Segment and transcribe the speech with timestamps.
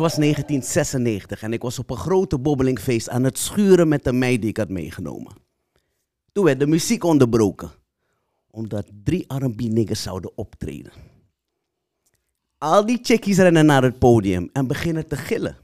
[0.00, 4.40] was 1996 en ik was op een grote bobbelingfeest aan het schuren met de meid
[4.40, 5.32] die ik had meegenomen.
[6.32, 7.70] Toen werd de muziek onderbroken,
[8.50, 10.92] omdat drie R&B niggas zouden optreden.
[12.58, 15.56] Al die chickies rennen naar het podium en beginnen te gillen.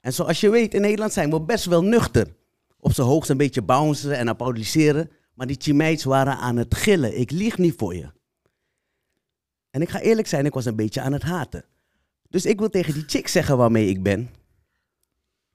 [0.00, 2.34] En zoals je weet, in Nederland zijn we best wel nuchter.
[2.78, 7.18] Op zijn hoogst een beetje bouncen en applaudisseren, maar die chimeids waren aan het gillen.
[7.18, 8.10] Ik lieg niet voor je.
[9.70, 11.64] En ik ga eerlijk zijn, ik was een beetje aan het haten.
[12.36, 14.30] Dus ik wil tegen die chick zeggen waarmee ik ben.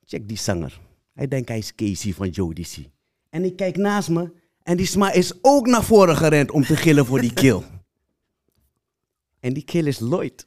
[0.04, 0.80] Check die zanger.
[1.12, 2.90] Hij denkt hij is Casey van Jodeci.
[3.30, 4.32] En ik kijk naast me
[4.62, 7.62] en die sma is ook naar voren gerend om te gillen voor die kill.
[9.40, 10.46] En die kill is Lloyd.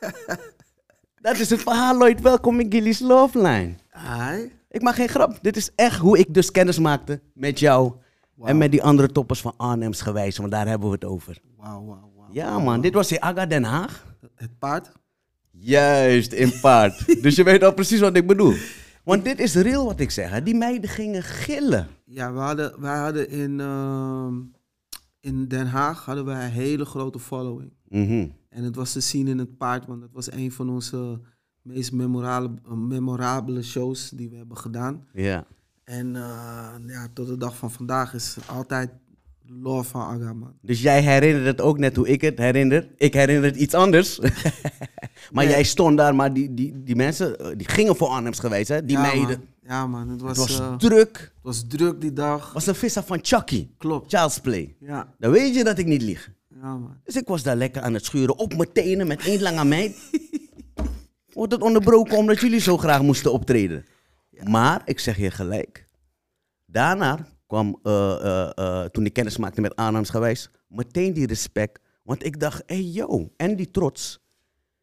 [1.26, 2.20] Dat is het verhaal, Lloyd.
[2.20, 3.74] Welkom in Gilly's Love Line.
[3.90, 4.52] Ai.
[4.70, 5.38] Ik maak geen grap.
[5.42, 7.92] Dit is echt hoe ik dus kennis maakte met jou.
[8.42, 11.40] En met die andere toppers van Arnhems gewijs, want daar hebben we het over.
[11.56, 12.28] Wauw, wauw, wauw.
[12.32, 14.16] Ja man, dit was in Aga Den Haag.
[14.34, 14.92] Het paard?
[15.60, 17.04] Juist, in paard.
[17.22, 18.54] dus je weet al precies wat ik bedoel.
[19.04, 20.30] Want dit is real wat ik zeg.
[20.30, 20.42] hè.
[20.42, 21.86] Die meiden gingen gillen.
[22.04, 24.34] Ja, we hadden, wij hadden in, ehm,
[25.20, 27.72] in Den Haag hadden wij een hele grote following.
[27.88, 28.28] Mhm.
[28.48, 31.20] En het was te zien in het paard, want het was een van onze
[31.62, 35.06] meest memorabele, memorabele shows die we hebben gedaan.
[35.12, 35.46] Ja.
[35.84, 38.90] En eh, ja, tot de dag van vandaag is altijd
[39.62, 40.52] love van Aga, man.
[40.62, 42.88] Dus jij herinnert het ook net hoe ik het herinner.
[42.96, 44.18] Ik herinner het iets anders.
[45.32, 45.48] maar Nee.
[45.48, 48.84] jij stond daar, maar die, die, die mensen eh, die gingen voor Arnhems geweest, hè?
[48.84, 49.28] Die ja, meiden.
[49.38, 49.46] Man.
[49.76, 50.08] Ja, man.
[50.08, 51.18] Het was, Het was eh, druk.
[51.18, 52.52] het was druk die dag.
[52.52, 53.68] was een vissa van Chucky.
[53.78, 54.14] Klopt.
[54.14, 54.76] Child's Play.
[54.80, 56.30] Ja, Dan weet je dat ik niet lieg.
[56.60, 56.96] ja, man.
[57.04, 59.96] Dus ik was daar lekker aan het schuren op mijn tenen met één lange meid.
[61.32, 63.84] Wordt het onderbroken omdat jullie zo graag moesten optreden.
[64.44, 65.86] Maar ik zeg je gelijk.
[66.66, 71.80] Daarna kwam, eh, eh, eh, toen ik kennis maakte met aannames meteen die respect.
[72.02, 74.20] Want ik dacht, hé hey, yo, en die trots.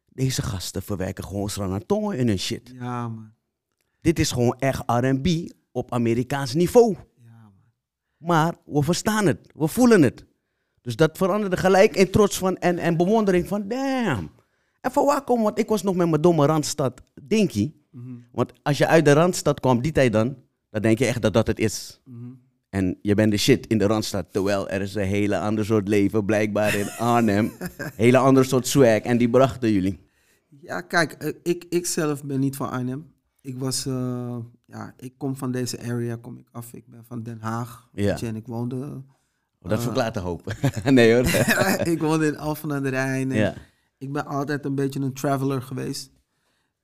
[0.08, 2.72] Deze gasten verwerken gewoon Sranatongen in hun shit.
[2.74, 3.32] Ja, man.
[4.00, 6.96] Dit is gewoon echt R&B op Amerikaans niveau.
[7.22, 7.52] Ja, man.
[8.16, 10.24] Maar we verstaan het, we voelen het.
[10.80, 14.30] Dus dat veranderde gelijk in trots van en, en bewondering van damn.
[14.80, 17.72] En van waar komen, want ik was nog met mijn domme Randstad Dinky.
[18.32, 20.36] Want als je uit de Randstad kwam, die tijd dan,
[20.70, 22.00] dan denk je echt dat dat het is.
[22.76, 24.26] En je bent de shit in de Randstad.
[24.32, 27.52] Terwijl er is een hele ander soort leven blijkbaar in Arnhem.
[27.94, 28.98] hele ander soort swag.
[29.00, 29.98] En die brachten jullie.
[30.60, 33.06] Ja, kijk, eh, ik, ik zelf ben niet van Arnhem.
[33.40, 34.36] Ik was, eh,
[34.66, 36.72] ja, ik kom van deze area, kom ik af.
[36.72, 38.16] Ik ben van Den Haag, Ja.
[38.20, 39.02] je, en ik woonde,
[39.62, 40.54] Oh, dat verklaart de hoop.
[40.84, 41.26] nee hoor.
[41.92, 43.30] ik woonde in Alphen aan de Rijn.
[43.30, 43.54] Ja.
[43.98, 46.10] Ik ben altijd een beetje een traveler geweest.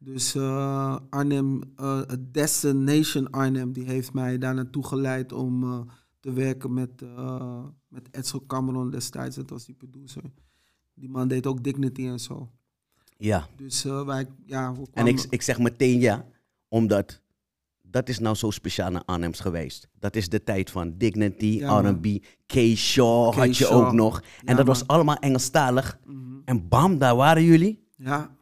[0.04, 5.80] Dus eh, Arnhem, eh, Destination Arnhem, die heeft mij daar naartoe geleid om eh,
[6.20, 9.36] te werken met, eh met Edsel Cameron destijds.
[9.36, 10.22] Dat was die producer.
[10.94, 12.50] Die man deed ook Dignity en zo.
[13.16, 13.46] ja.
[13.56, 16.26] Dus wij, ja, we En ik, ik zeg meteen ja,
[16.69, 17.20] omdat
[17.82, 19.88] dat is nou zo speciaal naar Arnhems geweest.
[19.98, 21.80] Dat is de tijd van Dignity, Ja.
[21.80, 22.06] R&B,
[22.46, 23.86] K-Shaw had je Shaw.
[23.86, 24.20] ook nog.
[24.20, 25.98] En Ja, dat was allemaal Engelstalig.
[26.04, 26.40] Mhm.
[26.44, 27.86] En bam, daar waren jullie.
[27.96, 28.36] Ja,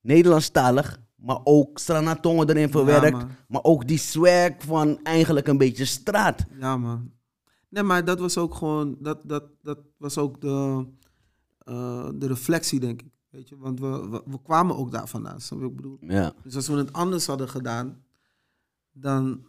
[0.00, 3.24] Nederlandstalig, maar ook Stranatongen erin verwerkt.
[3.48, 6.44] maar ook die swag van eigenlijk een beetje straat.
[6.58, 7.10] ja man.
[7.68, 10.86] Nee, maar dat was ook gewoon, dat, dat, dat was ook de,
[11.58, 13.08] eh, de reflectie, denk ik.
[13.30, 15.98] Weet je, want we, we, we kwamen ook daar vandaan, snap wat ik bedoel?
[16.00, 18.02] Ja, Dus als we het anders hadden gedaan,
[18.92, 19.44] dan,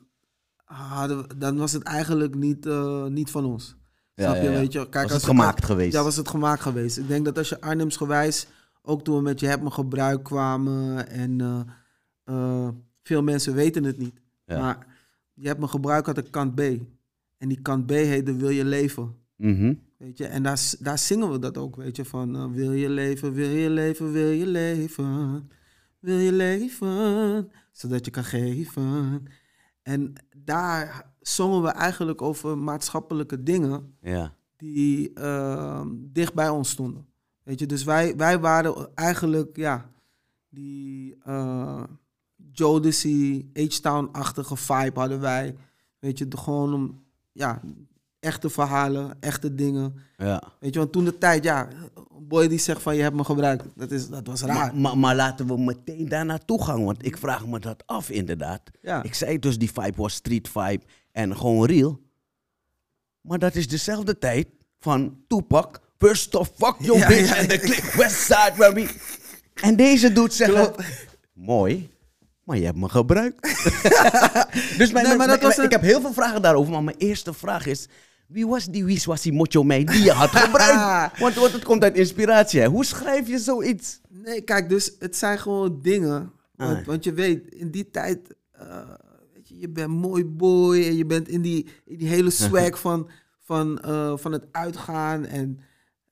[0.63, 3.75] hadden we, dan was het eigenlijk niet, eh, niet van ons.
[4.13, 4.49] Ja, Snap je?
[4.49, 4.57] ja.
[4.59, 4.79] Weet je?
[4.79, 5.93] Kijk, Was als het gemaakt geweest?
[5.93, 6.97] Ja, was het gemaakt geweest.
[6.97, 8.47] Ik denk dat als je Arnhems gewijs,
[8.81, 11.61] ook toen we met je hebt me gebruik kwamen en eh,
[12.23, 12.69] eh,
[13.03, 14.21] veel mensen weten het niet.
[14.45, 14.59] Ja.
[14.59, 14.87] Maar
[15.33, 16.59] je hebt me gebruik had een kant B.
[17.37, 19.15] En die kant B heette Wil je leven?
[19.35, 19.73] Mhm.
[19.97, 22.89] Weet je, en daar, daar zingen we dat ook, weet je, van eh, wil je
[22.89, 25.49] leven, wil je leven, wil je leven,
[25.99, 29.23] wil je leven, zodat je kan geven.
[29.81, 34.35] En daar zongen we eigenlijk over maatschappelijke dingen ja.
[34.57, 35.13] die
[36.11, 37.10] dicht bij ons stonden.
[37.43, 39.89] Weet je, dus wij, wij waren eigenlijk, ja,
[40.49, 41.83] die uh,
[42.51, 45.55] Jodeci, H-Town-achtige vibe hadden wij.
[45.99, 47.61] Weet je, de, gewoon om, ja,
[48.19, 49.93] echte verhalen, echte dingen.
[50.17, 50.43] ja.
[50.59, 53.23] Weet je, want toen de tijd, ja, een boy die zegt van je hebt me
[53.23, 54.55] gebruikt, dat, is, dat was raar.
[54.55, 58.09] Maar, maar, maar laten we meteen daar naartoe gaan, want ik vraag me dat af
[58.09, 58.61] inderdaad.
[58.81, 59.03] Ja.
[59.03, 61.99] Ik zei dus die vibe was street vibe en gewoon real.
[63.21, 64.47] Maar dat is dezelfde tijd
[64.79, 68.89] van Tupac, first of fuck your Ja, bitch en de click Westside where we...
[69.61, 70.73] En deze doet zeggen,
[71.33, 71.89] mooi,
[72.43, 73.41] maar je hebt me gebruikt.
[74.77, 76.71] dus mijn, Nee, mijn- maar dat mijn- was een- ik heb heel veel vragen daarover,
[76.71, 77.87] maar mijn eerste vraag is...
[78.27, 81.19] Wie was die Wiswasi Mocho mee die je had gebruikt?
[81.19, 82.59] want, want het komt uit inspiratie.
[82.59, 82.67] Hè?
[82.67, 83.99] Hoe schrijf je zoiets?
[84.09, 86.85] Nee, kijk, dus het zijn gewoon dingen Want, Ah.
[86.85, 88.19] want je weet, in die tijd,
[88.51, 88.65] eh,
[89.33, 92.79] weet je, je bent mooi boy en je bent in die, in die hele swag
[92.79, 93.09] van,
[93.43, 95.59] van, eh, van het uitgaan en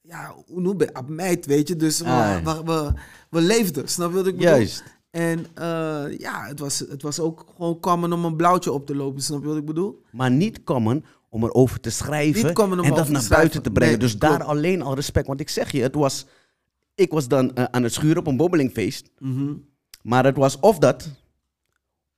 [0.09, 1.75] ja, hoe noem je weet je.
[1.75, 2.43] Dus we, Ah.
[2.43, 2.93] we, we,
[3.29, 4.51] we leefden, snap je wat ik bedoel?
[4.51, 4.83] Juist.
[5.11, 8.95] En eh, ja, het was, het was ook gewoon common om een blauwtje op te
[8.95, 10.03] lopen, snap je wat ik bedoel?
[10.11, 13.71] Maar niet common om erover te schrijven Niet common om en dat naar buiten te
[13.71, 13.91] brengen.
[13.97, 15.27] Nee, dus daar alleen al respect.
[15.27, 16.25] Want ik zeg je, het was,
[16.95, 19.09] ik was dan eh, aan het schuren op een bobbelingfeest.
[19.17, 19.53] Mhm.
[20.01, 21.09] Maar het was of dat,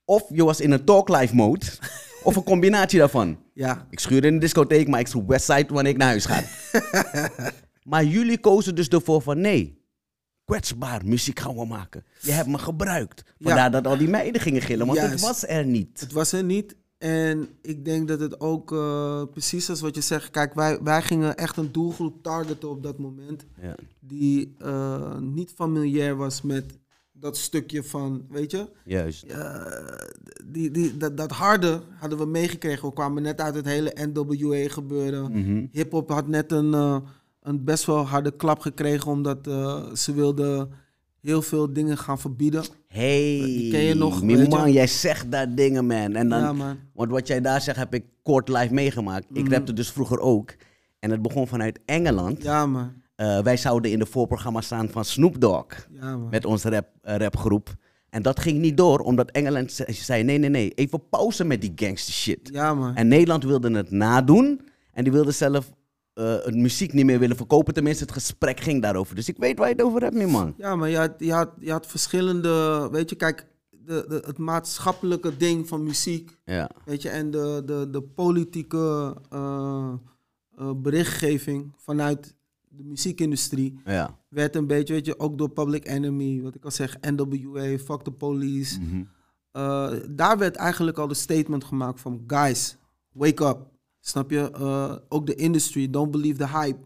[0.05, 1.65] of je was in een talk live mode,
[2.23, 3.37] of een combinatie daarvan.
[3.53, 6.41] Ja, Ik schuurde in de discotheek, maar ik schuur Westside wanneer ik naar huis ga.
[7.83, 9.81] maar jullie kozen dus ervoor van nee,
[10.45, 12.03] kwetsbaar, muziek gaan we maken.
[12.19, 13.23] Je hebt me gebruikt.
[13.39, 15.99] Vandaar dat al die meiden gingen gillen, want het was er niet.
[15.99, 16.75] Het was er niet.
[16.97, 20.29] En ik denk dat het ook eh, precies als wat je zegt.
[20.29, 23.45] Kijk, wij, wij gingen echt een doelgroep targeten op dat moment.
[23.61, 23.75] Ja.
[23.99, 26.79] Die eh, niet familiair was met
[27.11, 28.69] dat stukje van, weet je.
[28.85, 29.25] Juist.
[30.45, 32.87] die, die, dat, dat harde hadden we meegekregen.
[32.87, 35.31] We kwamen net uit het hele NWA gebeuren.
[35.31, 35.65] Mhm.
[35.71, 36.97] Hip-hop had net een, eh,
[37.41, 39.11] een best wel harde klap gekregen.
[39.11, 40.69] Omdat eh, ze wilden
[41.21, 42.63] heel veel dingen gaan verbieden.
[42.87, 46.15] Hey, Die ken je nog, mijn man, jij zegt daar dingen, man.
[46.15, 46.77] En dan, Ja, man.
[46.93, 49.25] Want wat jij daar zegt, heb ik kort live meegemaakt.
[49.33, 49.53] Ik Mhm.
[49.53, 50.53] rapte dus vroeger ook.
[50.99, 52.43] En het begon vanuit Engeland.
[52.43, 52.91] Ja, man.
[53.15, 55.87] Eh, wij zouden in de voorprogramma staan van Snoop Dogg.
[55.91, 56.27] Ja, man.
[56.29, 57.75] Met onze rap, eh, rapgroep.
[58.09, 61.61] En dat ging niet door, omdat Engeland ze- zei: nee, nee, nee, even pauze met
[61.61, 62.49] die gangster shit.
[62.53, 62.95] Ja, man.
[62.95, 64.61] En Nederland wilde het nadoen.
[64.93, 65.71] En die wilde zelf
[66.13, 67.73] het muziek niet meer willen verkopen.
[67.73, 69.15] Tenminste, het gesprek ging daarover.
[69.15, 70.53] Dus ik weet waar je het over hebt, mijn man.
[70.57, 73.47] Ja, maar je had, je had, je had verschillende, weet je, kijk,
[73.85, 79.17] de, de, het maatschappelijke ding van muziek, Ja, weet je, en de, de, de politieke
[79.29, 79.93] eh,
[80.57, 82.35] eh, berichtgeving vanuit
[82.69, 84.17] de muziekindustrie ja.
[84.27, 88.01] werd een beetje, weet je, ook door Public Enemy, wat ik al zeg, NWA, Fuck
[88.01, 88.79] the Police.
[88.79, 89.03] Mhm.
[90.15, 92.77] Daar werd eigenlijk al de statement gemaakt van, guys,
[93.11, 93.70] wake up.
[94.03, 94.51] Snap je?
[94.51, 96.79] Eh, ook de industry, don't believe the hype.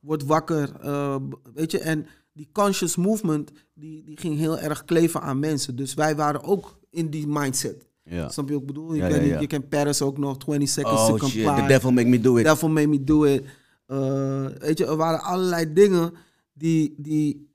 [0.00, 0.74] Word wakker.
[0.80, 1.16] eh,
[1.54, 5.76] weet je, en die conscious movement, die, die ging heel erg kleven aan mensen.
[5.76, 7.88] Dus wij waren ook in die mindset.
[8.04, 8.28] ja.
[8.28, 8.92] Snap je wat ik bedoel?
[8.94, 9.40] Je, Ja, kent ja, die- ja.
[9.40, 11.60] je kent Paris ook nog, 20 Seconds to Oh shit, Comply.
[11.62, 12.44] the devil make me do it.
[12.44, 13.44] Devil Made Me Do It.
[13.86, 16.12] Eh, weet je, er waren allerlei dingen
[16.52, 17.48] die, die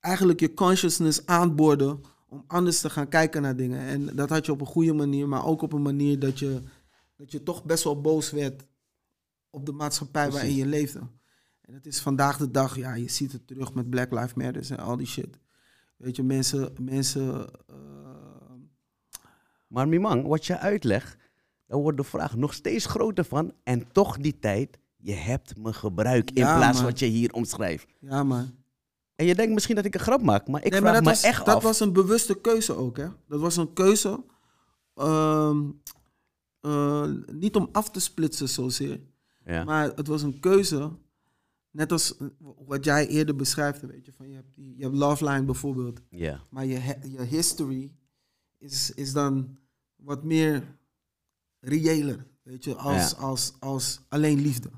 [0.00, 3.80] eigenlijk je consciousness aanborden om anders te gaan kijken naar dingen.
[3.80, 6.60] En dat had je op een goede manier, maar ook op een manier dat je,
[7.16, 8.66] dat je toch best wel boos werd
[9.50, 11.00] op de maatschappij waarin je leefde.
[11.60, 14.70] En het is vandaag de dag, ja, je ziet het terug met Black Lives Matter
[14.70, 15.38] en al die shit.
[15.96, 17.74] Weet je, mensen, mensen eh,
[19.66, 21.16] Maar Mimang, wat je uitlegt,
[21.66, 23.52] dan wordt de vraag nog steeds groter van.
[23.62, 26.86] En toch die tijd, je hebt me gebruikt in Ja, plaats man.
[26.86, 27.86] wat je hier omschrijft.
[28.00, 28.54] ja man.
[29.14, 31.06] En je denkt misschien dat ik een grap maak, maar ik Nee, vraag maar me
[31.08, 31.62] dat was, echt dat af.
[31.62, 33.08] was een bewuste keuze ook, hè?
[33.28, 34.24] Dat was een keuze.
[34.94, 35.70] ehm,
[36.66, 39.00] eh, niet om af te splitsen zozeer.
[39.44, 39.64] ja.
[39.64, 40.90] Maar het was een keuze.
[41.70, 42.26] Net als eh,
[42.66, 44.12] wat jij eerder beschrijft, weet je.
[44.12, 46.00] Van je, hebt je hebt Love Line bijvoorbeeld.
[46.10, 46.40] ja.
[46.50, 47.92] Maar je, je history
[48.58, 49.56] is, is dan
[49.96, 50.76] wat meer
[51.60, 52.26] reëler.
[52.42, 53.16] Weet je, als, Ja.
[53.16, 54.70] als, als alleen liefde.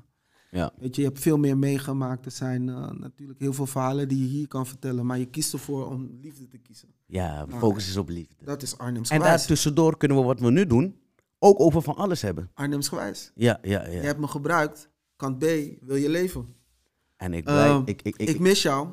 [0.51, 0.71] Ja.
[0.77, 2.25] Weet je, je hebt veel meer meegemaakt.
[2.25, 5.05] Er zijn eh, natuurlijk heel veel verhalen die je hier kan vertellen.
[5.05, 6.89] Maar je kiest ervoor om liefde te kiezen.
[7.05, 8.45] ja, focus is op liefde.
[8.45, 9.37] Dat is Arnhems En gewijs.
[9.37, 10.95] daartussendoor kunnen we wat we nu doen
[11.39, 12.51] ook over van alles hebben.
[12.53, 13.31] Arnhems gewijs.
[13.35, 14.01] Ja, ja, Je ja.
[14.01, 14.89] hebt me gebruikt.
[15.15, 15.43] Kant B,
[15.81, 16.55] wil je leven?
[17.17, 18.87] En ik, Ehm, blij, ik, ik, Ik, ik, mis jou.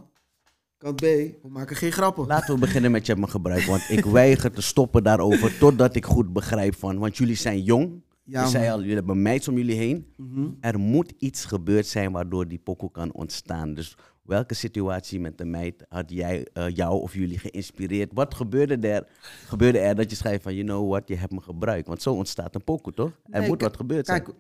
[0.78, 2.26] Kant B, we maken geen grappen.
[2.26, 5.96] Laten we beginnen met je hebt me gebruikt, want ik weiger te stoppen daarover totdat
[5.96, 8.04] ik goed begrijp van, want jullie zijn jong.
[8.22, 10.12] Ja, je zei al, jullie hebben meids om jullie heen.
[10.16, 10.48] Mhm.
[10.60, 13.74] Er moet iets gebeurd zijn waardoor die pokoe kan ontstaan.
[13.74, 13.96] Dus
[14.26, 18.10] welke situatie met de meid had jij, eh, jou of jullie geïnspireerd?
[18.14, 19.06] Wat gebeurde er,
[19.46, 21.86] gebeurde er dat je schrijft van, you know what, je hebt me gebruikt?
[21.86, 23.10] Want zo ontstaat een pokoe, toch?
[23.24, 24.22] Er Nee, moet wat gebeurd zijn.
[24.22, 24.36] Kijk,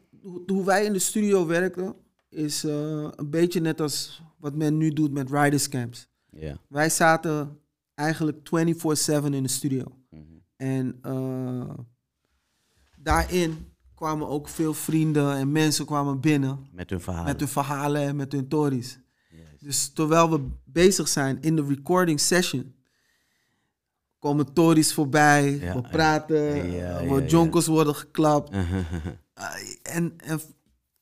[0.46, 1.94] hoe, wij in de studio werken,
[2.28, 6.08] is eh, een beetje net als wat men nu doet met riders camps.
[6.30, 6.56] Ja.
[6.68, 7.58] Wij zaten
[7.94, 9.84] eigenlijk 24-7 in de studio.
[10.10, 10.22] Mhm.
[10.56, 11.74] En eh,
[12.98, 17.24] daarin kwamen ook veel vrienden en mensen kwamen binnen Met hun verhaal.
[17.24, 18.98] met hun verhalen en met hun stories.
[19.58, 22.74] Dus terwijl we bezig zijn in de recording session,
[24.18, 27.26] komen tories voorbij, Ja, we praten, Ja, ja, we ja.
[27.26, 28.54] jonkers worden geklapt.
[28.54, 28.60] Uh,
[29.96, 30.40] en, en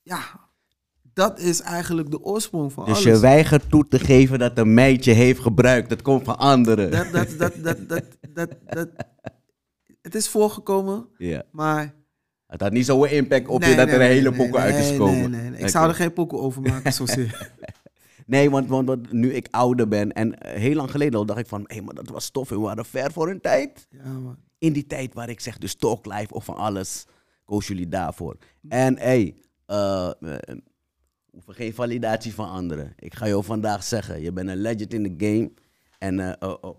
[0.03, 0.19] ja,
[1.15, 3.05] dat is eigenlijk de oorsprong van dus alles.
[3.05, 5.89] je weigert toe te geven dat een meidje heeft gebruikt.
[5.89, 6.91] Dat komt van anderen.
[6.91, 8.89] dat, dat, dat, dat, dat, dat, dat,
[10.03, 11.43] het is voorgekomen, ja.
[11.53, 11.95] maar...
[12.47, 14.75] Het had niet zo'n impact op je dat nee, er een hele nee, pokoe uit
[14.75, 15.31] is gekomen.
[15.31, 15.61] Nee, nee, nee.
[15.61, 17.51] Ik zou er geen pokoe over maken, zozeer.
[18.27, 21.39] Nee, want, want, want nu ik ouder ben en eh, heel lang geleden al dacht
[21.39, 23.87] ik van, hé, maar dat was tof en we waren ver voor hun tijd.
[23.91, 24.37] Ja, man.
[24.59, 27.07] In die tijd waar ik zeg, dus talk live of van alles,
[27.45, 28.37] koos jullie daarvoor.
[28.69, 29.35] En hé, hey,
[29.67, 30.11] eh,
[31.31, 32.93] hoeven geen validatie van anderen.
[32.99, 35.53] Ik ga jou vandaag zeggen, je bent een legend in de game.
[35.99, 36.77] En oh.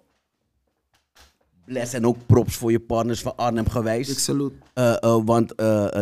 [1.65, 4.29] bless en ook props voor je partners van Arnhem geweest.
[4.29, 4.35] Ik
[5.25, 5.55] want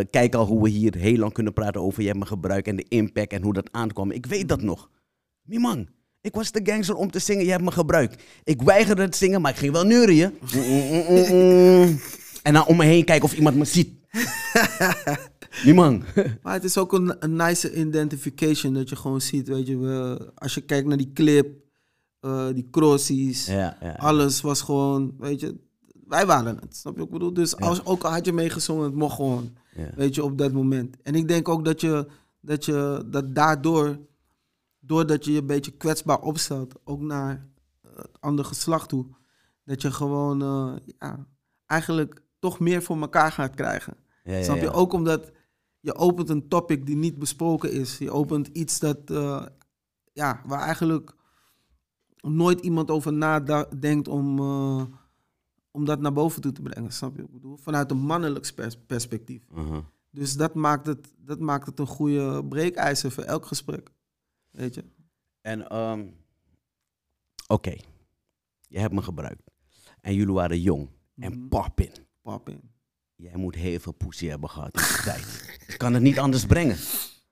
[0.10, 2.76] kijk al hoe we hier heel lang kunnen praten over je hebt me gebruikt en
[2.76, 4.12] de impact en hoe dat aankwam.
[4.12, 4.90] Ik weet dat nog.
[5.44, 5.90] Mimang,
[6.22, 8.24] ik was de gangster om te zingen, je hebt me gebruikt.
[8.44, 10.38] Ik weigerde te zingen, maar ik ging wel neurien.
[12.44, 13.90] En dan om me heen kijken of iemand me ziet.
[15.66, 16.04] Mimang.
[16.42, 19.78] Maar het is ook een, een nice identification dat je gewoon ziet, weet je.
[19.78, 21.48] We, als je kijkt naar die clip,
[22.20, 23.92] eh, die crossies, ja, ja.
[23.92, 25.56] alles was gewoon, weet je.
[26.08, 27.34] Wij waren het, snap je wat ik bedoel?
[27.34, 29.54] Dus als, ook al had je meegezongen, het mocht gewoon,
[29.96, 30.96] weet je, op dat moment.
[31.04, 32.08] En ik denk ook dat je,
[32.42, 34.00] dat je, dat daardoor,
[34.86, 37.48] doordat je je een beetje kwetsbaar opstelt, ook naar
[37.96, 39.06] het andere geslacht toe,
[39.66, 41.28] dat je gewoon, eh, ja,
[41.66, 43.98] eigenlijk toch meer voor elkaar gaat krijgen.
[44.24, 44.62] Ja, Snap je?
[44.62, 44.72] ja.
[44.72, 45.32] Ook omdat
[45.80, 47.98] je opent een topic die niet besproken is.
[47.98, 49.46] Je opent iets dat, eh,
[50.14, 51.14] ja, waar eigenlijk
[52.20, 54.84] nooit iemand over nadenkt om, eh,
[55.72, 56.92] om dat naar boven toe te brengen.
[56.92, 57.22] Snap je?
[57.22, 59.42] Ik bedoel, vanuit een mannelijk pers- perspectief.
[59.56, 59.78] Uh-huh.
[60.10, 63.92] Dus dat maakt, het, dat maakt het een goede breekijzer voor elk gesprek.
[64.54, 64.84] Weet je?
[65.42, 66.06] En, ehm,
[67.48, 67.76] oké,
[68.68, 69.52] je hebt me gebruikt.
[70.02, 71.48] En jullie waren jong en Mhm.
[71.48, 71.92] poppin.
[72.22, 72.62] Pap in.
[73.16, 75.58] Jij moet heel veel poesie hebben gehad in die tijd.
[75.68, 76.78] Ik kan het niet anders brengen.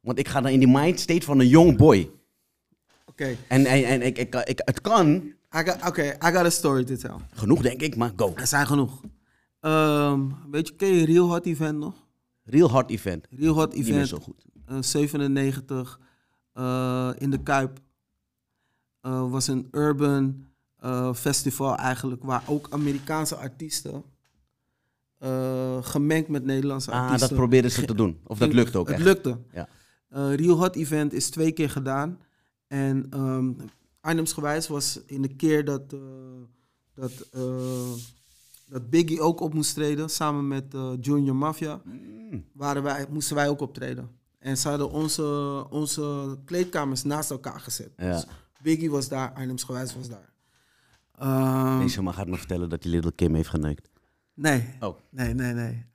[0.02, 2.12] Want ik ga dan in die mindstate van een young boy.
[3.06, 5.34] Oké, En, en, en ik, ik, ik, het kan,
[5.88, 7.16] oké, I got a story to tell.
[7.34, 8.34] genoeg denk ik, maar go.
[8.36, 9.02] Er zijn genoeg.
[9.60, 12.08] Ehm, weet je, ken je Real Hot Event nog?
[12.44, 13.28] Real hard event.
[13.30, 14.08] Real Hot Niet meer Event.
[14.10, 14.46] zo goed.
[14.66, 16.00] eh, 97
[16.54, 17.80] eh, in de Kuip.
[19.02, 20.46] Eh, was een urban
[20.78, 24.04] eh, festival eigenlijk, waar ook Amerikaanse artiesten
[25.82, 27.28] gemengd met Nederlandse Ah, artiesten.
[27.30, 28.20] dat probeerden ze te doen.
[28.24, 29.06] Of dat ging- lukt ook Het echt.
[29.06, 29.38] lukte.
[29.54, 29.68] Ja.
[30.36, 32.20] Real Hot Event is twee keer gedaan.
[32.68, 33.52] En ehm
[34.00, 35.96] Arnhemsgewijs was in de keer dat,
[36.94, 37.12] dat,
[38.68, 40.66] dat Biggie ook op moest treden, samen met
[41.02, 42.46] Junior Mafia, Mm.
[42.54, 44.10] waren wij, moesten wij ook optreden.
[44.42, 45.24] En ze hadden onze,
[45.70, 47.90] onze kleedkamers naast elkaar gezet.
[47.98, 48.12] Ja.
[48.12, 48.26] Dus
[48.62, 50.30] Biggie was daar, Arnhemsgewijs was daar.
[51.18, 53.90] Ehm, Deze man gaat me vertellen dat hij Little Kim heeft geneukt.
[54.34, 54.98] nee, Oh.
[55.10, 55.86] nee, nee, nee.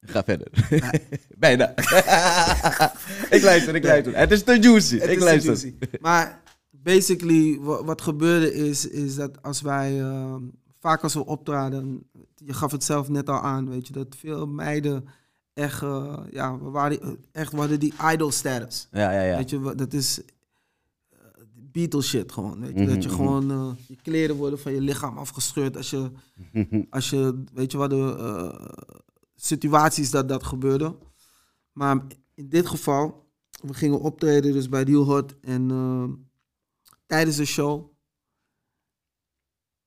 [0.00, 0.48] Ga verder.
[1.38, 1.68] Bijna.
[3.36, 4.16] ik luister, ik luister.
[4.16, 4.98] Het is te juicy.
[4.98, 5.50] Het ik is luister.
[5.56, 5.74] juicy.
[6.00, 10.34] Maar basically, wa- wat gebeurde is, is dat als wij, eh,
[10.80, 14.46] vaak als we optraden, je gaf het zelf net al aan, weet je, dat veel
[14.46, 15.08] meiden
[15.54, 18.88] echt, eh, ja, we waren echt, we hadden die idol status.
[18.90, 19.36] Ja, ja, ja.
[19.36, 21.18] Weet je, dat is eh,
[21.52, 22.82] Beatles shit gewoon, weet je.
[22.82, 23.18] Mhm, Dat je mhm.
[23.18, 26.10] gewoon, eh, je kleren worden van je lichaam afgescheurd als je,
[26.90, 28.84] als je, weet je wat, de eh,
[29.34, 30.96] situaties dat dat gebeurde.
[31.72, 33.24] Maar in dit geval,
[33.62, 36.04] we gingen optreden dus bij Real Hot en eh,
[37.06, 37.92] tijdens de show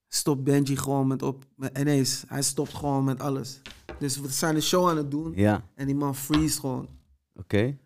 [0.08, 3.62] stopt Benji gewoon met op, met, ineens, hij stopt gewoon met alles.
[4.00, 6.88] Dus we zijn een show aan het doen Ja, en die man freeze gewoon.
[7.36, 7.78] oké.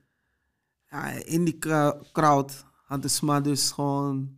[0.89, 1.57] Ja, in die
[2.11, 4.37] crowd had de sma dus gewoon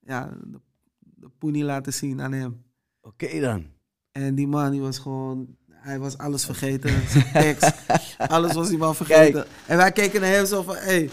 [0.00, 0.60] ja, de,
[1.00, 2.62] de poenie laten zien aan hem.
[3.00, 3.66] Oké dan.
[4.12, 7.08] En die man die was gewoon, hij was alles vergeten.
[7.08, 7.72] Zijn tekst,
[8.18, 9.46] alles was die man vergeten.
[9.66, 11.10] En wij keken naar hem zo van, hey.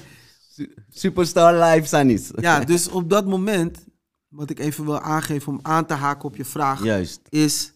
[0.52, 2.32] Su- Superstar Live Sunnies.
[2.36, 3.86] Ja, dus op dat moment,
[4.28, 7.20] wat ik even wil aangeven om aan te haken op je vraag, Juist.
[7.30, 7.74] is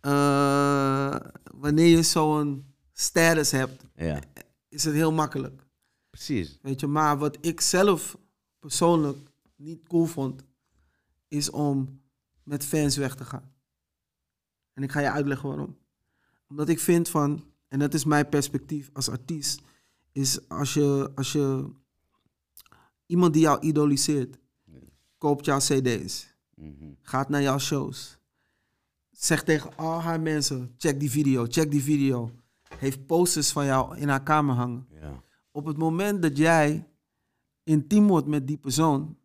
[0.00, 1.16] eh,
[1.54, 4.20] wanneer je zo'n status hebt, Ja,
[4.68, 5.62] is het heel makkelijk.
[6.10, 6.58] precies.
[6.62, 8.16] Weet je, maar wat ik zelf
[8.58, 9.18] persoonlijk
[9.56, 10.42] niet cool vond,
[11.28, 12.00] is om
[12.42, 13.52] met fans weg te gaan.
[14.72, 15.76] En ik ga je uitleggen waarom.
[16.48, 19.60] Omdat ik vind van, en dat is mijn perspectief als artiest,
[20.12, 21.70] is als je, als je
[23.06, 24.38] iemand die jou idoliseert,
[25.18, 26.92] koopt jouw cd's, Mhm.
[27.02, 28.15] gaat naar jouw shows,
[29.24, 32.30] zegt tegen al haar mensen, check die video, check die video,
[32.78, 35.22] heeft posters van jou in haar kamer hangen Ja.
[35.50, 36.88] op het moment dat jij
[37.62, 39.16] intiem wordt met die persoon,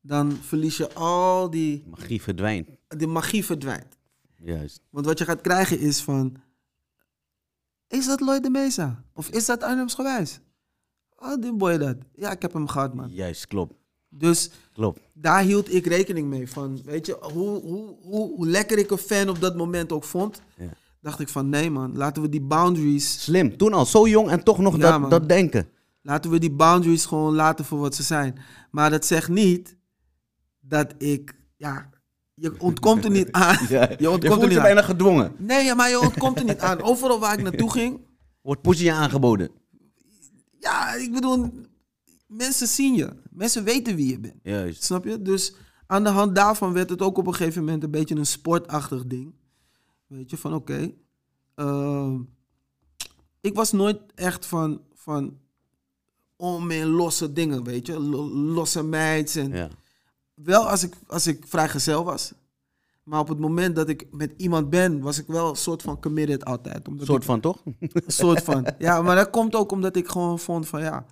[0.00, 2.68] dan verlies je al die, Magie verdwijnt.
[2.88, 3.96] de magie verdwijnt.
[4.36, 4.80] Juist.
[4.90, 6.36] Want wat je gaat krijgen is van,
[7.88, 9.04] is dat Lloyd de Mesa?
[9.12, 10.40] Of is dat Arnhems gewijs?
[11.16, 11.96] Oh, die boy dat.
[12.14, 13.08] Ja, ik heb hem gehad, man.
[13.10, 13.74] Juist, klopt.
[14.10, 15.00] Dus Klopt.
[15.14, 18.98] daar hield ik rekening mee van, weet je, hoe, hoe, hoe, hoe lekker ik een
[18.98, 20.68] fan op dat moment ook vond, Ja.
[21.00, 23.56] dacht ik van, nee man, laten we die boundaries Slim.
[23.56, 25.10] Toen al zo jong en toch nog Ja, dat, man.
[25.10, 25.68] dat denken.
[26.02, 28.38] Laten we die boundaries gewoon laten voor wat ze zijn.
[28.70, 29.76] Maar dat zegt niet
[30.60, 31.90] dat ik, ja,
[32.34, 33.66] je ontkomt er niet aan.
[33.68, 34.62] Ja, Je je ontkomt er voelt niet je aan.
[34.64, 35.32] bijna gedwongen.
[35.38, 36.82] Nee, ja, maar je ontkomt er niet aan.
[36.90, 38.00] Overal waar ik naartoe ging,
[38.42, 39.50] Wordt poesie je aangeboden.
[40.58, 41.50] ja, ik bedoel,
[42.28, 43.12] mensen zien je.
[43.30, 44.34] Mensen weten wie je bent.
[44.42, 44.82] Juist.
[44.82, 45.22] Snap je?
[45.22, 45.54] Dus
[45.86, 49.06] aan de hand daarvan werd het ook op een gegeven moment een beetje een sportachtig
[49.06, 49.34] ding.
[50.06, 50.92] Weet je, van oké.
[51.54, 52.20] ehm,
[53.40, 55.38] ik was nooit echt van, van
[56.36, 58.00] om in losse dingen, weet je.
[58.00, 59.68] Lo- losse meids en Ja.
[60.34, 62.32] wel als ik, als ik vrijgezel was.
[63.02, 66.00] Maar op het moment dat ik met iemand ben, was ik wel een soort van
[66.00, 66.88] committed altijd.
[66.88, 67.62] Omdat soort ik- van, toch?
[67.78, 68.66] een soort van.
[68.78, 71.06] Ja, maar dat komt ook omdat ik gewoon vond van ja.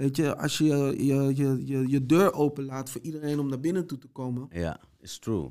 [0.00, 3.86] Weet je, als je je, je, je, je, deur openlaat voor iedereen om naar binnen
[3.86, 4.48] toe te komen.
[4.52, 5.50] Ja, is true.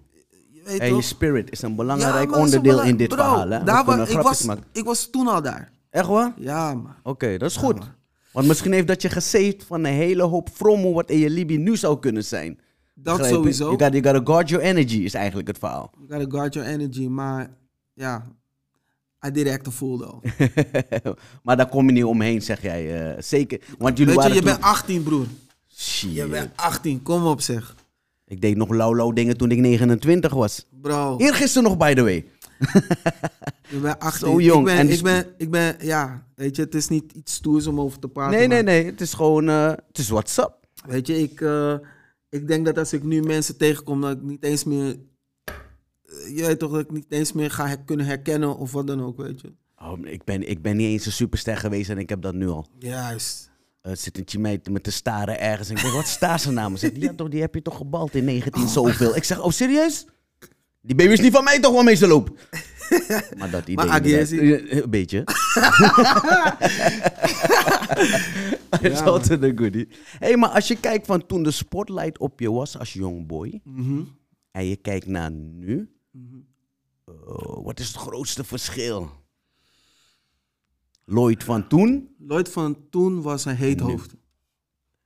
[0.51, 3.50] Je weet En je spirit is een belangrijk onderdeel in dit bro, verhaal.
[3.50, 3.63] Hè?
[3.63, 4.63] Daar ik, was, maken.
[4.72, 5.72] ik was toen al daar.
[5.89, 6.34] Echt waar?
[6.38, 6.94] Ja, man.
[7.03, 7.79] Oké, dat is Ja, goed.
[7.79, 7.88] man.
[8.32, 11.58] Want misschien heeft dat je gesaved van een hele hoop frommel wat in je Libië
[11.58, 12.60] nu zou kunnen zijn.
[12.94, 13.36] Dat Begrijp je?
[13.36, 13.63] sowieso.
[13.63, 15.91] You gotta, you gotta guard your energy, is eigenlijk het verhaal.
[15.98, 17.08] You gotta guard your energy.
[17.08, 17.58] Maar
[17.94, 18.27] ja,
[19.28, 20.24] I did act a fool though.
[21.44, 23.12] maar daar kom je niet omheen, zeg jij.
[23.16, 23.62] eh, zeker.
[23.78, 24.46] Want jullie Weet je, je toen...
[24.46, 25.26] bent 18, broer.
[25.76, 26.14] Shit.
[26.16, 27.76] Je bent 18, kom op zeg.
[28.26, 30.66] Ik deed nog lauw-lauw dingen toen ik 29 was.
[30.82, 32.26] Bro, Eergisteren nog, by the way.
[33.70, 34.28] je bent 18.
[34.28, 34.60] Zo jong.
[34.60, 37.68] Ik ben, En ik, ben, ik ben, ja, weet je, het is niet iets stoers
[37.68, 38.38] om over te praten.
[38.38, 38.86] Nee, nee, nee.
[38.86, 39.50] Het is gewoon...
[39.50, 40.54] eh, het is what's up.
[40.88, 41.74] Weet je, ik, eh,
[42.30, 44.96] ik denk dat als ik nu mensen tegenkom, dat ik niet eens meer.
[46.36, 49.04] Je weet toch dat ik niet eens meer ga her- kunnen herkennen of wat dan
[49.04, 49.54] ook, weet je.
[49.78, 52.48] Oh, ik, ben, ik ben niet eens een superster geweest en ik heb dat nu
[52.48, 52.68] al.
[52.80, 53.48] Juist.
[53.82, 55.70] Er zit een chimeet met te staren ergens.
[55.70, 56.78] En ik denk, wat daar zijn naam?
[56.78, 59.16] Zegt, ja toch, die heb je toch gebald in 19 zoveel.
[59.16, 60.06] Ik zeg, oh serieus?
[60.82, 62.30] Die baby is niet van mij toch wel meestal loop.
[63.38, 63.76] Maar dat idee...
[63.86, 64.02] Maar.
[64.04, 65.24] Eh, Een beetje.
[68.70, 69.88] Het is altijd een goodie.
[70.20, 73.28] Hé, hey, maar als je kijkt van toen de spotlight op je was als young
[73.28, 73.62] boy...
[73.64, 74.02] Mhm.
[74.52, 75.89] en je kijkt naar nu...
[77.06, 79.10] eh, wat is het grootste verschil?
[81.06, 82.15] Lloyd van toen...
[82.19, 84.15] Lloyd van toen was een heet hoofd.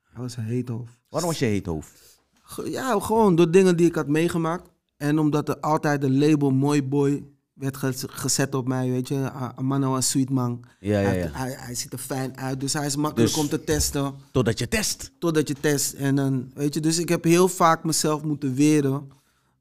[0.03, 0.91] Hij was een heet hoofd.
[1.09, 2.21] Waarom was je heet hoofd?
[2.65, 4.69] Ja, gewoon door dingen die ik had meegemaakt.
[4.97, 9.31] En omdat er altijd een label Mooi Boy werd ge- gezet op mij, weet je.
[9.31, 10.63] Amano een sweet man.
[10.79, 11.29] Ja, ja, Hij, ja.
[11.31, 14.15] hij, hij ziet er fijn uit, dus hij is makkelijk Dus- om te testen.
[14.31, 15.11] Totdat je test.
[15.19, 15.93] Totdat je test.
[15.93, 19.11] En dan, weet je, dus ik heb heel vaak mezelf moeten weren.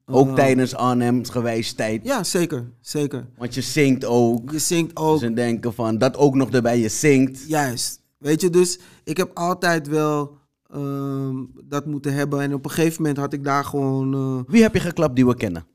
[0.05, 2.05] Ook tijdens Arnhem's gewijs tijd.
[2.05, 2.71] Ja, zeker.
[2.81, 3.27] Zeker.
[3.37, 4.51] Want je zingt ook.
[4.51, 5.19] Je zingt ook.
[5.19, 7.47] Ze denken van, dat ook nog erbij, je zingt.
[7.47, 8.01] Juist.
[8.17, 10.37] Weet je, dus ik heb altijd wel
[10.69, 12.41] ehm, dat moeten hebben.
[12.41, 14.13] En op een gegeven moment had ik daar gewoon...
[14.13, 15.65] eh, Wie heb je geklapt die we kennen?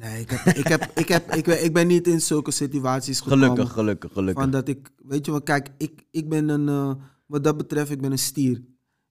[0.00, 3.20] nee, ik, heb, ik, heb, ik, heb, ik, ben, ik ben niet in zulke situaties
[3.20, 3.48] gekomen.
[3.48, 4.42] Gelukkig, gelukkig, gelukkig.
[4.42, 6.90] Van dat ik, weet je wel, kijk, ik, ik ben een, eh,
[7.26, 8.62] wat dat betreft, ik ben een stier.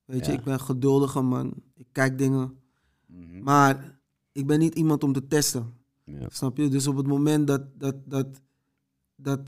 [0.05, 0.37] Weet je, Ja.
[0.37, 1.53] ik ben een geduldige man.
[1.75, 2.53] Ik kijk dingen.
[3.13, 3.43] Mhm.
[3.43, 3.99] Maar
[4.31, 5.73] ik ben niet iemand om te testen.
[6.03, 6.27] Ja.
[6.29, 6.67] Snap je?
[6.67, 8.27] Dus op het moment dat, dat, dat,
[9.15, 9.39] dat...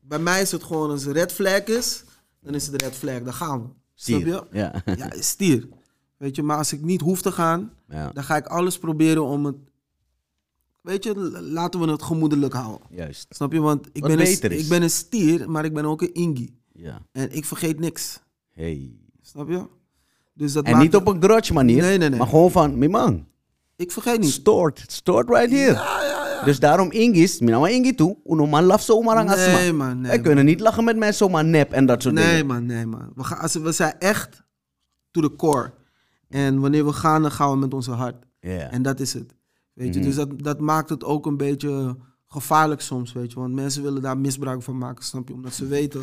[0.00, 2.04] Bij mij is het gewoon, als een red flag is,
[2.40, 3.22] dan is het een red flag.
[3.22, 3.68] Dan gaan we.
[3.94, 4.26] Snap Stier.
[4.34, 4.44] je?
[4.58, 4.82] Ja.
[4.96, 5.68] Ja, stier.
[6.16, 9.24] Weet je, maar als ik niet hoef te gaan, ja, dan ga ik alles proberen
[9.24, 9.56] om het...
[10.80, 12.86] Weet je, laten we het gemoedelijk houden.
[12.90, 13.26] juist.
[13.34, 13.60] Snap je?
[13.60, 14.40] Want ik Wat ben, een, is.
[14.40, 16.56] ik ben een stier, maar ik ben ook een ingi.
[16.72, 17.02] Ja.
[17.12, 18.20] En ik vergeet niks.
[18.50, 18.98] Hey.
[19.22, 19.66] Snap je?
[20.36, 22.18] Dus dat En maakt niet op een grudge manier, Nee, nee, nee.
[22.18, 23.26] maar gewoon van, mijn man,
[23.76, 24.30] Ik vergeet niet.
[24.30, 25.72] stored, stored right here.
[25.72, 26.44] Ja, ja, ja.
[26.44, 29.52] Dus daarom Ingis, mina maar Ingi toe, uno man laf zomaar aan asma.
[29.58, 30.00] Nee, man.
[30.00, 32.46] Nee, Wij kunnen niet lachen met mensen zomaar nep en dat soort Nee, dingen.
[32.46, 33.12] man, nee, man.
[33.14, 34.42] We, gaan, als, we zijn echt
[35.10, 35.72] to the core.
[36.28, 38.24] En wanneer we gaan, dan gaan we met onze hart.
[38.40, 38.70] Ja.
[38.70, 39.34] En dat is het.
[39.72, 40.08] Weet je, Mhm.
[40.08, 41.96] dus dat, dat maakt het ook een beetje
[42.28, 43.38] gevaarlijk soms, weet je.
[43.40, 45.34] Want mensen willen daar misbruik van maken, snap je?
[45.34, 46.00] Omdat ze weten,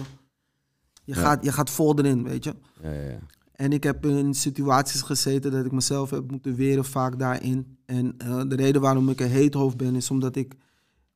[1.04, 1.22] je, Ja.
[1.22, 2.54] gaat, je gaat vol erin, weet je.
[2.82, 3.20] Ja, ja, ja.
[3.54, 7.78] En ik heb in situaties gezeten dat ik mezelf heb moeten weren vaak daarin.
[7.86, 10.56] En eh, de reden waarom ik een heethoofd ben, is omdat ik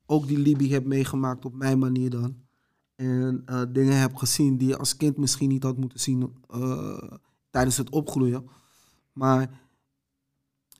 [0.05, 2.35] ook die Libië heb meegemaakt op mijn manier dan.
[2.95, 6.97] En eh, dingen heb gezien die je als kind misschien niet had moeten zien eh,
[7.49, 8.49] tijdens het opgroeien.
[9.13, 9.59] Maar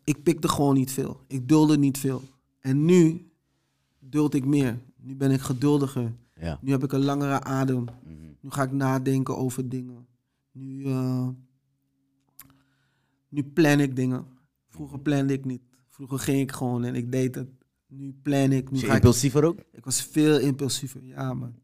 [0.03, 1.21] ik pikte gewoon niet veel.
[1.27, 2.21] Ik dulde niet veel.
[2.59, 3.31] En nu
[3.99, 4.79] duld ik meer.
[4.95, 6.13] Nu ben ik geduldiger.
[6.33, 6.59] ja.
[6.61, 7.83] Nu heb ik een langere adem.
[7.83, 8.13] Mhm.
[8.39, 10.07] Nu ga ik nadenken over dingen.
[10.51, 10.85] Nu,
[13.29, 14.25] nu plan ik dingen.
[14.69, 15.61] Vroeger plande ik niet.
[15.87, 17.47] Vroeger ging ik gewoon en ik deed het.
[17.87, 18.71] Nu plan ik.
[18.71, 19.59] Nu je ga ik, impulsiever ook?
[19.71, 21.03] ik was veel impulsiever.
[21.05, 21.55] Ja, man.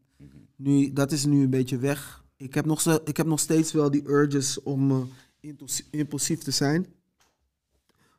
[0.56, 2.26] Nu, dat is nu een beetje weg.
[2.38, 5.02] Ik heb nog, zo- ik heb nog steeds wel die urges om eh,
[5.39, 6.86] impulsie- impulsief te zijn.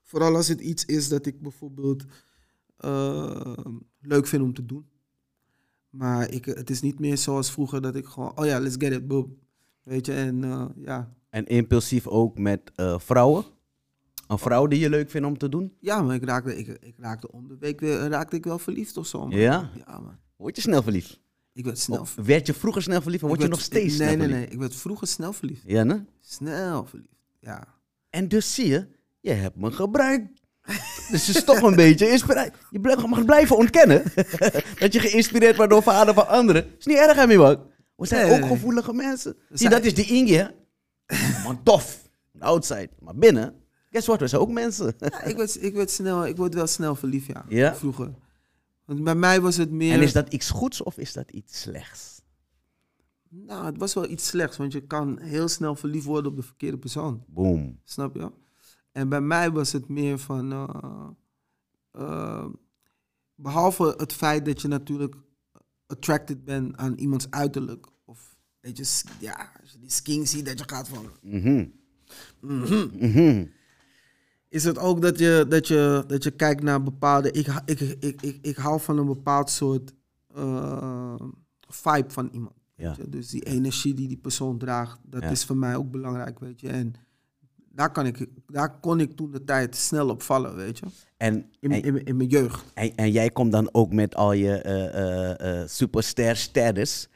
[0.03, 2.05] Vooral als het iets is dat ik bijvoorbeeld
[2.77, 3.53] eh,
[4.01, 4.87] leuk vind om te doen.
[5.91, 8.93] Maar ik, het is niet meer zoals vroeger dat ik gewoon, oh ja, let's get
[8.93, 9.39] it, boom.
[9.83, 11.15] Weet je, en eh, ja.
[11.35, 13.45] En impulsief ook met eh, vrouwen?
[14.27, 15.73] Een vrouw die je leuk vindt om te doen?
[15.81, 18.97] Ja, maar ik raakte, ik, ik raakte om de week weer, raakte ik wel verliefd
[18.97, 19.19] of zo.
[19.19, 19.31] man.
[19.39, 19.71] Ja?
[19.87, 20.17] Ja, man.
[20.37, 21.21] Word je snel verliefd?
[21.53, 24.07] Ik werd snel Of werd je vroeger snel verliefd of word je nog steeds snel
[24.07, 24.47] Nee, nee, verliefd?
[24.47, 24.55] nee.
[24.55, 25.63] Ik werd vroeger snel verliefd.
[25.67, 26.05] Ja, ne?
[26.21, 27.15] Snel verliefd.
[27.41, 27.67] Ja.
[28.11, 28.87] En dus zie je,
[29.21, 30.41] je hebt me gebruikt.
[31.11, 32.53] Dus het is toch een beetje inspiratie.
[32.71, 34.03] Je mag blijven ontkennen
[34.79, 36.67] dat je geïnspireerd wordt door verhalen van anderen.
[36.79, 37.61] is niet erg, hè, Miwak?
[37.97, 38.57] We zijn Nee, ook nee, nee.
[38.59, 39.37] gevoelige mensen.
[39.51, 40.55] Zie, dat is die Inge?
[41.45, 42.09] Man, tof.
[42.39, 42.91] Outside.
[42.99, 43.55] Maar binnen,
[43.91, 44.95] guess what, we zijn ook mensen.
[44.99, 47.45] Ja, ik, werd, ik, werd snel, ik word wel snel verliefd, ja.
[47.49, 47.75] Ja?
[47.75, 48.15] Vroeger.
[48.85, 49.93] Want bij mij was het meer...
[49.93, 52.23] En is dat iets goeds of is dat iets slechts?
[53.29, 56.43] Nou, het was wel iets slechts, want je kan heel snel verliefd worden op de
[56.43, 57.25] verkeerde persoon.
[57.27, 57.81] Boom.
[57.85, 58.31] Snap je?
[58.93, 60.53] En bij mij was het meer van...
[60.53, 61.07] eh,
[61.93, 62.47] eh,
[63.35, 65.15] behalve het feit dat je natuurlijk
[65.87, 67.87] attracted bent aan iemands uiterlijk.
[68.65, 71.11] Weet je, ja, als je die skin ziet, dat je gaat van...
[71.23, 71.65] Mhm.
[72.41, 72.89] mhm.
[72.99, 73.45] Mhm.
[74.49, 77.31] is het ook dat je, dat je, dat je kijkt naar bepaalde.
[77.31, 79.93] Ik, ik, ik, ik, ik hou van een bepaald soort
[80.35, 81.15] eh,
[81.69, 82.55] vibe van iemand.
[82.77, 82.97] Ja.
[83.09, 85.29] Dus die energie die die persoon draagt, dat Ja.
[85.31, 86.69] is voor mij ook belangrijk, weet je.
[86.69, 86.95] En
[87.71, 90.87] daar, kan ik, daar kon ik toen de tijd snel op vallen, weet je.
[91.17, 92.65] En, In, en, in, in mijn jeugd.
[92.75, 97.09] en, en jij komt dan ook met al je eh eh superster status.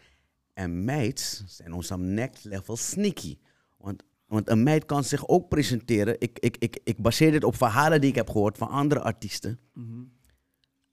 [0.59, 3.39] En meids zijn ons aan next level sneaky.
[3.77, 6.17] Want, want een meid kan zich ook presenteren.
[6.19, 9.59] Ik, ik, ik, ik baseer dit op verhalen die ik heb gehoord van andere artiesten.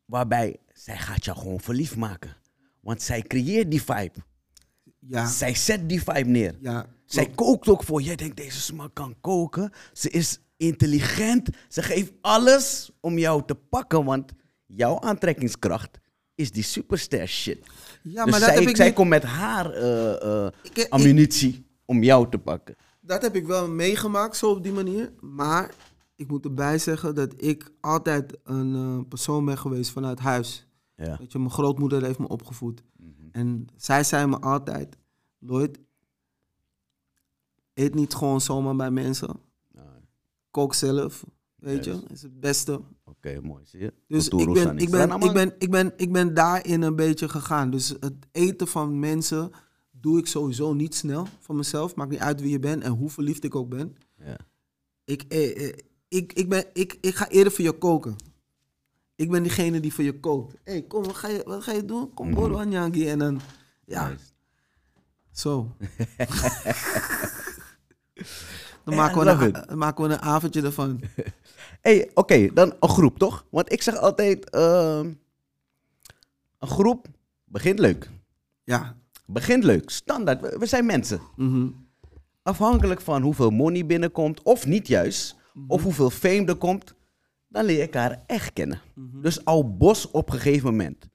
[0.05, 2.35] Waarbij zij gaat jou gewoon verliefd maken.
[2.79, 4.19] Want zij creëert die vibe.
[4.99, 6.55] Ja, Zij zet die vibe neer.
[6.61, 6.93] ja.
[7.05, 8.01] Zij kookt ook voor.
[8.01, 9.71] Jij denkt, deze smak kan koken.
[9.93, 11.49] Ze is intelligent.
[11.69, 14.03] Ze geeft alles om jou te pakken.
[14.05, 14.31] Want
[14.65, 15.97] jouw aantrekkingskracht
[16.35, 17.67] is die superster shit.
[18.11, 20.77] Ja dus maar dat zij, heb ik zij niet- komt met haar eh, eh, Ik-
[20.77, 22.75] ik- ammunitie om jou te pakken.
[23.01, 25.13] Dat heb ik wel meegemaakt, zo op die manier.
[25.19, 25.73] Maar
[26.15, 30.67] ik moet erbij zeggen dat ik altijd een eh, persoon ben geweest vanuit huis.
[30.95, 31.15] Ja.
[31.19, 32.83] Weet je, mijn grootmoeder heeft me opgevoed.
[33.31, 34.97] En zij zei me altijd,
[35.39, 35.79] Lloyd,
[37.73, 39.29] eet niet gewoon zomaar bij mensen.
[40.51, 41.23] Kook zelf,
[41.55, 42.81] weet je, is het beste.
[43.05, 43.63] Oké, mooi.
[43.65, 43.93] Zie je?
[44.07, 47.69] Dus ik ben, ik, ben, ik, ben, ik, ben, ik ben daarin een beetje gegaan.
[47.69, 49.51] Dus het eten van mensen
[49.91, 51.95] doe ik sowieso niet snel van mezelf.
[51.95, 53.95] Maakt niet uit wie je bent en hoe verliefd ik ook ben.
[54.17, 54.37] Ja.
[55.03, 55.73] Ik, eh, eh,
[56.07, 58.15] ik, ik, ben, ik, ik ga eerder voor je koken.
[59.15, 60.53] Ik ben diegene die voor je kookt.
[60.63, 62.13] Hé, hey, kom, wat ga, je, wat ga je doen?
[62.13, 62.33] Kom.
[62.33, 63.09] Boro Anyangi.
[63.09, 63.41] En dan,
[63.85, 64.23] ja, Nice.
[65.31, 65.75] zo.
[68.85, 70.99] dan maken we, een, dan maken we een avondje ervan.
[71.85, 73.45] hey, oké, dan een groep toch?
[73.49, 75.05] Want ik zeg altijd, ehm,
[76.59, 77.07] een groep
[77.45, 78.09] begint leuk.
[78.63, 78.95] Ja.
[79.25, 80.41] Begint leuk, standaard.
[80.41, 81.19] We, we zijn mensen.
[81.35, 81.67] Mhm.
[82.41, 85.65] Afhankelijk van hoeveel money binnenkomt, of niet juist, Mhm.
[85.71, 86.93] of hoeveel fame er komt,
[87.47, 88.81] dan leer je elkaar echt kennen.
[88.95, 89.21] Mhm.
[89.21, 91.09] Dus al bos op een gegeven moment.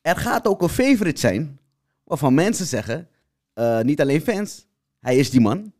[0.00, 1.58] Er gaat ook een favorite zijn,
[2.04, 3.08] waarvan mensen zeggen,
[3.52, 4.66] eh, niet alleen fans,
[5.00, 5.72] hij is die man,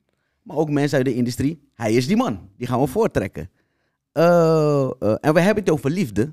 [0.43, 2.49] maar ook mensen uit de industrie, hij is die man.
[2.57, 3.51] Die gaan we voortrekken.
[4.15, 6.33] Eh, eh, en we hebben het over liefde.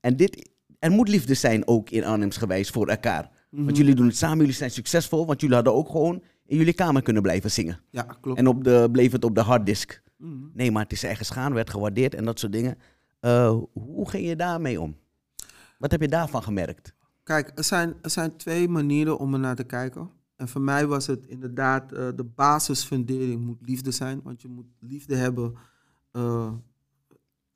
[0.00, 3.30] En dit, er moet liefde zijn ook in Arnhemsgewijs voor elkaar.
[3.50, 3.64] Mhm.
[3.64, 6.72] Want jullie doen het samen, jullie zijn succesvol, want jullie hadden ook gewoon in jullie
[6.72, 7.80] kamer kunnen blijven zingen.
[7.90, 8.38] Ja, klopt.
[8.38, 10.02] En op de, bleef het op de harddisk.
[10.16, 10.32] Mhm.
[10.52, 12.78] Nee, maar het is ergens gaan, werd gewaardeerd en dat soort dingen.
[13.20, 14.96] Eh, hoe ging je daarmee om?
[15.78, 16.94] Wat heb je daarvan gemerkt?
[17.22, 20.10] Kijk, er zijn, er zijn twee manieren om er naar te kijken.
[20.36, 24.20] En voor mij was het inderdaad, de basisfundering moet liefde zijn.
[24.24, 25.54] Want je moet liefde hebben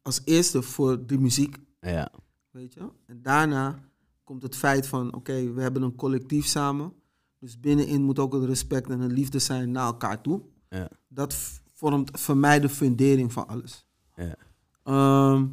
[0.05, 2.12] als eerste voor de muziek, Ja.
[2.51, 2.88] weet je.
[3.07, 3.79] En daarna
[4.25, 6.93] komt het feit van, oké, we hebben een collectief samen.
[7.38, 10.43] Dus binnenin moet ook een respect en een liefde zijn naar elkaar toe.
[10.69, 10.88] Ja.
[11.09, 11.35] Dat
[11.73, 13.87] vormt voor mij de fundering van alles.
[14.14, 14.37] Ja.
[14.83, 15.47] Ehm,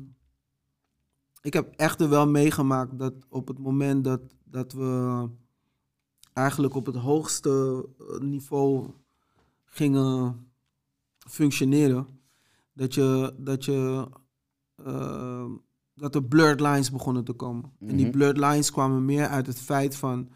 [1.42, 5.28] ik heb echter wel meegemaakt dat op het moment dat, dat we
[6.34, 8.88] eigenlijk op het hoogste eh, niveau
[9.66, 10.48] gingen
[11.18, 12.08] functioneren,
[12.74, 14.08] dat je, dat je
[14.86, 15.46] eh,
[15.96, 17.72] dat er blurred lines begonnen te komen.
[17.80, 18.12] En die Mhm.
[18.12, 20.30] blurred lines kwamen meer uit het feit van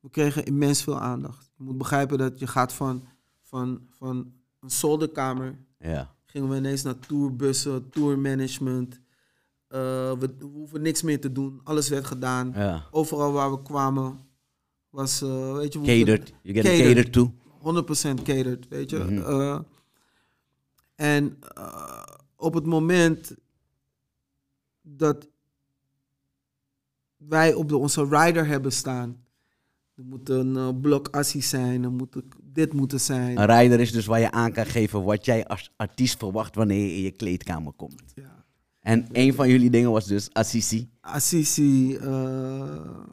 [0.00, 1.50] we kregen immens veel aandacht.
[1.56, 3.04] Je moet begrijpen dat je gaat van,
[3.42, 6.14] van, van een zolderkamer Ja.
[6.24, 9.00] gingen we ineens naar tourbussen, tourmanagement.
[9.68, 9.78] Eh,
[10.18, 11.60] we, we hoeven niks meer te doen.
[11.64, 12.52] Alles werd gedaan.
[12.54, 12.86] ja.
[12.90, 14.18] Overal waar we kwamen
[14.90, 15.78] was, eh, weet je...
[15.80, 16.32] Catered.
[16.42, 16.86] You get Catered.
[16.86, 17.32] catered to.
[17.58, 18.98] 100% catered, weet je.
[18.98, 19.18] Mhm.
[19.18, 19.58] Eh,
[20.94, 21.38] en
[22.36, 23.34] op het moment
[24.88, 25.28] dat
[27.16, 29.24] wij op de, onze rider hebben staan,
[29.94, 33.38] Er moet een eh, blok assie zijn, er moet dit moeten zijn.
[33.38, 36.86] Een rider is dus waar je aan kan geven wat jij als artiest verwacht wanneer
[36.86, 38.02] je in je kleedkamer komt.
[38.14, 38.44] Ja.
[38.80, 40.90] En een van jullie dingen was dus Assisi.
[41.00, 43.04] Assisi, eh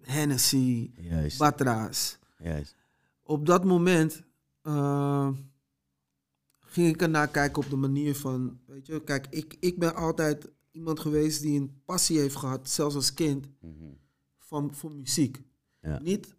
[0.00, 1.38] Hennessy, Juist.
[1.38, 2.18] Batra's.
[2.38, 2.76] Juist.
[3.22, 4.22] Op dat moment
[4.62, 5.28] eh,
[6.74, 10.50] ging ik ernaar kijken op de manier van, weet je, kijk, ik, ik ben altijd
[10.70, 13.46] iemand geweest die een passie heeft gehad, zelfs als kind,
[14.38, 15.42] van, voor muziek.
[15.80, 15.98] Ja.
[16.02, 16.34] Niet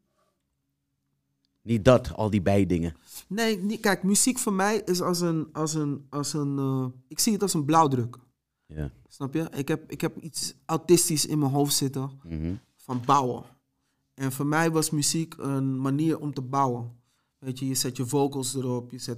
[1.61, 2.95] Niet dat, al die bijdingen.
[3.27, 7.19] Nee, niet, kijk, muziek voor mij is als een, als een, als een eh, ik
[7.19, 8.17] zie het als een blauwdruk.
[8.65, 8.91] Ja.
[9.07, 9.47] Snap je?
[9.55, 12.53] Ik heb, ik heb iets autistisch in mijn hoofd zitten Mhm.
[12.75, 13.43] van bouwen.
[14.13, 16.91] En voor mij was muziek een manier om te bouwen.
[17.37, 19.17] Weet je, je zet je vocals erop, je zet,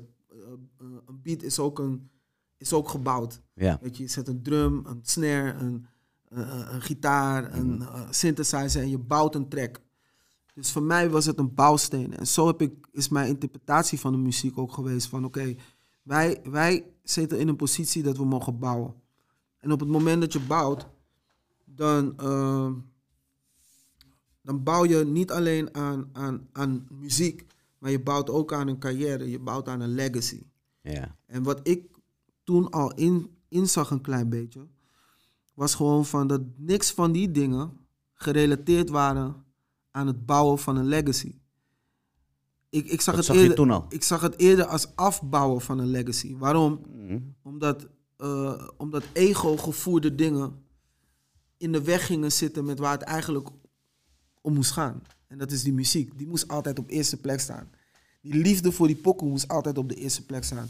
[0.77, 2.09] een beat is ook, een,
[2.57, 3.41] is ook gebouwd.
[3.53, 3.77] Ja.
[3.81, 5.85] Weet je, je zet een drum, een snare, een,
[6.27, 9.79] eh, een gitaar, een eh, synthesizer en je bouwt een track.
[10.53, 12.17] Dus voor mij was het een bouwsteen.
[12.17, 15.07] En zo heb ik, is mijn interpretatie van de muziek ook geweest.
[15.07, 15.55] Van oké,
[16.03, 18.93] wij, wij zitten in een positie dat we mogen bouwen.
[19.57, 20.87] En op het moment dat je bouwt,
[21.65, 22.71] dan, eh,
[24.41, 27.45] dan bouw je niet alleen aan, aan, aan muziek,
[27.77, 30.43] maar je bouwt ook aan een carrière, je bouwt aan een legacy.
[30.81, 31.15] Ja.
[31.25, 31.85] En wat ik
[32.43, 34.67] toen al in, inzag een klein beetje,
[35.53, 37.71] was gewoon van dat niks van die dingen
[38.13, 39.45] gerelateerd waren
[39.91, 41.39] aan het bouwen van een legacy.
[42.69, 43.85] Ik, ik, zag, Dat het zag je eerder, toen al?
[43.89, 46.37] ik zag het eerder als afbouwen van een legacy.
[46.37, 46.81] Waarom?
[46.95, 47.19] Mhm.
[47.41, 47.87] Omdat,
[48.17, 50.65] eh, omdat ego-gevoerde dingen
[51.57, 53.49] in de weg gingen zitten met waar het eigenlijk
[54.41, 55.01] om moest gaan.
[55.27, 56.17] En dat is die muziek.
[56.17, 57.69] Die moest altijd op eerste plek staan.
[58.21, 60.69] Die liefde voor die pokoe moest altijd op de eerste plek staan.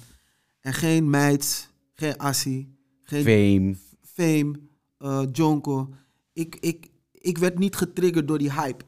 [0.60, 3.76] En geen meids, geen assie, geen Fame.
[4.02, 4.60] fame,
[4.98, 5.90] eh jonko.
[6.34, 8.84] Ik, ik, ik werd niet getriggerd door die hype.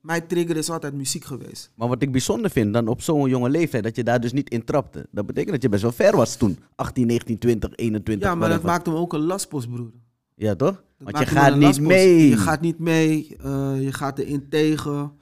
[0.00, 1.70] Mijn trigger is altijd muziek geweest.
[1.74, 4.50] Maar wat ik bijzonder vind dan op zo'n jonge leeftijd, dat je daar dus niet
[4.50, 5.06] in trapte.
[5.10, 6.58] Dat betekent dat je best wel ver was toen.
[6.74, 8.28] 18, 19, 20, 21.
[8.28, 8.70] Ja, maar dat whatever.
[8.70, 9.90] maakt hem ook een lastpost, broer.
[10.34, 10.82] Ja, toch?
[10.98, 11.88] Dat Want je gaat niet lastpost.
[11.88, 12.28] mee.
[12.28, 13.36] Je gaat niet mee.
[13.36, 15.12] eh, je gaat erin tegen.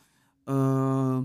[0.44, 1.18] Eh,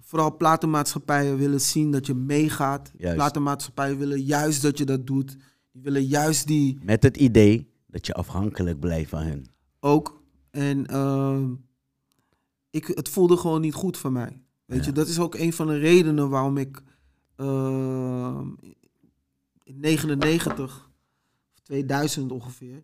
[0.00, 2.92] vooral platenmaatschappijen willen zien dat je meegaat.
[2.96, 3.16] Juist.
[3.16, 5.36] Platenmaatschappijen willen juist dat je dat doet.
[5.72, 9.44] Die willen juist die Met het idee dat je afhankelijk blijft van hen.
[9.80, 10.22] ook.
[10.50, 11.40] En eh,
[12.70, 14.42] ik, het voelde gewoon niet goed voor mij.
[14.64, 14.84] Weet Ja.
[14.86, 16.82] je, dat is ook een van de redenen waarom ik
[17.36, 18.40] eh,
[19.62, 20.93] in 99, of
[21.64, 22.82] 2000 ongeveer,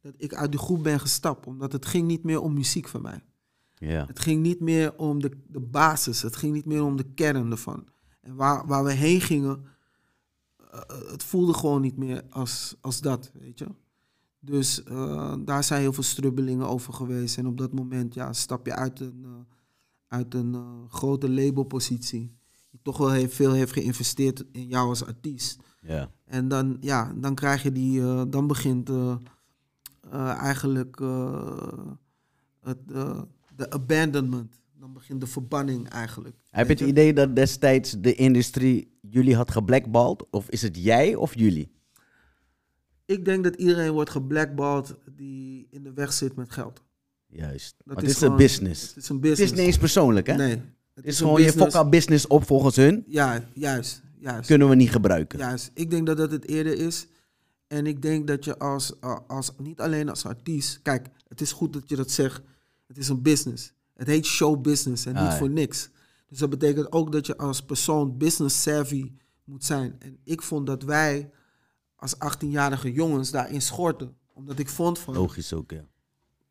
[0.00, 1.46] dat ik uit die groep ben gestapt.
[1.46, 3.24] Omdat het ging niet meer om muziek voor mij.
[3.74, 4.06] Ja.
[4.06, 6.22] Het ging niet meer om de, de basis.
[6.22, 7.88] Het ging niet meer om de kern ervan.
[8.20, 9.64] En waar, waar we heen gingen,
[10.70, 13.66] eh, het voelde gewoon niet meer als, als dat, weet je.
[14.38, 17.38] Dus eh, daar zijn heel veel strubbelingen over geweest.
[17.38, 19.30] En op dat moment ja, stap je uit een, eh,
[20.06, 22.36] uit een grote labelpositie.
[22.70, 25.58] Die toch wel heel veel heeft geïnvesteerd in jou als artiest.
[25.86, 26.10] Ja.
[26.24, 29.16] En dan, ja, dan krijg je die, eh, dan begint eh,
[30.10, 30.98] eh, eigenlijk
[32.60, 32.88] het,
[33.56, 34.60] de abandonment.
[34.78, 36.36] Dan begint de verbanning eigenlijk.
[36.50, 40.24] Heb je het idee dat destijds de industrie jullie had geblackballed?
[40.30, 41.72] Of is het jij of jullie?
[43.04, 46.82] Ik denk dat iedereen wordt geblackballed die in de weg zit met geld.
[47.26, 47.74] Juist.
[47.84, 48.88] Dat is het is een business.
[48.88, 49.52] Het is een Het business.
[49.52, 50.34] is niet eens persoonlijk, hè?
[50.36, 50.50] Nee.
[50.50, 50.60] Het
[50.94, 51.74] Het is gewoon je business.
[51.74, 53.04] fokka business op volgens hun.
[53.06, 54.02] Ja, juist.
[54.22, 54.46] Juist.
[54.46, 55.38] Kunnen we niet gebruiken.
[55.38, 55.70] Juist.
[55.74, 57.06] Ik denk dat dat het eerder is.
[57.66, 60.82] En ik denk dat je als, als, niet alleen als artiest...
[60.82, 62.42] Kijk, het is goed dat je dat zegt.
[62.86, 63.72] Het is een business.
[63.94, 65.38] Het heet show business en Ah, niet ja.
[65.38, 65.90] voor niks.
[66.28, 69.12] Dus dat betekent ook dat je als persoon business savvy
[69.44, 69.96] moet zijn.
[69.98, 71.30] En ik vond dat wij
[71.96, 74.16] als 18-jarige jongens daarin schorten.
[74.32, 75.14] Omdat ik vond van...
[75.14, 75.84] Logisch ook, ja.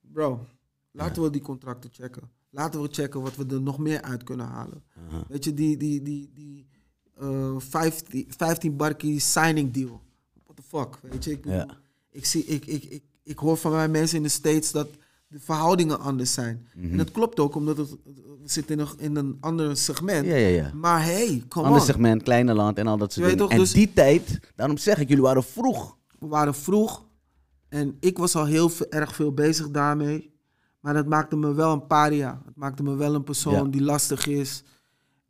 [0.01, 0.45] Bro,
[0.91, 2.29] laten we die contracten checken.
[2.49, 4.83] Laten we checken wat we er nog meer uit kunnen halen.
[5.27, 6.69] Weet je, die, die, die, die
[7.21, 10.01] eh 15, 15 barkie signing deal.
[10.43, 11.31] What the fuck, weet je?
[11.31, 11.67] Ik, bedoel, Ja.
[12.11, 14.87] ik, zie, ik, ik, ik, ik hoor van mijn mensen in de States dat
[15.27, 16.67] de verhoudingen anders zijn.
[16.75, 16.91] Mhm.
[16.91, 20.25] En dat klopt ook, omdat het, we zitten in een, in een ander segment.
[20.27, 20.71] Ja, ja, ja.
[20.73, 21.87] Maar hey, come Ander on.
[21.87, 23.39] segment, kleine land en al dat soort dingen.
[23.39, 25.97] toch, en dus- die tijd, daarom zeg ik, jullie waren vroeg.
[26.19, 27.05] We waren vroeg
[27.69, 30.29] en ik was al heel erg veel bezig daarmee.
[30.79, 32.41] Maar dat maakte me wel een paria.
[32.45, 33.63] Het maakte me wel een persoon Ja.
[33.63, 34.63] die lastig is.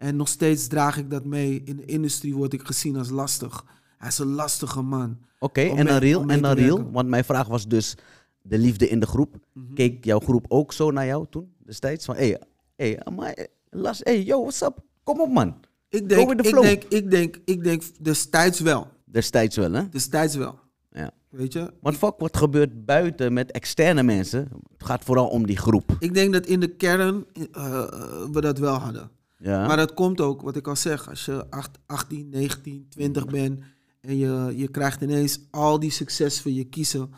[0.01, 1.61] En nog steeds draag ik dat mee.
[1.65, 3.65] In de industrie word ik gezien als lastig.
[3.97, 5.17] Hij is een lastige man.
[5.39, 6.75] Oké, Om en real, en dan te real.
[6.75, 6.93] werken.
[6.93, 7.95] Want mijn vraag was dus
[8.41, 9.35] de liefde in de groep.
[9.53, 9.73] Mhm.
[9.73, 12.05] Keek jouw groep ook zo naar jou toen, destijds?
[12.05, 12.39] Van, hé, hey,
[12.75, 14.79] hey, maar, las, hey, yo, what's up?
[15.03, 15.55] Kom op, man.
[15.89, 18.87] Ik denk, ik denk, ik denk, ik denk destijds wel.
[19.05, 19.89] Destijds wel, hè?
[19.89, 20.59] Destijds wel.
[20.91, 21.11] Ja.
[21.29, 21.73] Weet je?
[21.81, 24.47] Want fuck, wat gebeurt buiten met externe mensen?
[24.77, 25.95] Het gaat vooral om die groep.
[25.99, 27.89] Ik denk dat in de kern eh,
[28.31, 29.11] we dat wel hadden.
[29.41, 29.67] Ja.
[29.67, 33.60] Maar dat komt ook, wat ik al zeg, als je acht- 18, 19, 20 bent
[34.01, 37.10] en je, je krijgt ineens al die succes voor je kiezen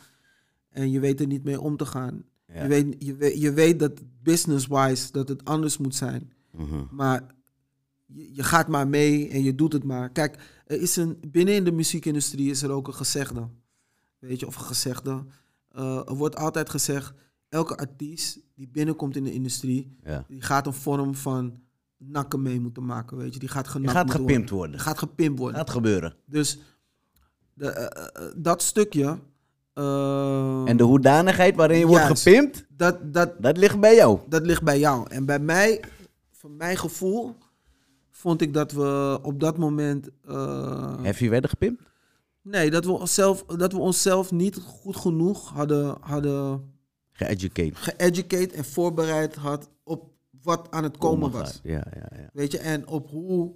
[0.70, 2.24] en je weet er niet mee om te gaan.
[2.48, 2.62] Ja.
[2.62, 6.34] Je, weet, je, weet, je weet dat business-wise dat het anders moet zijn.
[6.52, 6.84] Mhm.
[6.92, 7.36] Maar
[8.06, 10.10] je, je gaat maar mee en je doet het maar.
[10.10, 13.48] Kijk, er is een, binnen in de muziekindustrie is er ook een gezegde.
[14.20, 15.26] Weet je, of een gezegde.
[15.70, 17.14] Eh, er wordt altijd gezegd,
[17.50, 20.26] elke artiest die binnenkomt in de industrie, ja.
[20.28, 21.62] die gaat een vorm van
[22.08, 23.40] nakken mee moeten maken, weet je.
[23.40, 24.56] Die gaat genakt gaat gepimpt worden.
[24.56, 24.80] worden.
[24.80, 25.58] Gaat gepimpt worden.
[25.58, 26.16] Gaat gebeuren.
[26.26, 26.60] Dus
[27.54, 29.20] de, eh, eh, dat stukje,
[29.74, 34.20] eh, En de hoedanigheid waarin je wordt gepimpt, dat, dat, dat ligt bij jou.
[34.28, 35.10] dat ligt bij jou.
[35.10, 35.82] En bij mij,
[36.32, 37.36] van mijn gevoel,
[38.12, 40.10] vond ik dat we op dat moment...
[41.02, 41.82] Heb je werden gepimpt?
[42.44, 46.72] nee, dat we, onszelf, dat we onszelf niet goed genoeg hadden, hadden
[47.12, 50.13] geëducate en voorbereid had op
[50.44, 51.60] wat aan het komen was.
[51.64, 52.30] Ja, ja, ja.
[52.34, 53.54] Weet je, en op hoe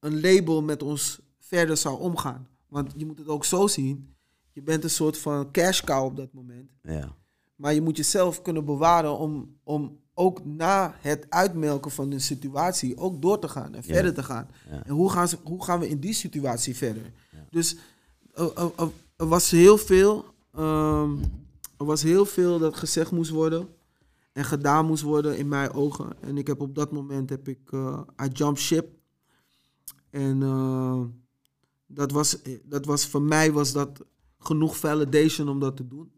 [0.00, 2.48] een label met ons verder zou omgaan.
[2.68, 4.14] Want je moet het ook zo zien.
[4.52, 6.70] Je bent een soort van cash cow op dat moment.
[6.82, 7.18] ja.
[7.56, 12.96] Maar je moet jezelf kunnen bewaren om, om ook na het uitmelken van een situatie
[12.96, 14.48] ook door te gaan en verder te gaan.
[14.70, 14.84] Ja.
[14.84, 17.12] En hoe gaan, ze, hoe gaan we in die situatie verder?
[17.50, 17.76] Dus
[18.34, 20.24] er, er- er- er was heel veel.
[20.54, 21.16] ehm,
[21.78, 23.68] er was heel veel dat gezegd moest worden
[24.40, 26.12] en gedaan moest worden in mijn ogen.
[26.20, 28.98] En ik heb op dat moment heb ik eh I jump ship.
[30.10, 31.00] En eh,
[31.86, 34.04] dat, was, dat was voor mij was dat
[34.38, 36.12] genoeg validation om dat te doen.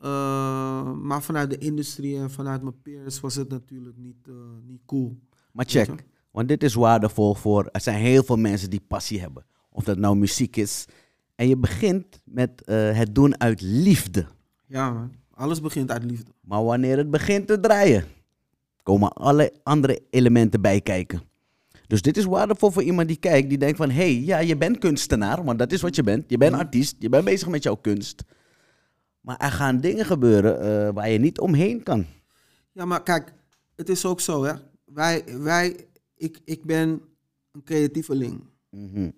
[0.00, 4.28] Eh, maar vanuit de industrie en vanuit mijn peers was het natuurlijk niet,
[4.66, 5.18] niet cool.
[5.52, 7.68] Maar check, want dit is waardevol voor...
[7.72, 9.44] Er zijn heel veel mensen die passie hebben.
[9.70, 10.84] Of dat nou muziek is.
[11.34, 14.26] En je begint met het doen uit liefde.
[14.66, 16.32] Ja man, alles begint uit liefde.
[16.40, 18.04] Maar wanneer het begint te draaien,
[18.82, 21.22] komen alle andere elementen bij kijken.
[21.86, 23.90] Dus dit is waardevol voor iemand die kijkt, die denkt van...
[23.90, 26.30] hé, hey, ja, je bent kunstenaar, want dat is wat je bent.
[26.30, 28.24] Je bent artiest, je bent bezig met jouw kunst.
[29.20, 32.06] Maar er gaan dingen gebeuren eh, waar je niet omheen kan.
[32.72, 33.32] Ja, maar kijk,
[33.76, 34.52] het is ook zo hè.
[34.84, 35.76] Wij, wij
[36.16, 37.00] ik, ik ben
[37.52, 38.40] een creatieveling.
[38.70, 39.10] Mhm,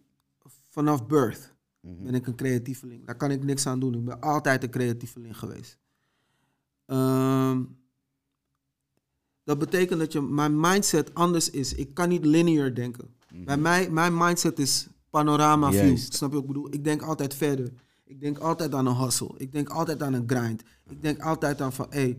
[0.68, 2.04] Vanaf birth mhm.
[2.04, 3.06] ben ik een creatieveling.
[3.06, 3.94] Daar kan ik niks aan doen.
[3.94, 5.78] Ik ben altijd een creatieveling geweest.
[6.90, 7.62] Ehm,
[9.44, 11.74] dat betekent dat je, mijn mindset anders is.
[11.74, 13.14] Ik kan niet linear denken.
[13.44, 15.86] Bij mij, mijn mindset is panorama view.
[15.86, 16.14] Juist.
[16.14, 16.74] Snap je wat ik bedoel?
[16.74, 17.72] Ik denk altijd verder.
[18.04, 19.30] Ik denk altijd aan een hustle.
[19.36, 20.62] Ik denk altijd aan een grind.
[20.88, 22.16] Ik denk altijd aan van, hey,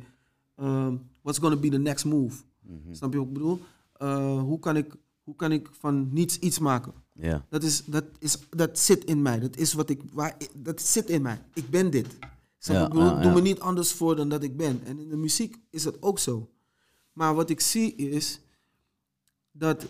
[0.56, 2.44] ehm, what's gonna be the next move?
[2.92, 3.60] Snap je wat ik bedoel?
[3.94, 6.94] Eh, hoe, kan ik, hoe kan ik van niets iets maken?
[7.14, 9.40] Ja, Dat, is, dat, is, dat zit in mij.
[9.40, 10.02] Dat is wat ik.
[10.14, 11.42] Waar, dat zit in mij.
[11.54, 12.08] Ik ben dit.
[12.64, 13.06] Snap Ja, ik bedoel?
[13.06, 14.82] ja, Doe me niet anders voor dan dat ik ben.
[14.86, 16.50] En in de muziek is dat ook zo.
[17.14, 18.40] Maar wat ik zie is
[19.52, 19.86] dat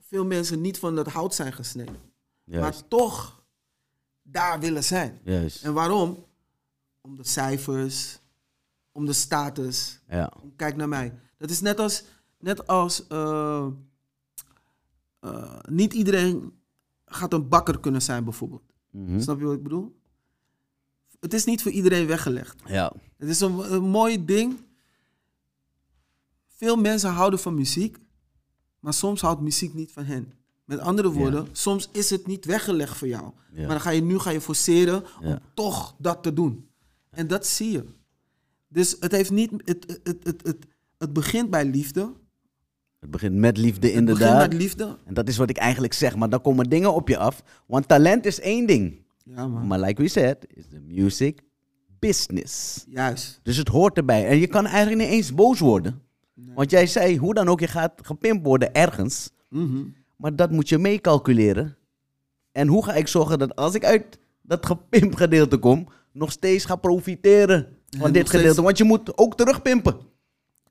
[0.00, 1.96] veel mensen niet van dat hout zijn gesneden.
[2.44, 2.62] juist.
[2.80, 3.44] Maar toch
[4.22, 5.20] daar willen zijn.
[5.24, 5.64] juist.
[5.64, 6.24] En waarom?
[7.00, 8.18] Om de cijfers,
[8.92, 10.00] om de status.
[10.08, 11.18] Ja, Kijk naar mij.
[11.38, 12.04] Dat is net als,
[12.38, 13.66] net als eh,
[15.20, 16.58] eh, niet iedereen
[17.06, 18.72] gaat een bakker kunnen zijn bijvoorbeeld.
[18.90, 19.20] mhm.
[19.20, 20.02] Snap je wat ik bedoel?
[21.24, 22.62] Het is niet voor iedereen weggelegd.
[22.66, 22.92] ja.
[23.18, 24.56] Het is een, een mooi ding.
[26.48, 27.96] Veel mensen houden van muziek,
[28.80, 30.32] maar soms houdt muziek niet van hen.
[30.64, 33.24] Met andere woorden, soms is het niet weggelegd voor jou.
[33.52, 33.60] Ja.
[33.60, 35.28] Maar dan ga je nu ga je forceren Ja.
[35.28, 36.68] om toch dat te doen.
[37.10, 37.84] En dat zie je.
[38.68, 40.66] Dus het, heeft niet, het, het, het, het, het,
[40.98, 42.12] het begint bij liefde.
[43.00, 44.50] Het begint met liefde Het begint inderdaad.
[44.50, 44.98] met liefde.
[45.04, 46.16] En dat is wat ik eigenlijk zeg.
[46.16, 47.42] Maar dan komen dingen op je af.
[47.66, 49.03] Want talent is één ding.
[49.24, 49.66] Ja, man.
[49.66, 51.40] Maar like we said, is de music
[51.98, 52.84] business.
[52.88, 53.40] Juist.
[53.42, 54.26] Dus het hoort erbij.
[54.28, 56.02] En je kan eigenlijk niet eens boos worden.
[56.54, 59.30] Want jij zei, hoe dan ook, je gaat gepimpt worden ergens.
[59.48, 59.82] Mhm.
[60.16, 61.76] Maar dat moet je meecalculeren.
[62.52, 66.64] En hoe ga ik zorgen dat als ik uit dat gepimpt gedeelte kom, nog steeds
[66.64, 67.66] ga profiteren
[67.98, 68.62] van dit steeds- gedeelte?
[68.62, 69.96] Want je moet ook terugpimpen.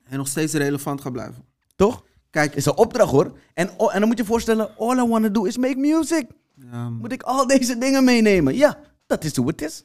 [0.04, 1.44] En nog steeds relevant gaan blijven.
[1.76, 2.04] Toch?
[2.30, 3.38] Kijk, Is een opdracht hoor.
[3.54, 6.26] En, en dan moet je je voorstellen, all I want to do is make music.
[6.54, 6.92] Ja, man.
[6.92, 8.54] Moet ik al deze dingen meenemen?
[8.54, 9.84] Ja, dat is hoe het is.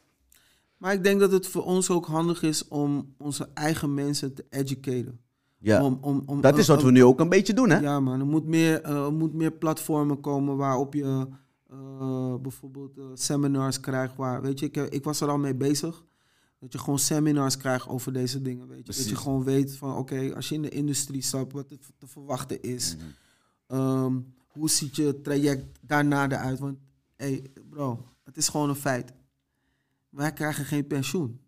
[0.77, 4.45] maar ik denk dat het voor ons ook handig is om onze eigen mensen te
[4.49, 5.19] educaten.
[5.61, 7.77] Ja, Om, om, om, dat is wat we nu ook een beetje doen hè?
[7.77, 8.19] Ja, man.
[8.19, 11.27] Er moet meer, eh, er moet meer platformen komen waarop je
[11.69, 14.15] eh, bijvoorbeeld eh, seminars krijgt.
[14.15, 16.03] Waar, weet je, ik, ik was er al mee bezig.
[16.59, 18.67] Dat je gewoon seminars krijgt over deze dingen.
[18.67, 18.93] Weet je.
[18.93, 22.61] Dat je gewoon weet van, oké, als je in de industrie stapt, wat te verwachten
[22.61, 22.95] is.
[22.95, 23.05] Mhm.
[23.67, 24.17] Ehm,
[24.59, 26.59] hoe ziet je traject daarna eruit?
[26.59, 26.77] Want,
[27.15, 29.11] hey, bro, het is gewoon een feit.
[30.09, 31.39] wij krijgen geen pensioen.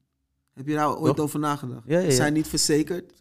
[0.54, 1.26] Heb je daar ooit Toch?
[1.26, 1.84] over nagedacht?
[1.86, 2.16] Ja, ja, We ja.
[2.16, 3.14] zijn niet verzekerd.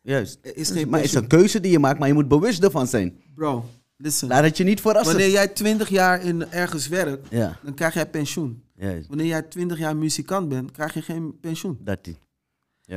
[0.00, 0.38] Juist.
[0.42, 2.62] Er is geen maar het is een keuze die je maakt, maar je moet bewust
[2.62, 3.22] ervan zijn.
[3.34, 3.64] Bro,
[3.96, 4.28] listen.
[4.28, 5.14] Laat het je niet verrassen.
[5.14, 8.62] Wanneer jij 20 jaar in ergens werkt, Ja, dan krijg jij pensioen.
[8.74, 9.08] juist.
[9.08, 11.78] Wanneer jij 20 jaar muzikant bent, krijg je geen pensioen.
[11.80, 12.16] Dat die.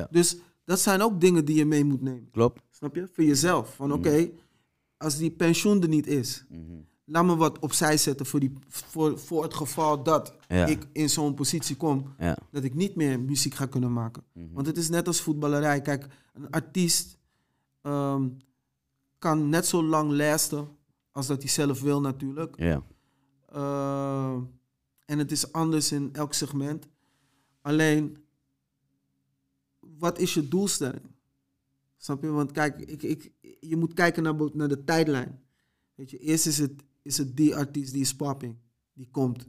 [0.10, 2.30] Dus dat zijn ook dingen die je mee moet nemen.
[2.32, 2.62] Klopt.
[2.72, 3.08] Snap je?
[3.12, 3.76] Voor jezelf.
[3.76, 4.30] Van oké,
[4.98, 6.62] als die pensioen er niet is, Mhm.
[7.06, 10.66] laat me wat opzij zetten voor, die, voor, voor het geval dat Ja.
[10.66, 12.38] ik in zo'n positie kom, Ja.
[12.52, 14.24] dat ik niet meer muziek ga kunnen maken.
[14.34, 14.54] Mhm.
[14.54, 15.82] Want het is net als voetballerij.
[15.82, 17.18] Kijk, een artiest
[17.82, 18.28] ehm,
[19.20, 20.68] kan net zo lang lasten
[21.12, 22.56] als dat hij zelf wil natuurlijk.
[22.60, 22.84] Ja.
[23.46, 24.36] Eh,
[25.06, 26.88] en het is anders in elk segment.
[27.62, 28.18] Alleen,
[29.80, 31.02] wat is je doelstelling?
[31.98, 32.28] Snap je?
[32.28, 35.40] Want kijk, ik, ik, je moet kijken naar, naar de tijdlijn.
[35.96, 36.72] Weet je, eerst is het,
[37.02, 38.56] is het die artiest die is popping.
[38.94, 39.48] Die komt.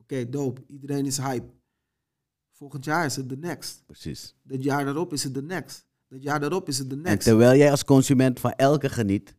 [0.00, 0.62] Oké, dope.
[0.66, 1.52] Iedereen is hype.
[2.52, 3.82] Volgend jaar is het de next.
[3.86, 4.34] Precies.
[4.42, 5.86] Dat jaar daarop is het de next.
[6.08, 7.24] Dat jaar daarop is het de En next.
[7.26, 9.34] terwijl jij als consument van elke geniet,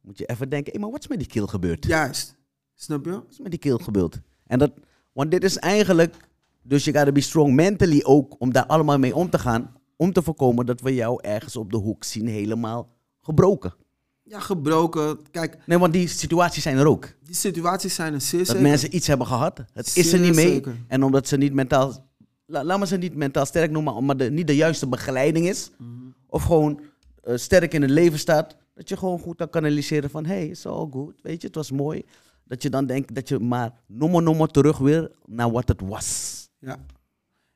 [0.00, 1.86] moet je even denken, hey, maar wat is met die keel gebeurd?
[1.86, 2.36] Juist.
[2.74, 3.10] Snap je?
[3.10, 4.20] Wat is met die keel gebeurd?
[4.46, 4.72] En dat,
[5.12, 6.16] want dit is eigenlijk,
[6.62, 10.12] dus je gotta be strong mentally ook, om daar allemaal mee om te gaan, om
[10.12, 12.88] te voorkomen dat we jou ergens op de hoek zien helemaal
[13.20, 13.74] gebroken.
[14.22, 15.18] Ja, gebroken.
[15.30, 17.08] Kijk, Nee, want die situaties zijn er ook.
[17.24, 18.62] die situaties zijn er zeer Dat zeker.
[18.62, 20.46] mensen iets hebben gehad, het is er niet mee.
[20.52, 20.76] zeker.
[20.88, 22.06] En omdat ze niet mentaal,
[22.46, 25.70] la, laat me ze niet mentaal sterk noemen, maar de, niet de juiste begeleiding is.
[25.78, 25.88] Mhm.
[26.26, 26.80] Of gewoon
[27.22, 28.56] eh, sterk in het leven staat.
[28.74, 31.14] Dat je gewoon goed kan kanaliseren van, hey, it's all good.
[31.22, 32.02] Weet je, het was mooi.
[32.44, 36.48] Dat je dan denkt dat je maar nommer nommer terug weer naar wat het was.
[36.58, 36.76] Ja.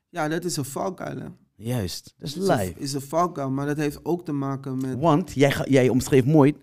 [0.09, 1.17] ja, dat is een valkuil.
[1.55, 2.73] Juist, dat is een- live.
[2.79, 4.99] is een valkuil, maar dat heeft ook te maken met...
[4.99, 6.55] Want jij, jij omschreef mooi,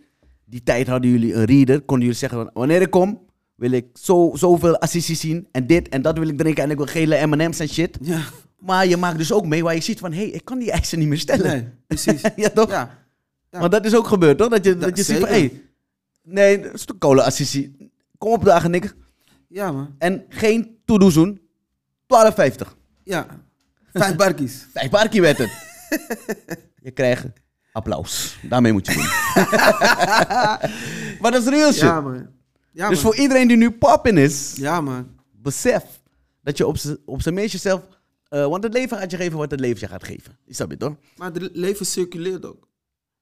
[0.44, 1.80] die tijd hadden jullie een reader.
[1.80, 3.20] Konden jullie zeggen, van, wanneer ik kom,
[3.54, 5.48] wil ik zo, zoveel assisie zien.
[5.50, 6.62] En dit en dat wil ik drinken.
[6.64, 7.98] En ik wil gele M&M's en shit.
[8.00, 8.22] Ja,
[8.58, 10.70] Maar je maakt dus ook mee waar je ziet van, hé, hey, ik kan die
[10.70, 11.46] eisen niet meer stellen.
[11.46, 12.20] nee, precies.
[12.36, 12.70] ja, toch?
[12.70, 12.98] Ja,
[13.50, 13.58] Ja.
[13.60, 14.48] Want dat is ook gebeurd, toch?
[14.48, 15.62] Dat je, dat je ziet van, hé, hey,
[16.22, 17.90] nee, dat is de kolenassisie.
[18.18, 18.94] Kom op dagen, niks.
[19.48, 19.94] ja man.
[19.98, 21.40] En geen toedoezoen.
[22.06, 22.68] 12,50.
[23.04, 23.26] Ja.
[23.92, 24.66] Vijf barkies.
[24.72, 25.50] Vijf parkie werd het.
[26.82, 27.26] je krijgt
[27.72, 28.38] applaus.
[28.42, 29.02] Daarmee moet je doen.
[31.20, 31.80] maar dat is real shit.
[31.82, 32.26] Ja man.
[32.72, 33.12] Ja dus man.
[33.12, 35.08] voor iedereen die nu poppin is, Ja man.
[35.32, 35.84] besef
[36.42, 36.66] dat je
[37.04, 37.82] op zijn meest jezelf...
[38.28, 40.38] eh, want het leven gaat je geven wat het leven je gaat geven.
[40.46, 40.96] Is dat het toch?
[41.16, 42.68] Maar het leven circuleert ook.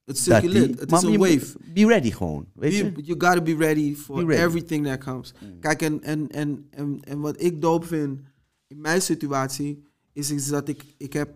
[0.05, 0.79] Het Dat circuleert.
[0.79, 1.45] Het is een wave.
[1.73, 2.91] Be ready gewoon, weet je?
[2.95, 4.43] You, gotta be ready for Be ready.
[4.47, 5.33] everything that comes.
[5.59, 8.19] Kijk, en, en, en, en, en wat ik dope vind
[8.67, 11.35] in mijn situatie, is, is dat ik, ik heb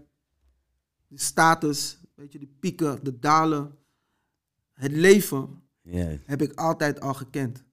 [1.08, 3.76] de status, weet je, de pieken, de dalen,
[4.74, 5.62] het leven
[6.26, 7.64] heb ik altijd al gekend.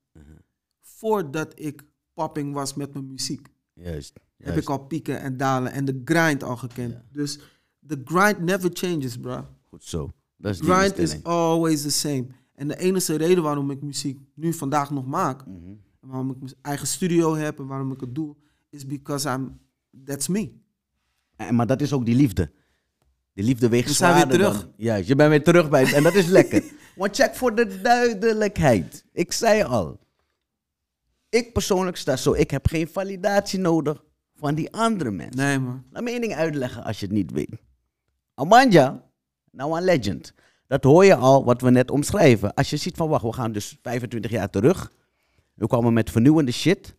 [0.80, 4.20] Voordat ik popping was met mijn muziek, juist.
[4.36, 6.96] heb ik al pieken en dalen en de grind al gekend.
[7.12, 7.38] Dus
[7.86, 9.46] the grind never changes, bro.
[9.68, 10.10] Goed zo.
[10.36, 12.26] Dat is die Grind is always the same.
[12.54, 15.56] En de enige reden waarom ik muziek nu vandaag nog maak, Mhm.
[16.00, 18.36] en waarom ik mijn eigen studio heb en waarom ik het doe,
[18.70, 19.58] is because I'm,
[20.04, 20.52] that's me.
[21.46, 22.50] En, maar dat is ook die liefde.
[23.34, 24.62] Die liefde weegt We zijn weer zwaarder terug.
[24.62, 25.92] dan- Juist, je bent weer terug bij het.
[25.92, 26.62] En dat is lekker.
[26.96, 29.04] Want check voor de duidelijkheid.
[29.12, 30.00] Ik zei al.
[31.28, 32.32] Ik persoonlijk sta zo.
[32.32, 35.36] Ik heb geen validatie nodig van die andere mensen.
[35.36, 35.84] Nee, man.
[35.90, 37.50] Laat me één ding uitleggen als je het niet weet.
[38.34, 39.02] Amanja,
[39.50, 40.34] nou een legend.
[40.66, 42.54] Dat hoor je al wat we net omschrijven.
[42.54, 44.92] Als je ziet van, wacht, we gaan dus 25 jaar terug.
[45.54, 46.94] We kwamen met vernieuwende shit.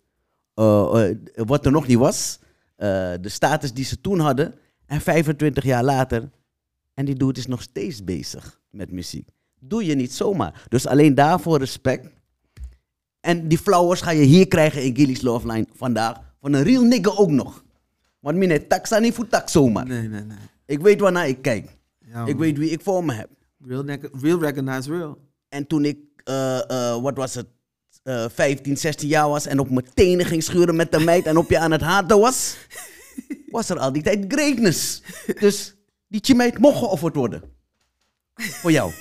[0.53, 2.39] eh, eh, wat er nog niet was.
[2.75, 4.55] Eh, de status die ze toen hadden.
[4.85, 6.29] En 25 jaar later.
[6.93, 9.29] En die dude is nog steeds bezig met muziek.
[9.59, 10.65] Doe je niet zomaar.
[10.69, 12.07] Dus alleen daarvoor respect.
[13.19, 16.17] En die flowers ga je hier krijgen in Gilly's Love Line vandaag.
[16.39, 17.63] Van een real nigga ook nog.
[18.19, 19.85] Want mine taxa niet voor tak zomaar.
[19.85, 20.37] Nee, nee, nee.
[20.65, 21.77] Ik weet waarnaar ik kijk.
[21.99, 23.29] Ja, ik weet wie ik voor me heb.
[23.65, 23.85] Real,
[24.21, 25.17] real recognize real.
[25.49, 27.47] En toen ik, eh, eh, wat was het,
[28.03, 31.37] eh 15, 16 jaar was en op mijn tenen ging schuren met de meid en
[31.37, 32.57] op je aan het haten was,
[33.47, 35.01] was er al die tijd greatness.
[35.39, 35.75] Dus
[36.07, 37.41] die chimeid mocht geofferd worden.
[38.35, 38.91] Voor jou.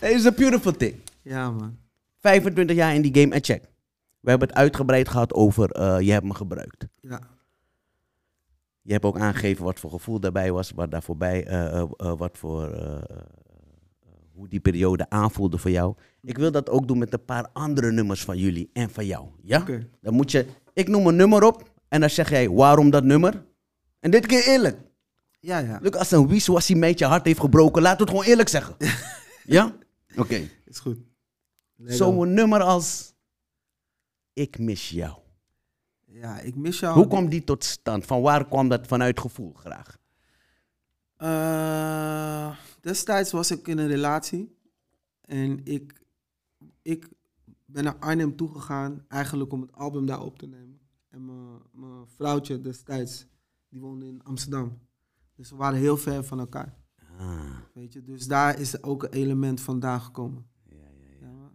[0.00, 0.94] Het is a beautiful thing.
[1.22, 1.78] Ja, man.
[2.20, 3.62] 25 jaar in die game en check.
[4.20, 6.86] We hebben het uitgebreid gehad over eh, je hebt me gebruikt.
[7.00, 7.20] Ja.
[8.82, 12.12] Je hebt ook aangegeven wat voor gevoel daarbij was, wat daar voorbij, eh, eh, eh,
[12.18, 13.00] wat voor, eh, eh,
[14.40, 15.94] hoe die periode aanvoelde voor jou.
[16.22, 19.28] Ik wil dat ook doen met een paar andere nummers van jullie en van jou.
[19.42, 19.64] Ja?
[20.00, 23.44] Dan moet je, ik noem een nummer op en dan zeg jij waarom dat nummer.
[24.00, 24.78] En dit keer eerlijk.
[25.40, 25.78] Ja, ja.
[25.82, 28.76] Lukt als een wiswasie meid je hart heeft gebroken, laat het gewoon eerlijk zeggen.
[29.56, 29.74] ja?
[30.16, 30.40] Oké.
[30.64, 30.98] Is goed.
[31.84, 33.14] Zo'n nummer als
[34.32, 35.18] Ik mis jou.
[36.06, 36.94] Ja, ik mis jou.
[36.94, 38.06] Hoe kwam die tot stand?
[38.06, 39.98] Van waar kwam dat vanuit gevoel graag?
[41.16, 44.58] Eh, destijds was ik in een relatie.
[45.20, 46.02] En ik,
[46.82, 47.08] ik
[47.64, 50.80] ben naar Arnhem toegegaan, eigenlijk om het album daar op te nemen.
[51.08, 51.24] En
[51.72, 53.26] mijn- vrouwtje destijds,
[53.68, 54.78] die woonde in Amsterdam.
[55.34, 56.78] Dus we waren heel ver van elkaar.
[57.18, 58.02] Ah, Weet je?
[58.02, 60.46] Dus daar is ook een element vandaan gekomen.
[60.68, 61.50] ja, ja, ja,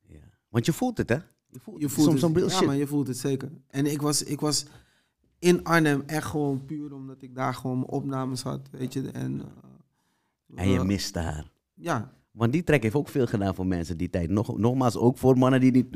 [0.00, 0.20] Ja, ja.
[0.48, 1.18] Want je voelt het, hè?
[1.46, 2.36] Je voelt, je voelt soms het.
[2.36, 2.66] real ja, shit.
[2.66, 3.50] maar je voelt het zeker.
[3.66, 4.66] En ik was, ik was
[5.38, 9.10] in Arnhem echt gewoon puur omdat ik daar gewoon mijn opnames had, weet je.
[9.10, 9.46] En, eh,
[10.54, 11.50] En je eh, miste haar.
[11.74, 14.30] Ja, Want die track heeft ook veel gedaan voor mensen die tijd.
[14.30, 15.86] Nog, nogmaals, ook voor mannen die niet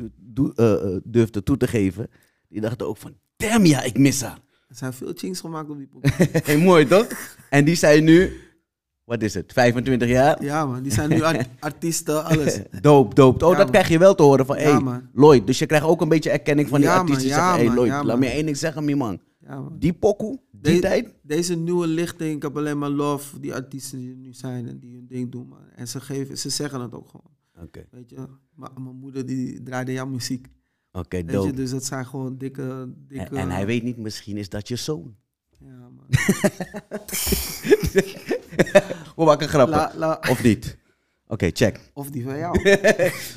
[0.55, 2.09] eh, eh, durfden toe te geven.
[2.49, 4.39] Die dachten ook van, damn ja, ik mis haar.
[4.69, 6.05] er zijn veel chinks gemaakt op die pop.
[6.47, 7.07] hey, mooi toch?
[7.51, 8.33] En die zijn nu,
[9.05, 10.45] wat is het, 25 jaar?
[10.45, 12.61] Ja man, die zijn nu art- artiesten, alles.
[12.81, 13.43] Doop, doop.
[13.43, 13.71] Oh, Ja, dat man.
[13.73, 15.09] krijg je wel te horen van, Ja, hey, man.
[15.15, 15.47] Lloyd.
[15.47, 17.27] Dus je krijgt ook een beetje erkenning van die Ja, artiesten.
[17.29, 19.21] Ja, zeggen, hey Lloyd, laat me één ding zeggen, mi man.
[19.39, 19.77] Ja, man.
[19.79, 21.15] Die pokoe, die De- tijd.
[21.23, 24.69] Deze nieuwe lichting, ik heb alleen maar love voor die artiesten die er nu zijn
[24.69, 25.59] en die hun ding doen man.
[25.75, 28.17] En ze, geven, ze zeggen het ook gewoon, Oké, weet je.
[28.55, 30.47] Maar mijn moeder die draaide jouw muziek,
[30.93, 31.33] oké, weet je.
[31.33, 31.53] dope.
[31.53, 33.25] Dus dat zijn gewoon dikke, dikke...
[33.25, 35.17] En, en hij weet niet, misschien is dat je zoon.
[35.59, 36.07] Ja man.
[39.17, 39.77] We maken grappen.
[39.77, 40.77] La, la, Of niet?
[41.27, 41.91] Oké, check.
[41.95, 42.61] of die van jou.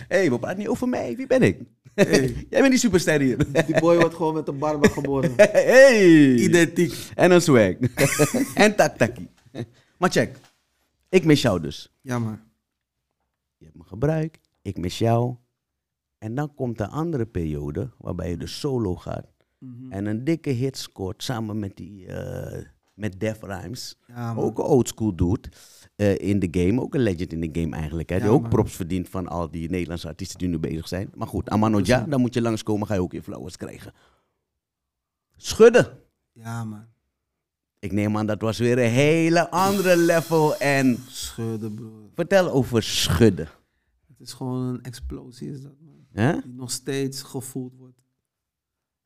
[0.08, 1.16] hey, we praten niet over mij.
[1.16, 1.60] Wie ben ik?
[1.94, 2.34] Hey.
[2.50, 3.66] Jij bent die superster hier.
[3.66, 5.34] Die boy wordt gewoon met een barba geboren.
[5.38, 6.34] hey!
[6.36, 7.12] Identiek.
[7.16, 7.74] En een swag.
[8.56, 9.30] en tak-takkie.
[9.98, 10.38] Maar check.
[11.10, 11.94] Ik mis jou dus.
[12.02, 12.40] Ja man.
[13.58, 14.50] Je hebt me gebruikt.
[14.62, 15.36] Ik mis jou.
[16.18, 19.28] En dan komt de andere periode waarbij je dus solo gaat.
[19.58, 19.92] Mhm.
[19.92, 22.06] En een dikke hit scoort samen met die...
[22.06, 23.96] eh, met Def Rhymes.
[24.08, 24.34] Ja.
[24.36, 25.50] Ook een oldschool dude
[25.96, 26.82] eh, in de game.
[26.82, 28.10] Ook een legend in de game eigenlijk.
[28.10, 28.16] Hè?
[28.18, 28.50] Die Ja, ook man.
[28.50, 31.10] props verdient van al die Nederlandse artiesten die nu bezig zijn.
[31.16, 33.94] Maar goed, Amanoja, dan moet je langskomen, ga je ook je flowers krijgen.
[35.38, 35.98] Schudden.
[36.34, 36.86] Ja man.
[37.80, 40.56] Ik neem aan, dat was weer een hele andere level.
[40.58, 42.10] En Schudden broer.
[42.14, 43.48] vertel over schudden.
[44.08, 46.40] Het is gewoon een explosie is dat man.
[46.42, 47.81] Die nog steeds gevoeld wordt.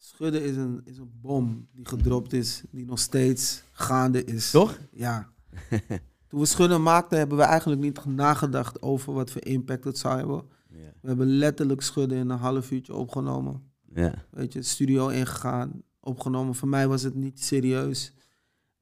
[0.07, 4.51] Schudden is een, is een bom die gedropt is, die nog steeds gaande is.
[4.51, 4.79] Toch?
[4.91, 5.29] Ja.
[6.27, 10.17] Toen we Schudden maakten, hebben we eigenlijk niet nagedacht over wat voor impact het zou
[10.17, 10.43] hebben.
[10.69, 10.93] Ja.
[11.01, 13.61] We hebben letterlijk Schudden in een half uurtje opgenomen.
[13.93, 14.13] ja.
[14.29, 16.55] Weet je, studio ingegaan, opgenomen.
[16.55, 18.13] Voor mij was het niet serieus.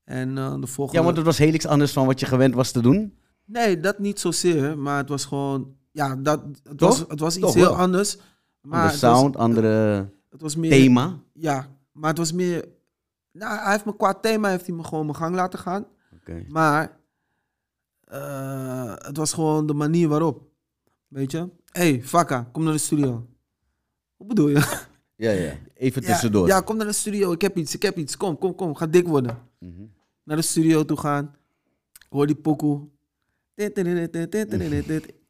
[0.03, 0.99] En eh, de volgende...
[0.99, 3.17] Ja, want het was heel iets anders van wat je gewend was te doen.
[3.45, 5.75] Nee, dat niet zozeer, maar het was gewoon...
[5.91, 6.89] Ja, dat, het, Toch?
[6.89, 7.75] was, het was iets Toch heel wel.
[7.75, 8.17] anders.
[8.61, 10.69] Maar was- sound, andere het was meer...
[10.69, 11.19] thema.
[11.33, 12.65] Ja, maar het was meer.
[13.31, 15.85] Nou, hij heeft me qua thema heeft hij me gewoon mijn gang laten gaan.
[16.13, 16.45] Oké.
[16.47, 16.97] Maar
[18.03, 20.41] eh, het was gewoon de manier waarop.
[21.07, 21.37] Weet je?
[21.71, 23.27] Hé, hey, Fakka, kom naar de studio.
[24.15, 24.61] Hoe bedoel je?
[25.15, 25.53] Ja, ja.
[25.73, 26.47] Even Ja, tussendoor.
[26.47, 27.31] Ja, kom naar de studio.
[27.31, 28.17] Ik heb iets, ik heb iets.
[28.17, 28.75] Kom, kom, kom.
[28.75, 29.37] Ga dik worden.
[29.59, 29.83] Mhm.
[30.23, 31.35] Naar de studio toe gaan.
[31.93, 32.87] Ik hoor die pokoe.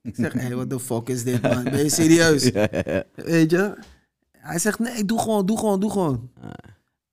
[0.01, 1.63] Ik zeg, hé, hey, what the fuck is dit, man?
[1.63, 2.43] Ben je serieus?
[2.43, 3.03] Ja, ja, ja.
[3.15, 3.77] Weet je?
[4.43, 6.29] Hij zegt, nee, doe gewoon, doe gewoon, doe gewoon.
[6.41, 6.49] Ah.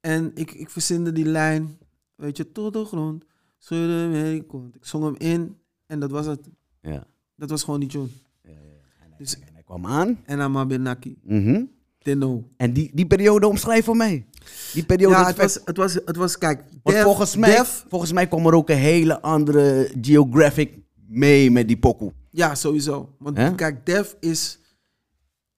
[0.00, 1.78] En ik, ik verzinde die lijn,
[2.14, 3.24] weet je, tot de grond.
[3.58, 4.74] Schudde kont.
[4.76, 5.56] Ik zong hem in
[5.86, 6.40] en dat was het.
[6.80, 7.06] Ja.
[7.36, 8.06] Dat was gewoon die tune.
[8.42, 8.56] Ja, ja.
[8.56, 10.18] En hij, Dus- en hij kwam aan.
[10.24, 11.16] En Amma Benaki.
[11.22, 11.62] Mhm.
[11.98, 12.48] Tenno.
[12.56, 14.26] En die, die periode omschrijf voor mij.
[14.72, 15.14] Die periode.
[15.14, 18.26] Ja, het was, het, was, het was, kijk, Want Def- volgens, mij, Def- volgens mij
[18.28, 22.12] kwam er ook een hele andere geographic mee met die pokoe.
[22.30, 23.14] ja, sowieso.
[23.18, 24.58] Want kijk, Def is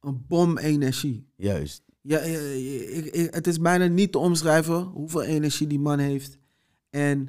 [0.03, 1.27] een bom energie.
[1.37, 1.83] Juist.
[2.01, 6.39] Ja, ik, ik- het is bijna niet te omschrijven hoeveel energie die man heeft.
[6.91, 7.29] En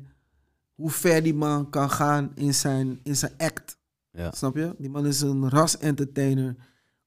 [0.76, 3.78] hoe ver die man kan gaan in zijn, in zijn act.
[4.12, 4.32] Ja.
[4.32, 4.76] Snap je?
[4.78, 6.56] Die man is een ras-entertainer.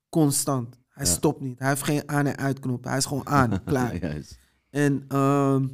[0.08, 0.78] Constant.
[0.88, 1.10] Hij Ja.
[1.12, 1.58] stopt niet.
[1.58, 2.84] Hij heeft geen aan- en uitknop.
[2.84, 3.62] Hij is gewoon aan.
[3.64, 3.96] klaar.
[3.96, 4.38] Juist.
[4.70, 5.66] En ehm,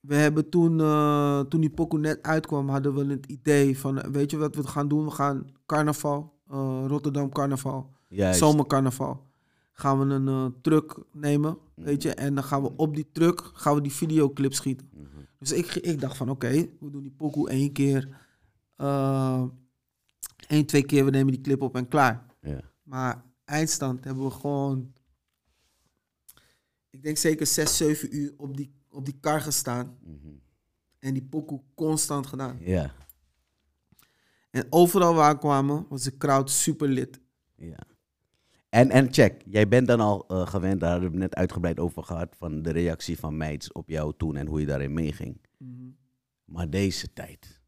[0.00, 4.10] we hebben toen, eh, toen die pokoe net uitkwam, hadden we het idee van, eh,
[4.10, 5.04] weet je wat we gaan doen?
[5.04, 8.38] We gaan carnaval, eh, Rotterdam carnaval, Juist.
[8.38, 9.26] zomercarnaval.
[9.72, 11.86] Gaan we een eh, truck nemen, Mhm.
[11.86, 12.14] weet je?
[12.14, 14.90] En dan gaan we op die truck, gaan we die videoclip schieten.
[14.94, 15.06] Mhm.
[15.38, 16.50] Dus ik, ik dacht van, oké,
[16.80, 18.26] we doen die pokoe één keer.
[18.76, 19.44] eh
[20.46, 22.26] één, twee keer, we nemen die clip op en klaar.
[22.40, 22.60] Ja.
[22.82, 24.92] Maar eindstand hebben we gewoon,
[26.90, 29.98] ik denk zeker zes, zeven uur op die, op die kar gestaan.
[30.04, 30.28] Mhm.
[30.98, 32.56] En die pokoe constant gedaan.
[32.60, 32.94] Ja.
[34.50, 37.20] En overal waar we kwamen, was de crowd super lit.
[37.54, 37.78] ja.
[38.68, 41.78] En, en check, jij bent dan al eh, gewend, daar hebben we het net uitgebreid
[41.80, 45.40] over gehad, van de reactie van meids op jou toen en hoe je daarin meeging.
[46.44, 47.60] Maar deze tijd.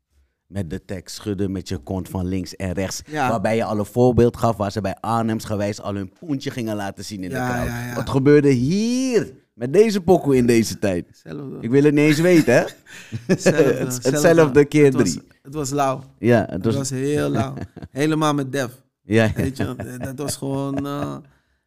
[0.47, 3.03] Met de tekst schudden met je kont van links en rechts.
[3.07, 3.29] Ja.
[3.29, 6.77] Waarbij je al een voorbeeld gaf waar ze bij Arnhems gewijs al hun poentje gingen
[6.77, 7.69] laten zien in Ja, de crowd.
[7.69, 7.95] ja.
[7.95, 11.07] Wat gebeurde hier met deze pokoe in deze tijd?
[11.07, 11.57] Hetzelfde.
[11.61, 12.65] Ik wil het niet eens weten, hè?
[13.27, 15.23] Hetzelfde, Het- hetzelfde keer Het was- drie.
[15.43, 16.03] Het was lauw.
[16.19, 17.55] Ja, het Het was, was heel lauw.
[17.91, 18.83] Helemaal met Def.
[19.15, 19.33] Ja.
[19.37, 20.87] Weet je, dat was gewoon...
[20.87, 21.17] eh,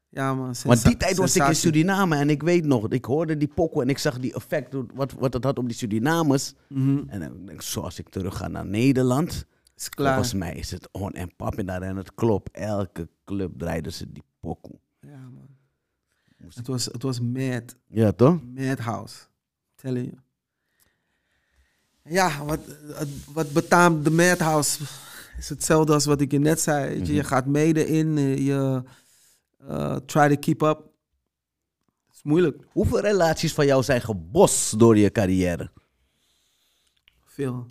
[0.09, 1.55] ja man, Maar die tijd was ik in.
[1.55, 5.11] Suriname en ik weet nog, ik hoorde die pokoe en ik zag die effect, wat,
[5.11, 6.53] wat het had op die Surinamers.
[6.67, 7.03] Mhm.
[7.07, 9.45] En dan denk ik, zoals ik terug ga naar Nederland,
[9.77, 10.13] Is klaar.
[10.13, 12.51] volgens mij is het on en pap en daar en het klopt.
[12.51, 14.75] Elke club draaide ze die pokoe.
[14.99, 15.47] Ja man.
[16.55, 17.75] Het was, het was mad.
[17.87, 18.39] Ja, toch?
[18.55, 19.15] Madhouse.
[19.75, 20.17] Telling you.
[22.15, 22.59] Ja, wat,
[23.33, 24.83] wat betaamt de Madhouse
[25.37, 27.05] is hetzelfde als wat ik je net zei.
[27.05, 27.13] je.
[27.13, 28.83] Je gaat mede in, eh, je
[29.67, 30.77] eh, try to keep up.
[32.07, 32.63] Het is moeilijk.
[32.71, 35.71] Hoeveel relaties van jou zijn gebost door je carrière?
[37.25, 37.65] Veel.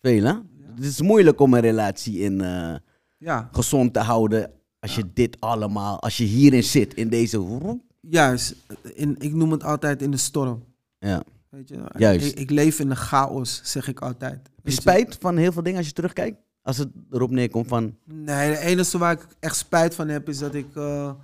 [0.00, 0.34] Veel, hè?
[0.74, 2.74] Het is moeilijk om een relatie in eh,
[3.16, 7.78] Ja, gezond te houden als je dit allemaal, als je hierin zit, in deze...
[8.00, 8.54] juist.
[8.94, 10.64] In, ik noem het altijd in de storm.
[10.98, 11.22] Ja.
[11.48, 11.78] Weet je?
[11.96, 12.26] Juist.
[12.26, 14.34] Ik, ik leef in de chaos, zeg ik altijd.
[14.34, 14.70] Heb je?
[14.70, 16.38] spijt van heel veel dingen als je terugkijkt?
[16.68, 17.96] Als het erop neerkomt van...
[18.04, 21.14] Nee, de enige waar ik echt spijt van heb is dat ik, eh,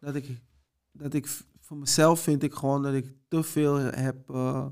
[0.00, 0.26] dat ik,
[0.92, 1.26] dat ik
[1.60, 4.30] voor mezelf vind ik gewoon dat ik te veel heb.
[4.30, 4.66] eh,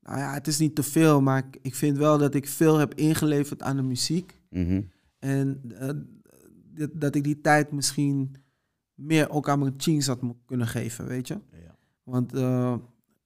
[0.00, 2.76] nou ja, het is niet te veel, maar ik, ik vind wel dat ik veel
[2.76, 4.40] heb ingeleverd aan de muziek.
[4.50, 4.82] Mhm.
[5.18, 5.88] En eh,
[6.74, 8.34] dat, dat ik die tijd misschien
[8.94, 11.38] meer ook aan mijn jeans had kunnen geven, weet je.
[11.52, 11.76] Ja.
[12.02, 12.76] Want eh,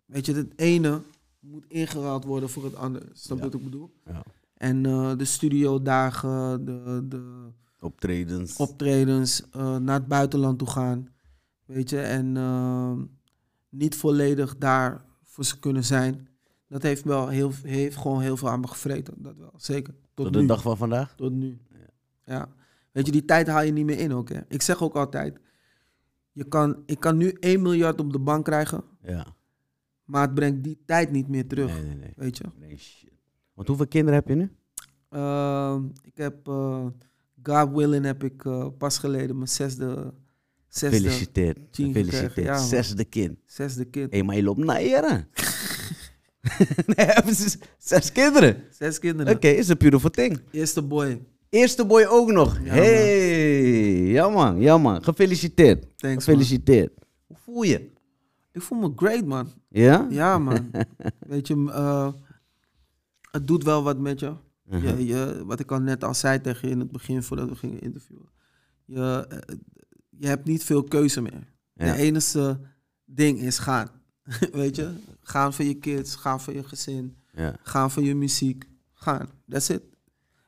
[0.07, 1.01] weet je, het ene
[1.41, 3.07] moet ingeruild worden voor het andere.
[3.13, 3.51] Snap je Ja.
[3.51, 3.91] wat ik bedoel?
[4.05, 4.23] Ja.
[4.57, 7.51] En eh, de studiodagen, de, de
[7.81, 8.57] Optredens.
[8.57, 11.09] optredens, eh, naar het buitenland toe gaan.
[11.65, 12.93] Weet je, en eh,
[13.69, 16.29] niet volledig daar voor ze kunnen zijn.
[16.69, 19.15] Dat heeft, wel heel, heeft gewoon heel veel aan me gevreten.
[19.23, 19.95] Dat wel, zeker.
[20.15, 20.47] Tot, Tot de nu.
[20.47, 21.15] dag van vandaag?
[21.15, 21.59] Tot nu.
[22.25, 22.49] Ja.
[22.93, 24.29] Weet je, die tijd haal je niet meer in ook.
[24.29, 24.41] Hè.
[24.49, 25.39] Ik zeg ook altijd,
[26.33, 29.27] je kan, ik kan nu 1 miljard op de bank krijgen, Ja.
[30.05, 31.73] maar het brengt die tijd niet meer terug.
[31.73, 32.13] Nee, nee, nee.
[32.17, 32.45] Weet je.
[32.59, 33.15] nee shit.
[33.57, 34.51] Want hoeveel kinderen heb je nu?
[35.11, 36.87] Ehm, ik heb, eh,
[37.43, 40.13] God willing, heb ik eh, pas geleden mijn zesde,
[40.69, 41.59] zesde, Gefeliciteerd.
[41.71, 42.47] Gefeliciteerd.
[42.47, 42.67] ja, man.
[42.67, 43.39] Zesde kind.
[43.47, 44.13] zesde kind.
[44.13, 45.29] Hé, maar je loopt naar jaren.
[46.97, 48.63] nee, hebben ze zes kinderen.
[48.71, 49.35] Zes kinderen.
[49.35, 50.41] Oké, is een beautiful thing.
[50.51, 51.23] Eerste boy.
[51.49, 52.59] Eerste boy ook nog.
[52.65, 55.05] Ja, hey, ja man, ja man.
[55.05, 55.81] Gefeliciteerd.
[55.81, 56.21] Thanks, man.
[56.21, 56.93] Gefeliciteerd.
[57.27, 57.91] Hoe voel je?
[58.53, 59.53] Ik voel me great, man.
[59.69, 60.07] Ja?
[60.11, 60.71] Ja, man.
[61.29, 62.09] Weet je, eh,
[63.37, 64.33] het doet wel wat met je.
[64.65, 64.87] Mhm.
[64.87, 65.43] je, je.
[65.45, 68.29] Wat ik al net al zei tegen je in het begin voordat we gingen interviewen.
[68.85, 69.57] Je, eh,
[70.19, 71.53] je hebt niet veel keuze meer.
[71.73, 71.93] Ja.
[71.93, 72.61] De enige
[73.05, 73.89] ding is gaan.
[74.53, 74.93] Weet je?
[75.21, 77.57] Gaan voor je kids, gaan voor je gezin, Ja.
[77.63, 78.69] gaan voor je muziek.
[78.93, 79.29] Gaan.
[79.49, 79.83] That's it.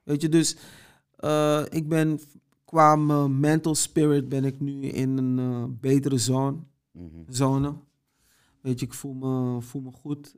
[0.05, 0.57] Weet je, dus
[1.17, 2.21] eh, ik ben
[2.65, 6.57] qua mijn mental spirit ben ik nu in een eh, betere zone
[6.93, 7.09] Mhm.
[7.29, 7.75] zone.
[8.63, 10.35] Weet je, ik voel me, voel me goed.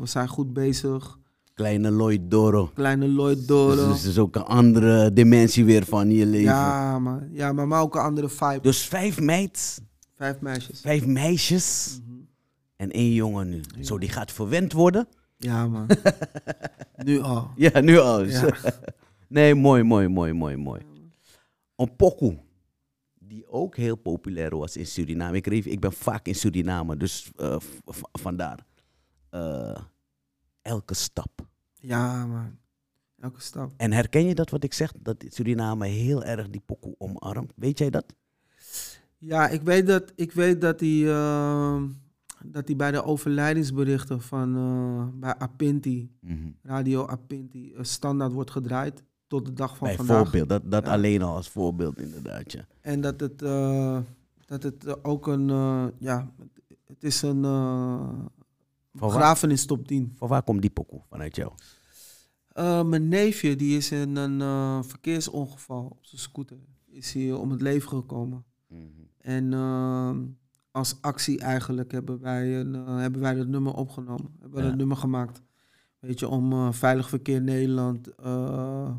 [0.02, 1.18] zijn goed bezig.
[1.54, 2.66] Kleine Lloyd Doro.
[2.74, 3.88] Kleine Lloyd Dus Doro.
[3.92, 6.44] het is ook een andere dimensie weer van je leven.
[6.54, 7.28] ja, man.
[7.32, 8.60] Ja, maar, maar ook een andere vibe.
[8.60, 9.80] Dus vijf meids,
[10.16, 10.80] Vijf meisjes.
[10.80, 12.18] vijf meisjes Mhm.
[12.76, 13.60] en één jongen nu.
[13.80, 15.06] Zo, die gaat verwend worden?
[15.36, 15.86] Ja, man.
[17.04, 17.50] nu al.
[17.56, 18.24] Ja, nu al.
[18.24, 18.54] Ja.
[19.28, 20.80] nee, mooi, mooi, mooi, mooi, mooi.
[21.76, 22.38] Een pokoe,
[23.18, 25.36] die ook heel populair was in Suriname.
[25.36, 27.56] Ik, ik ben vaak in Suriname, dus eh,
[28.12, 28.66] vandaar.
[29.30, 29.76] Eh,
[30.64, 31.46] elke stap.
[31.74, 32.56] Ja, man.
[33.20, 33.72] Elke stap.
[33.76, 34.92] En herken je dat wat ik zeg?
[35.00, 37.52] Dat Suriname heel erg die pokoe omarmt.
[37.56, 38.14] Weet jij dat?
[39.18, 41.82] Ja, ik weet dat, ik weet dat hij eh,
[42.44, 46.10] dat hij bij de overlijdingsberichten van eh, bij Apinti,
[46.62, 50.06] Radio Apinti, eh, standaard wordt gedraaid tot de dag van vandaag.
[50.30, 50.92] Bijvoorbeeld, dat, dat Ja.
[50.92, 52.66] alleen al als voorbeeld inderdaad, ja.
[52.80, 53.98] En dat het, eh,
[54.46, 55.46] dat het ook een,
[55.98, 56.30] ja,
[56.86, 57.40] het is een
[58.94, 60.12] Van waar, begrafenis top 10.
[60.14, 61.52] van waar komt die pokoe vanuit jou?
[62.48, 66.56] Eh, mijn neefje die is in een eh, verkeersongeval op zijn scooter.
[66.86, 68.44] Is hij om het leven gekomen.
[69.18, 70.16] En eh,
[70.70, 74.36] als actie eigenlijk hebben wij, een, eh, hebben wij dat nummer opgenomen.
[74.40, 74.68] Hebben we Ja.
[74.68, 75.42] dat nummer gemaakt.
[75.98, 78.14] Weet je, om eh, Veilig Verkeer Nederland...
[78.14, 78.90] eh,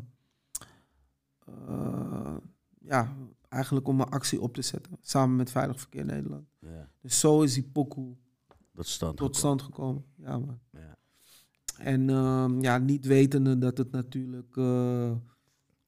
[1.46, 2.36] eh,
[2.80, 3.16] ja,
[3.48, 4.92] eigenlijk om een actie op te zetten.
[5.00, 6.46] Samen met Veilig Verkeer Nederland.
[6.60, 8.16] Ja, Dus zo is die pokoe
[8.84, 9.16] stand.
[9.16, 10.04] tot stand gekomen.
[10.16, 10.58] Ja, man.
[10.70, 10.96] Ja.
[11.78, 15.12] En ehm, ja, niet wetende dat het natuurlijk eh,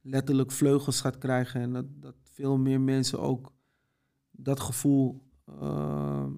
[0.01, 1.61] letterlijk vleugels gaat krijgen.
[1.61, 3.53] En dat, dat veel meer mensen ook
[4.31, 5.23] dat gevoel.
[5.45, 6.33] ehm,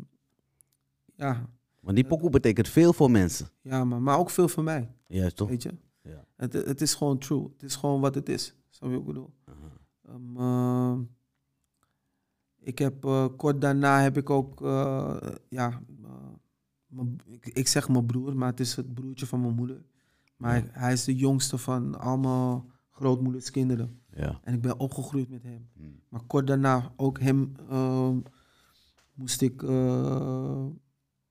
[1.14, 1.48] ja,
[1.80, 3.48] Want die pokoe betekent veel voor mensen.
[3.62, 4.92] ja maar, maar ook veel voor mij.
[5.06, 5.48] Juist toch?
[5.48, 5.74] Weet je?
[6.02, 6.24] Ja.
[6.36, 7.42] Het, het is gewoon true.
[7.52, 8.54] Het is gewoon wat het is.
[8.70, 9.30] Je wat ik bedoel?
[9.44, 9.79] Aha.
[12.70, 15.16] Ik heb eh, kort daarna heb ik ook, eh,
[15.48, 15.82] ja,
[16.96, 19.82] eh, ik, ik zeg mijn broer, maar het is het broertje van mijn moeder.
[20.36, 20.64] Maar Ja.
[20.70, 24.00] hij, is de jongste van allemaal grootmoeders kinderen.
[24.14, 24.40] Ja.
[24.42, 25.68] En ik ben opgegroeid met hem.
[25.74, 25.82] Hm.
[26.08, 28.18] Maar kort daarna ook hem ehm,
[29.14, 29.60] moest ik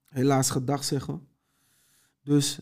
[0.05, 1.27] helaas gedag zeggen.
[2.23, 2.59] Dus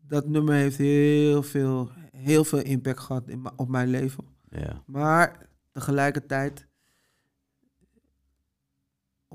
[0.00, 4.24] dat nummer heeft heel veel, heel veel impact gehad in, op mijn leven.
[4.48, 4.82] Ja.
[4.86, 6.66] Maar tegelijkertijd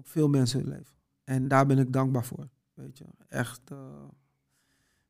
[0.02, 0.96] op veel mensen hun leven.
[1.24, 2.50] En daar ben ik dankbaar voor.
[2.74, 4.04] Weet je, echt eh,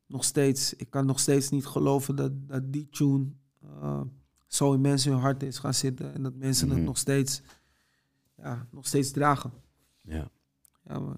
[0.06, 0.74] nog steeds.
[0.74, 3.26] Ik kan nog steeds niet geloven dat, dat die tune
[3.62, 4.00] eh,
[4.46, 6.14] zo in mensen hun hart is gaan zitten.
[6.14, 6.76] En dat mensen Mhm.
[6.76, 7.42] het nog steeds,
[8.36, 9.52] ja, nog steeds dragen.
[10.00, 10.30] ja.
[10.84, 11.16] Ja, man.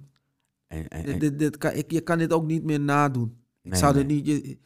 [0.66, 3.36] En, en, Dit, en- dit, dit kan, ik, je kan dit ook niet meer nadoen.
[3.62, 4.06] ik zou nee.
[4.06, 4.26] dit niet.
[4.26, 4.58] Je,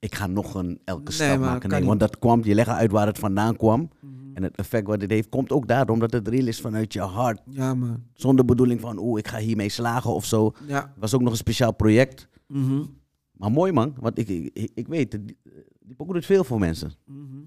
[0.00, 1.70] Ik ga nog een elke stap maken.
[1.70, 3.90] Nee, want dat kwam, je legt uit waar het vandaan kwam.
[4.00, 4.14] Mhm.
[4.34, 7.00] En het effect wat het heeft, komt ook daardoor omdat het real is vanuit je
[7.00, 7.40] hart.
[7.50, 8.02] ja, man.
[8.14, 10.46] Zonder bedoeling van, oeh, ik ga hiermee slagen of zo.
[10.46, 10.92] Het Ja.
[10.98, 12.28] was ook nog een speciaal project.
[12.46, 12.82] Mhm.
[13.32, 15.36] Maar mooi man, want ik, ik, ik- weet, die,
[15.80, 16.92] die pokoe doet veel voor mensen.
[17.06, 17.38] Mhm.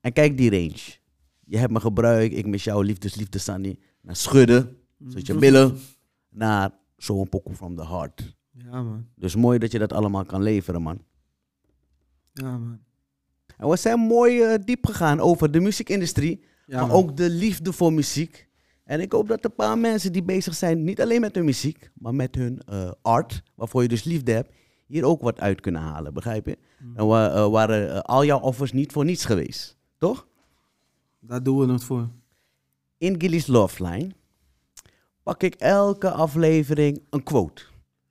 [0.00, 0.96] En kijk die range.
[1.44, 3.76] Je hebt me gebruikt, ik mis jou, liefdes, liefdes, Sandy.
[4.02, 4.76] Naar schudden,
[5.06, 5.76] zodat je billen,
[6.30, 8.36] naar zo'n pokoe from the heart.
[8.50, 9.06] Ja, man.
[9.14, 11.00] Dus mooi dat je dat allemaal kan leveren, man.
[12.40, 12.78] Ja, man.
[13.56, 17.72] En we zijn mooi eh, diep gegaan over de muziekindustrie, Ja, maar ook de liefde
[17.72, 18.46] voor muziek.
[18.84, 21.90] En ik hoop dat een paar mensen die bezig zijn, niet alleen met hun muziek,
[21.94, 24.52] maar met hun eh, art, waarvoor je dus liefde hebt,
[24.86, 26.58] hier ook wat uit kunnen halen, begrijp je?
[26.78, 26.96] Mm.
[26.96, 30.26] En wa- eh, waren al jouw offers niet voor niets geweest, toch?
[31.20, 32.08] Daar doen we het voor.
[32.98, 34.10] In Gilly's Love Line
[35.22, 37.62] pak ik elke aflevering een quote.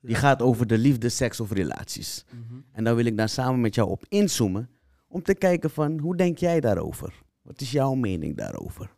[0.08, 2.24] Die gaat over de liefde, seks of relaties.
[2.30, 2.60] Mhm.
[2.72, 4.70] En daar wil ik daar samen met jou op inzoomen.
[5.08, 7.22] Om te kijken van, hoe denk jij daarover?
[7.42, 8.90] Wat is jouw mening daarover?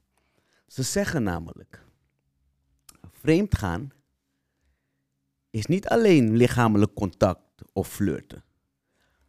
[0.66, 1.84] Ze zeggen namelijk,
[3.10, 3.92] vreemd gaan
[5.50, 8.44] is niet alleen lichamelijk contact of flirten.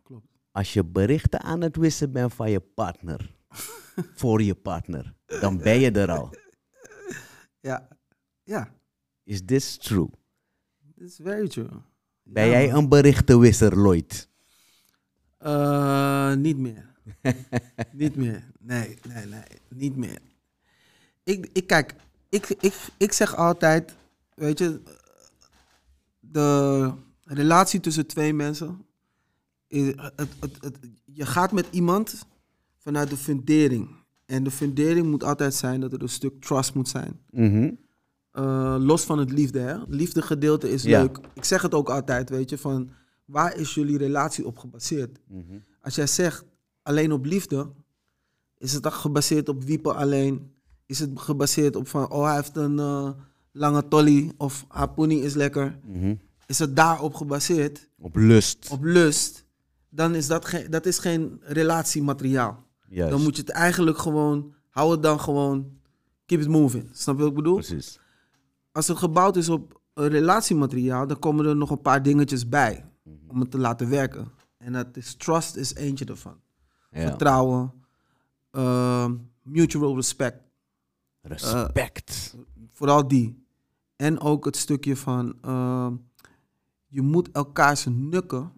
[0.04, 0.28] Klopt.
[0.52, 3.36] Als je berichten aan het wisselen bent van je partner,
[4.22, 6.30] voor je partner, dan ben je er al.
[7.60, 7.88] Ja.
[8.44, 8.74] Ja.
[9.24, 10.10] Is this true?
[11.06, 11.70] Is very true.
[12.24, 14.30] Ben Ja, jij een berichtenwisser, Lloyd?
[15.38, 16.89] Eh, niet meer.
[17.91, 18.43] niet meer.
[18.60, 19.43] Nee, nee, nee.
[19.70, 20.20] Niet meer.
[21.24, 21.95] Ik, ik kijk,
[22.30, 23.95] ik, ik, ik zeg altijd,
[24.36, 24.82] weet je,
[26.20, 26.91] de
[27.24, 28.86] relatie tussen twee mensen,
[29.68, 32.26] is, het, het, het, je gaat met iemand
[32.78, 33.95] vanuit de fundering.
[34.26, 37.20] En de fundering moet altijd zijn dat er een stuk trust moet zijn.
[37.30, 37.72] Mhm.
[38.32, 39.76] Eh, los van het liefde, hè.
[39.88, 41.02] Liefde gedeelte is Ja.
[41.02, 41.20] leuk.
[41.34, 42.90] Ik zeg het ook altijd, weet je, van
[43.26, 45.20] waar is jullie relatie op gebaseerd?
[45.28, 45.58] Mhm.
[45.82, 46.44] Als jij zegt
[46.84, 47.70] alleen op liefde,
[48.58, 50.52] is het dan gebaseerd op wiepen alleen?
[50.86, 53.10] Is het gebaseerd op van, oh hij heeft een eh,
[53.52, 55.80] lange tolly of haar pony is lekker?
[55.86, 56.16] Mhm.
[56.46, 58.70] Is het daarop gebaseerd, Op lust.
[58.72, 59.46] op lust?
[59.90, 62.64] Dan is dat, geen dat is geen relatiemateriaal.
[62.90, 63.12] Juist.
[63.12, 65.72] Dan moet je het eigenlijk gewoon, hou het dan gewoon,
[66.26, 66.90] keep it moving.
[66.92, 67.54] Snap je wat ik bedoel?
[67.54, 68.00] Precies.
[68.72, 72.86] Als het gebouwd is op relatiemateriaal, dan komen er nog een paar dingetjes bij
[73.28, 74.32] om het te laten werken.
[74.57, 76.39] En dat is trust is eentje ervan.
[76.91, 77.07] Ja.
[77.07, 77.74] Vertrouwen,
[78.51, 80.38] ehm, mutual respect,
[81.22, 82.36] Respect.
[82.72, 83.45] vooral die.
[83.95, 85.95] En ook het stukje van ehm,
[86.88, 88.51] je moet elkaars nukken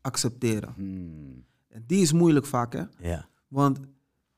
[0.00, 0.72] accepteren.
[0.76, 1.44] Hmm.
[1.68, 2.82] En die is moeilijk vaak, hè?
[2.98, 3.28] Ja.
[3.48, 3.78] Want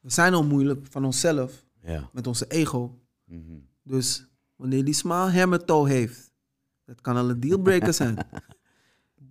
[0.00, 2.10] we zijn al moeilijk van onszelf, Ja.
[2.12, 2.98] met onze ego.
[3.24, 3.58] Mhm.
[3.82, 4.27] Dus
[4.58, 6.32] wanneer die small hammer toe heeft,
[6.84, 8.16] dat kan al een dealbreaker zijn.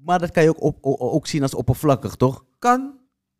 [0.03, 2.45] Maar dat kan je ook, op, ook zien als oppervlakkig, toch?
[2.59, 2.99] Kan,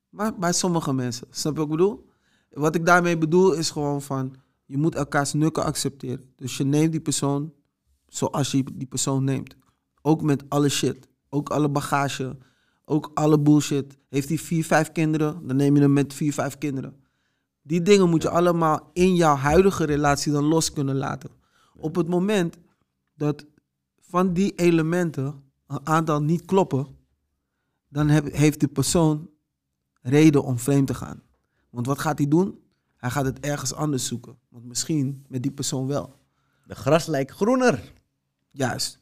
[0.10, 1.28] maar bij sommige mensen.
[1.30, 2.10] Snap je wat ik bedoel?
[2.50, 4.36] Wat ik daarmee bedoel is gewoon van,
[4.66, 6.34] je moet elkaars nukken accepteren.
[6.36, 7.54] Dus je neemt die persoon
[8.08, 9.56] zoals je die persoon neemt.
[10.02, 11.08] Ook met alle shit.
[11.30, 12.38] Ook alle bagage.
[12.86, 13.98] Ook alle bullshit.
[14.10, 16.96] Heeft hij vier, vijf kinderen, dan neem je hem met vier, vijf kinderen.
[17.62, 21.30] Die dingen moet je allemaal in jouw huidige relatie dan los kunnen laten.
[21.78, 22.58] Op het moment
[23.14, 23.46] dat
[24.00, 26.88] van die elementen een aantal niet kloppen,
[27.88, 29.30] dan heb- heeft de persoon
[30.02, 31.22] reden om vreemd te gaan.
[31.70, 32.60] Want wat gaat hij doen?
[32.98, 34.38] Hij gaat het ergens anders zoeken.
[34.50, 36.16] Want misschien met die persoon wel.
[36.66, 37.94] De gras lijkt groener.
[38.52, 39.00] Juist.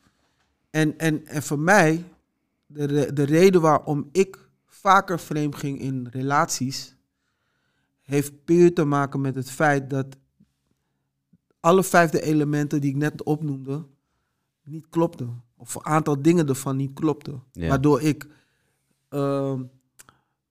[0.70, 2.04] En, en, en voor mij,
[2.66, 6.96] de, de reden waarom ik vaker vreemd ging in relaties,
[8.02, 10.18] heeft puur te maken met het feit dat
[11.66, 13.86] alle vijfde elementen die ik net opnoemde,
[14.64, 15.44] niet klopten.
[15.58, 17.44] Of een aantal dingen ervan niet klopten.
[17.52, 17.68] Ja.
[17.68, 18.28] Waardoor ik
[19.10, 19.64] ehm,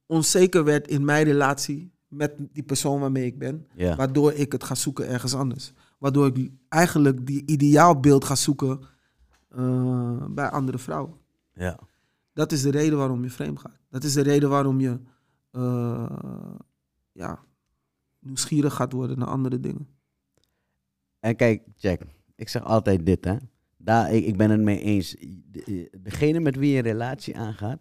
[0.07, 3.67] onzeker werd in mijn relatie met die persoon waarmee ik ben.
[3.75, 3.97] Ja.
[3.97, 5.73] Waardoor ik het ga zoeken ergens anders.
[5.99, 8.81] Waardoor ik eigenlijk die ideaalbeeld ga zoeken
[9.49, 11.15] eh, bij andere vrouwen.
[11.55, 11.79] Ja.
[12.33, 13.79] Dat is de reden waarom je vreemd gaat.
[13.91, 15.01] Dat is de reden waarom je
[15.51, 16.57] eh,
[17.13, 17.45] ja,
[18.19, 19.95] nieuwsgierig gaat worden naar andere dingen.
[21.25, 22.01] En kijk, Jack,
[22.37, 23.35] ik zeg altijd dit, hè.
[23.77, 25.17] Daar, ik, ik ben het mee eens.
[25.51, 27.81] De- Degene met wie je een relatie aangaat,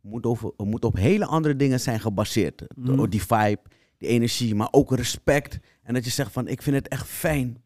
[0.00, 2.62] moet, over, moet op hele andere dingen zijn gebaseerd.
[2.74, 3.08] Mhm.
[3.08, 3.60] Die vibe,
[3.98, 5.58] die energie, maar ook respect.
[5.82, 7.62] En dat je zegt van, ik vind het echt fijn.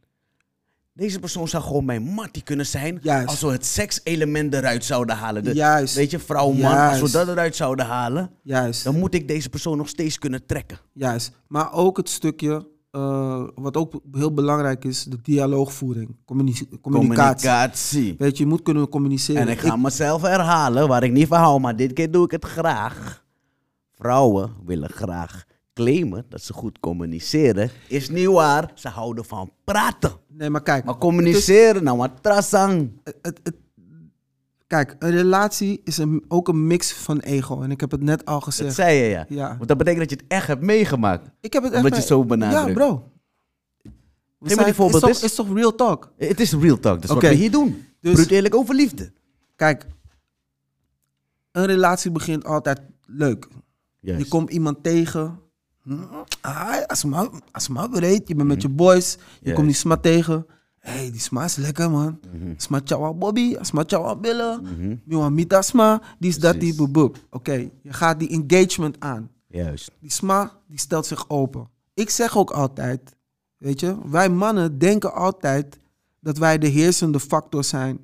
[0.92, 3.28] Deze persoon zou gewoon mijn mattie kunnen zijn Juist.
[3.28, 5.44] als we het sekselement eruit zouden halen.
[5.44, 5.94] De- Juist.
[5.94, 8.84] Weet je, vrouw, man, als we dat eruit zouden halen, Juist.
[8.84, 10.78] dan moet ik deze persoon nog steeds kunnen trekken.
[10.92, 11.32] Juist.
[11.46, 16.16] Maar ook het stukje, eh, wat ook heel belangrijk is, de dialoogvoering.
[16.24, 16.80] Communi- communicatie.
[17.49, 18.14] Communicatie.
[18.18, 19.43] Weet je, je moet kunnen communiceren.
[19.43, 22.30] En ik ga mezelf herhalen waar ik niet van hou, maar dit keer doe ik
[22.30, 23.24] het graag.
[23.90, 27.70] Vrouwen willen graag claimen dat ze goed communiceren.
[27.88, 30.12] Is niet waar, ze houden van praten.
[30.28, 30.84] Nee, maar kijk.
[30.84, 32.03] Maar communiceren, nou
[33.05, 33.61] het, het, het-
[34.72, 37.62] kijk, een relatie is een, ook een mix van ego.
[37.62, 38.74] En ik heb het net al Dat gezegd.
[38.74, 39.26] zei je ja.
[39.28, 39.48] Ja.
[39.56, 41.30] Want dat betekent dat je het echt hebt meegemaakt.
[41.40, 42.66] Ik heb het echt Omdat je zo benadrukt.
[42.66, 43.10] Ja, bro.
[44.38, 46.12] We me die voorbeeld is is toch real talk?
[46.16, 47.84] Het is real talk, dat is wat we hier doen.
[48.00, 49.12] Dus- Bruut eerlijk over liefde.
[49.56, 49.86] Kijk,
[51.52, 53.48] een relatie begint altijd leuk.
[54.00, 54.22] Juist.
[54.22, 55.38] Je komt iemand tegen.
[55.82, 55.96] Hm,
[56.40, 58.28] Ah, Asma, Asma bereid.
[58.28, 59.12] Je bent met je boys.
[59.12, 59.54] Je Juist.
[59.54, 60.46] komt die Sma tegen.
[60.82, 62.18] Hé, hey, die Sma is lekker, man.
[62.32, 62.54] Mhm.
[62.56, 63.56] Asma chawa Bobby.
[63.56, 64.62] Asma chawa Billen.
[64.62, 64.94] Mhm.
[65.04, 66.00] Miwa Mita Asma.
[66.18, 67.16] Die is dat, die boep.
[67.30, 67.52] Oké,
[67.82, 69.30] je gaat die engagement aan.
[69.46, 69.90] Juist.
[70.00, 71.68] Die Sma, die stelt zich open.
[71.94, 73.00] Ik zeg ook altijd,
[73.56, 75.78] weet je, wij mannen denken altijd
[76.20, 77.98] dat wij de heersende factor zijn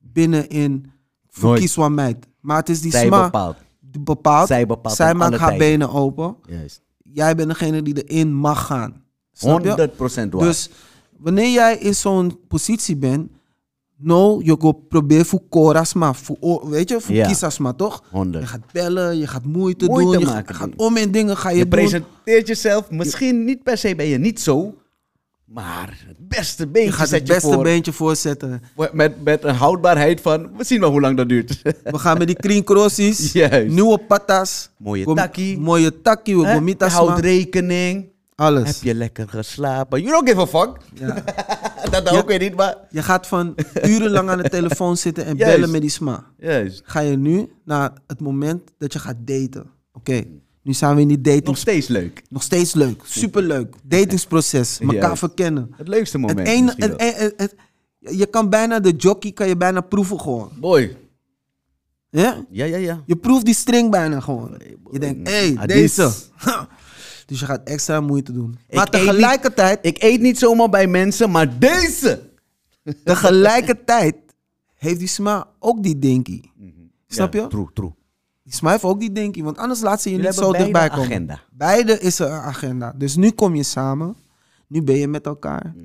[0.00, 0.92] binnenin.
[1.40, 2.26] Kieswa meid.
[2.40, 3.56] Maar het is die Zij Sma bepaalt.
[3.80, 4.48] die bepaalt.
[4.48, 5.68] Zij bepaalt Zij maakt haar tijden.
[5.68, 6.36] benen open.
[6.46, 6.82] Juist.
[7.02, 9.02] Jij bent degene die erin mag gaan.
[9.32, 9.70] Snap je?
[9.70, 10.44] 100% waar.
[10.44, 10.70] Dus
[11.18, 13.30] wanneer jij in zo'n positie bent,
[13.96, 17.26] no, je gaat proberen voor korasma, voor, weet je, voor Ja.
[17.26, 18.02] kiesasma, toch?
[18.10, 18.44] 100.
[18.44, 21.48] Je gaat bellen, je gaat moeite, Moeite doen, je maken, gaat om in dingen, ga
[21.50, 21.70] je, Je doen.
[21.70, 22.90] presenteert jezelf.
[22.90, 24.74] Misschien niet per se ben je niet zo.
[25.44, 27.62] Maar het beste Je beentje gaat zet het je beste voor.
[27.62, 28.62] beentje voorzetten.
[28.92, 30.56] Met, met een houdbaarheid van...
[30.56, 31.62] We zien wel hoe lang dat duurt.
[31.84, 32.36] We gaan met die
[33.32, 33.74] Juist.
[33.74, 35.58] nieuwe patas, Mooie takkie.
[35.58, 38.12] mooie takkie, we gomitasma, Houd rekening.
[38.34, 38.66] Alles.
[38.66, 40.00] Heb je lekker geslapen?
[40.02, 40.76] You don't give a fuck.
[40.94, 41.24] Ja.
[41.90, 42.76] dat ook weer niet, maar...
[42.90, 43.54] Je gaat van
[43.84, 45.54] urenlang aan de telefoon zitten en Juist.
[45.54, 46.24] bellen met die sma.
[46.38, 46.82] Juist.
[46.84, 49.70] Ga je nu naar het moment dat je gaat daten.
[49.92, 50.24] Oké,
[50.62, 51.44] nu zijn we in die dating.
[51.46, 52.22] Nog steeds leuk.
[52.28, 53.74] Nog steeds leuk, superleuk.
[53.82, 55.18] Datingsproces, elkaar Juist.
[55.18, 55.70] verkennen.
[55.76, 57.54] Het leukste moment Het ene, misschien het, het, het-
[58.16, 60.50] je kan bijna de jockey kan je bijna proeven gewoon.
[60.60, 60.96] Boy.
[62.10, 62.44] Ja?
[62.50, 63.02] Ja, ja, ja.
[63.06, 64.60] Je proeft die string bijna gewoon.
[64.90, 65.94] Je denkt, hé, hey, Adis.
[65.94, 66.12] deze.
[67.26, 68.58] dus je gaat extra moeite doen.
[68.68, 72.30] Ik maar eet niet- tegelijkertijd, Ik eet niet zomaar bij mensen, maar deze...
[73.04, 74.16] tegelijkertijd
[74.74, 76.40] heeft die sma ook die dinky.
[77.06, 77.46] Snap Ja, je?
[77.48, 77.92] True, true.
[78.42, 80.88] Die sma heeft ook die dinky, want anders laat ze je Jullie niet zo dichtbij
[80.88, 81.04] komen.
[81.04, 81.40] agenda.
[81.50, 82.92] Beide is er een agenda.
[82.96, 84.16] Dus nu kom je samen.
[84.66, 85.72] Nu ben je met elkaar.
[85.76, 85.84] Mhm.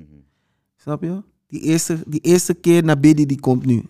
[0.76, 1.22] Snap je?
[1.46, 3.84] Die eerste, die eerste keer naar Biddy, die komt nu.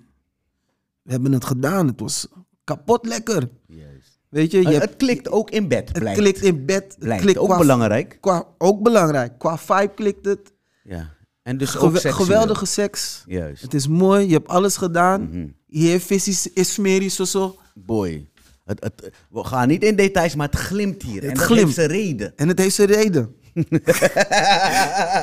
[1.03, 1.87] We hebben het gedaan.
[1.87, 2.29] Het was
[2.65, 3.49] kapot lekker.
[3.67, 3.89] Juist.
[4.31, 6.97] Weet je, je Het, hebt- het klikt ook in bed, het klikt in bed.
[6.99, 8.18] Blijkt klikt ook qua, belangrijk.
[8.20, 9.39] Qua, ook belangrijk.
[9.39, 10.53] Qua vibe klikt het.
[10.85, 11.14] Ja.
[11.43, 13.22] En dus Gewe- geweldige seks.
[13.26, 13.62] Juist.
[13.62, 14.26] Het is mooi.
[14.26, 15.22] Je hebt alles gedaan.
[15.28, 15.47] Mhm.
[15.66, 17.57] Hier visie is smerisch of zo.
[17.74, 18.28] Boy.
[18.64, 21.22] Het, het, we gaan niet in details, maar het glimt hier.
[21.22, 21.61] en Het dat glimt.
[21.62, 22.33] heeft zijn reden.
[22.37, 23.35] En het heeft zijn reden.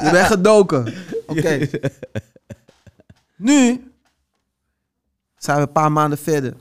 [0.05, 0.93] je bent gedoken.
[1.28, 1.60] Oké.
[3.36, 3.91] Nu
[5.38, 6.53] zijn we een paar maanden verder.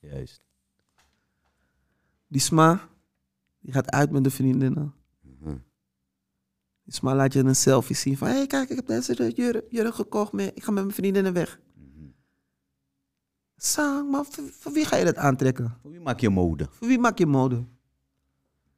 [0.00, 0.40] Juist.
[2.32, 2.88] Die Sma,
[3.60, 4.94] die gaat uit met de vriendinnen.
[5.20, 5.56] Mhm.
[6.84, 8.28] Die Sma laat je een selfie zien van...
[8.28, 10.32] Hé, hey, kijk, ik heb deze jurk, jurk gekocht.
[10.32, 10.50] Mee.
[10.54, 11.60] Ik ga met mijn vriendinnen weg.
[11.74, 12.06] Mhm.
[13.56, 15.78] Sang, maar voor, voor wie ga je dat aantrekken?
[15.82, 16.68] Voor wie maak je mode?
[16.70, 17.64] Voor wie maak je mode?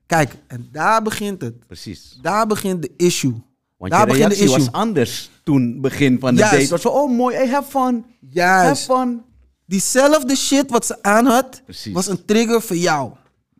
[0.06, 1.66] Kijk, en daar begint het.
[1.66, 2.18] Precies.
[2.22, 3.42] Daar begint de issue.
[3.76, 6.54] Want Daar je reactie was anders toen begin van de Juist.
[6.54, 6.70] date.
[6.70, 7.94] Was zo, oh mooi, hey, have fun.
[7.94, 8.84] Have Juist.
[8.84, 9.22] fun.
[9.66, 11.92] Diezelfde shit wat ze aan had, Precies.
[11.92, 13.12] was een trigger voor jou.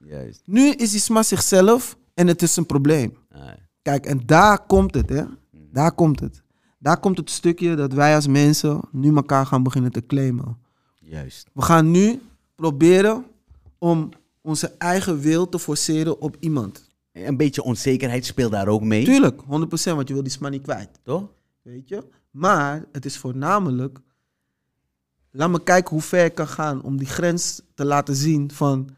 [0.07, 0.43] Juist.
[0.45, 3.17] Nu is die Sma zichzelf en het is een probleem.
[3.33, 3.49] Ah,
[3.83, 5.25] Kijk, en daar komt het, hè.
[5.73, 6.43] Daar komt het.
[6.79, 10.59] Daar komt het stukje dat wij als mensen nu elkaar gaan beginnen te claimen.
[11.01, 11.49] juist.
[11.53, 12.21] We gaan nu
[12.55, 13.25] proberen
[13.79, 14.09] om
[14.41, 16.89] onze eigen wil te forceren op iemand.
[17.13, 19.05] Een beetje onzekerheid speelt daar ook mee.
[19.05, 19.47] Tuurlijk, 100%,
[19.95, 20.89] want je wil die Sma niet kwijt.
[21.03, 21.29] Toch?
[21.63, 22.05] Weet je?
[22.31, 23.99] Maar het is voornamelijk.
[25.31, 28.89] Laat me kijken hoe ver ik kan gaan om die grens te laten zien van.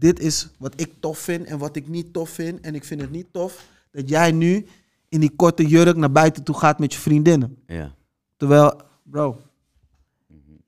[0.00, 2.60] Dit is wat ik tof vind en wat ik niet tof vind.
[2.60, 4.66] En ik vind het niet tof dat jij nu
[5.08, 7.56] in die korte jurk naar buiten toe gaat met je vriendinnen.
[7.66, 7.94] Ja.
[8.36, 9.40] Terwijl, bro,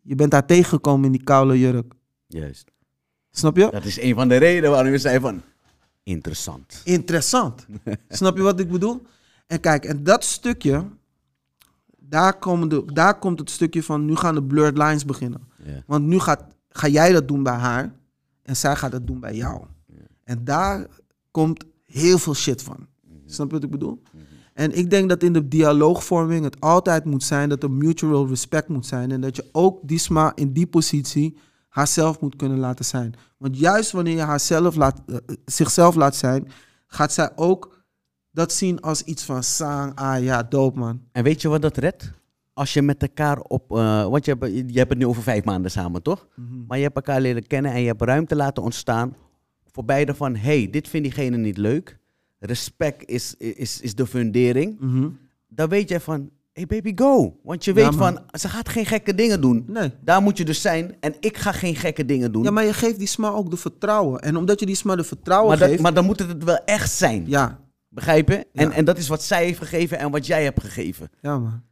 [0.02, 1.94] je bent daar tegengekomen in die koude jurk.
[2.26, 2.70] Juist.
[3.30, 3.68] Snap je?
[3.70, 5.42] Dat is een van de redenen waarom we zeiden van...
[6.02, 6.80] Interessant.
[6.84, 7.66] Interessant.
[8.08, 9.02] Snap je wat ik bedoel?
[9.46, 10.84] En kijk, en dat stukje,
[11.98, 15.40] daar, komen de, daar komt het stukje van, nu gaan de blurred lines beginnen.
[15.64, 15.82] Ja.
[15.86, 17.92] Want nu gaat, ga jij dat doen bij haar
[18.42, 19.64] en zij gaat dat doen bij jou.
[20.24, 20.86] En daar
[21.30, 22.86] komt heel veel shit van.
[23.26, 24.02] Snap je wat ik bedoel?
[24.54, 28.68] En ik denk dat in de dialoogvorming het altijd moet zijn dat er mutual respect
[28.68, 29.10] moet zijn.
[29.10, 31.36] En dat je ook Disma in die positie
[31.68, 33.14] haarzelf moet kunnen laten zijn.
[33.38, 36.48] Want juist wanneer je haarzelf laat, eh, zichzelf laat zijn,
[36.86, 37.84] gaat zij ook
[38.30, 41.02] dat zien als iets van sang, ah ja, dope man.
[41.12, 42.12] En weet je wat dat redt?
[42.54, 43.72] Als je met elkaar op...
[43.76, 46.26] eh, want je hebt, je hebt het nu over vijf maanden samen, toch?
[46.66, 49.16] Maar je hebt elkaar leren kennen en je hebt ruimte laten ontstaan...
[49.66, 51.98] voor beide van, hey, dit vindt diegene niet leuk.
[52.38, 54.76] Respect is, is, is de fundering.
[54.80, 55.08] Mhm.
[55.48, 57.36] Dan weet jij van, hey baby, go.
[57.42, 59.64] Want je weet van, ze gaat geen gekke dingen doen.
[59.66, 59.90] Nee.
[60.00, 60.96] Daar moet je dus zijn.
[61.00, 62.42] En ik ga geen gekke dingen doen.
[62.42, 64.20] Ja, maar je geeft die sma ook de vertrouwen.
[64.20, 65.82] En omdat je die sma de vertrouwen maar, dat- geeft...
[65.82, 67.24] maar dan moet het wel echt zijn.
[67.28, 68.46] Ja, Begrijp je?
[68.52, 68.74] En, Ja.
[68.74, 71.10] en dat is wat zij heeft gegeven en wat jij hebt gegeven.
[71.20, 71.62] ja man.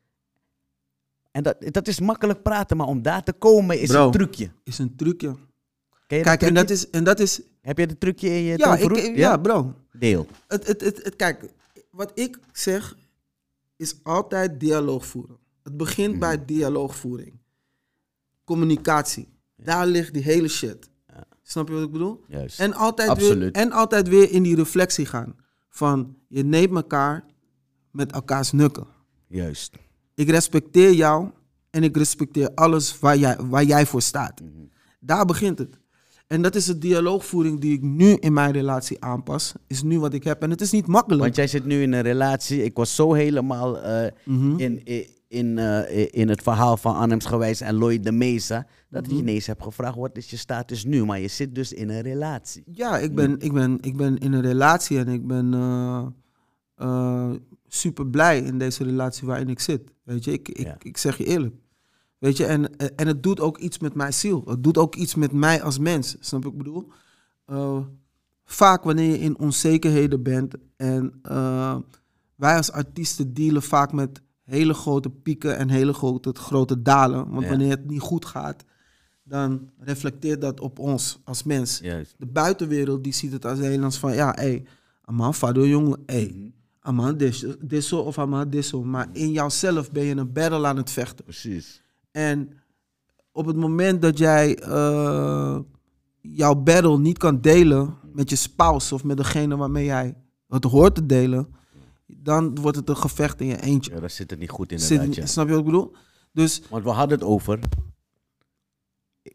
[1.31, 4.07] En dat, dat is makkelijk praten, maar om daar te komen is Bro.
[4.07, 4.51] een trucje.
[4.65, 5.37] Is een trucje.
[6.07, 6.91] Kijk, en dat is...
[6.91, 9.75] En dat is Heb je het trucje in je ja, ik, ja, bro.
[9.93, 10.27] Deel.
[10.47, 11.51] Het, het, het, het, kijk,
[11.91, 12.97] wat ik zeg
[13.77, 15.37] is altijd dialoog voeren.
[15.63, 17.41] Het begint bij dialoogvoering.
[18.45, 19.29] Communicatie.
[19.57, 20.91] Daar ligt die hele shit.
[21.43, 22.25] Snap je wat ik bedoel?
[22.29, 22.61] Juist.
[22.61, 25.37] En altijd, weer, en altijd weer in die reflectie gaan.
[25.69, 27.25] Van je neemt elkaar
[27.91, 28.87] met elkaars nukken.
[29.27, 29.77] Juist.
[30.21, 31.31] Ik respecteer jou
[31.71, 34.41] en ik respecteer alles waar jij, waar jij voor staat.
[34.41, 34.51] Mhm.
[35.01, 35.79] Daar begint het.
[36.27, 39.53] En dat is de dialoogvoering die ik nu in mijn relatie aanpas.
[39.67, 40.43] Is nu wat ik heb.
[40.43, 41.23] En het is niet makkelijk.
[41.23, 42.65] Want jij zit nu in een relatie.
[42.65, 44.59] Ik was zo helemaal eh, Mhm.
[44.59, 48.67] in, in, in, eh, in het verhaal van Arnhems Gewijs en Lloyd de Mesa.
[48.91, 49.13] Dat Mhm.
[49.15, 51.05] ik ineens heb gevraagd, wat is je status nu?
[51.05, 52.63] Maar je zit dus in een relatie.
[52.73, 56.07] Ja, ik ben, ik, ben, ik ben in een relatie en ik ben eh,
[57.75, 59.93] super blij in deze relatie waarin ik zit.
[60.03, 60.77] Weet je, ik, ik, Ja.
[60.83, 61.55] ik zeg je eerlijk.
[62.19, 64.43] Weet je, en, en het doet ook iets met mijn ziel.
[64.47, 66.17] Het doet ook iets met mij als mens.
[66.21, 66.89] Snap ik bedoel?
[67.45, 67.79] Eh,
[68.45, 71.77] vaak wanneer je in onzekerheden bent en eh,
[72.35, 77.31] wij als artiesten dealen vaak met hele grote pieken en hele grote, grote dalen.
[77.31, 77.49] Want Ja.
[77.49, 78.65] wanneer het niet goed gaat,
[79.23, 81.79] dan reflecteert dat op ons als mens.
[81.83, 82.15] Juist.
[82.19, 84.65] De buitenwereld die ziet het als Nederlands van ja, hé, hey,
[85.05, 88.83] aman, fado jongen, hé, hey, aman, dis- disso of aman, disso.
[88.85, 91.25] Maar in jouzelf ben je een battle aan het vechten.
[91.25, 91.83] Precies.
[92.11, 92.53] En
[93.33, 95.59] op het moment dat jij eh,
[96.21, 100.15] jouw battle niet kan delen met je spouse of met degene waarmee jij
[100.49, 101.55] het hoort te delen,
[102.07, 103.95] dan wordt het een gevecht in je eentje.
[103.95, 105.15] Ja, daar zit het niet goed Zit- inderdaad.
[105.15, 105.27] ja.
[105.27, 105.93] Snap je wat ik bedoel?
[106.33, 107.59] Dus Want we hadden het over.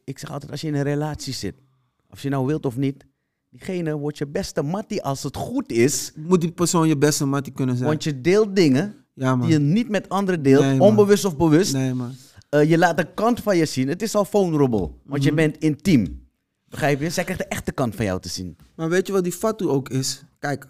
[0.03, 1.55] Ik zeg altijd, als je in een relatie zit,
[2.09, 3.05] of je nou wilt of niet,
[3.59, 6.11] diegene wordt je beste mattie als het goed is.
[6.15, 7.89] moet die persoon je beste mattie kunnen zijn.
[7.89, 11.73] Want je deelt dingen ja, die je niet met anderen deelt, Nee, onbewust of bewust.
[11.73, 12.11] Nee, man.
[12.49, 13.87] Eh, je laat een kant van je zien.
[13.87, 16.23] Het is al vulnerable, want je bent intiem.
[16.69, 17.09] Begrijp je?
[17.09, 18.57] Zij krijgt de echte kant van jou te zien.
[18.75, 20.23] Maar weet je wat die fatu ook is?
[20.39, 20.67] Kijk,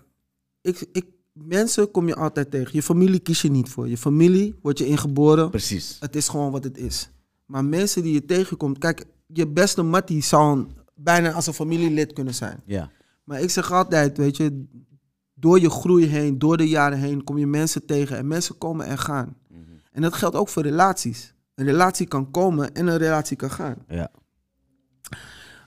[0.62, 2.70] ik, ik, mensen kom je altijd tegen.
[2.74, 3.88] Je familie kies je niet voor.
[3.90, 5.50] Je familie wordt je ingeboren.
[5.50, 5.98] Precies.
[6.00, 7.10] Het is gewoon wat het is.
[7.46, 8.78] Maar mensen die je tegenkomt...
[8.78, 12.62] Kijk, je beste mattie zou een- bijna als een familielid kunnen zijn.
[12.66, 12.92] Ja.
[13.24, 14.66] Maar ik zeg altijd, weet je...
[15.38, 17.24] Door je groei heen, door de jaren heen...
[17.24, 19.38] kom je mensen tegen en mensen komen en gaan.
[19.92, 21.34] En dat geldt ook voor relaties.
[21.56, 23.76] Een relatie kan komen en een relatie kan gaan.
[23.88, 24.12] Ja.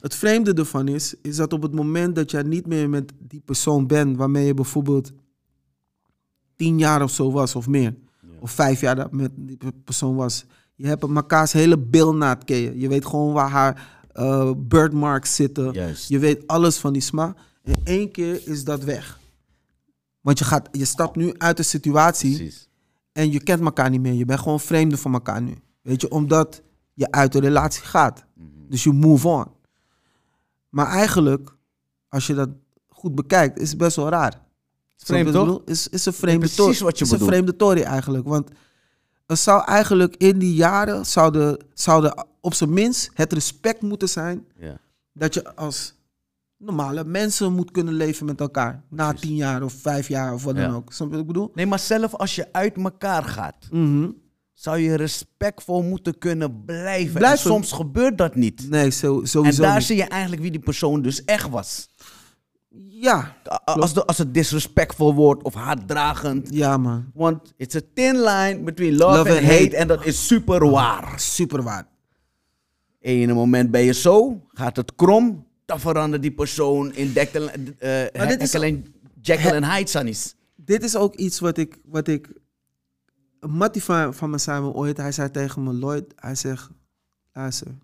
[0.00, 3.40] Het vreemde ervan is, is dat op het moment dat jij niet meer met die
[3.40, 5.12] persoon bent, waarmee je bijvoorbeeld
[6.56, 7.94] tien jaar of zo was of meer,
[8.40, 12.78] of vijf jaar dat met die persoon was, je hebt mekaars hele bilnaad ken je.
[12.78, 15.72] Je weet gewoon waar haar eh birdmarks zitten.
[15.72, 16.08] Juist.
[16.08, 17.34] Je weet alles van die sma.
[17.64, 19.18] In één keer is dat weg.
[20.20, 22.68] Want je, gaat, je stapt nu uit de situatie Precies.
[23.12, 24.12] en je kent elkaar niet meer.
[24.12, 25.54] Je bent gewoon vreemden van elkaar nu.
[25.82, 26.62] Weet je, omdat
[26.94, 28.24] je uit de relatie gaat.
[28.68, 29.46] Dus je move on.
[30.68, 31.56] Maar eigenlijk,
[32.08, 32.48] als je dat
[32.88, 34.46] goed bekijkt, is het best wel raar.
[35.06, 35.62] Ik toch?
[35.64, 36.78] Is, is een vreemde Precies tory.
[36.78, 38.24] wat je is een vreemde tory eigenlijk.
[38.26, 38.50] Want
[39.28, 44.44] er zou eigenlijk in die jaren, zouden, zouden op zijn minst het respect moeten zijn
[44.58, 44.78] Ja.
[45.12, 45.94] dat je als
[46.56, 48.82] normale mensen moet kunnen leven met elkaar.
[48.90, 50.74] Na tien jaar of vijf jaar of wat dan Ja.
[50.76, 50.92] ook.
[50.92, 51.50] Snap je wat ik bedoel?
[51.54, 54.08] Nee, maar zelf als je uit elkaar gaat, Mhm.
[54.52, 57.22] zou je respectvol moeten kunnen blijven.
[57.22, 58.70] En soms gebeurt dat niet.
[58.70, 59.84] Nee, zo, En sowieso daar niet.
[59.86, 61.88] zie je eigenlijk wie die persoon dus echt was.
[62.80, 66.54] Ja, Als, de, als het disrespectvol wordt of haatdragend.
[66.54, 67.10] ja man.
[67.14, 69.76] Want it's a thin line between love, Love and and hate.
[69.76, 71.20] En dat is super waar.
[71.20, 71.88] Super waar.
[73.00, 75.46] Eén moment ben je zo, gaat het krom.
[75.64, 77.24] Dan verandert die persoon in eh
[78.16, 78.52] Maar dit is-
[79.20, 80.34] Jekyll en- en Hyde, Sunnies.
[80.56, 81.78] Dit is ook iets wat ik...
[81.84, 82.32] Wat ik
[83.40, 86.70] mattie van, van me zei me ooit, hij zei tegen me, Lloyd, hij zegt,
[87.32, 87.78] luister,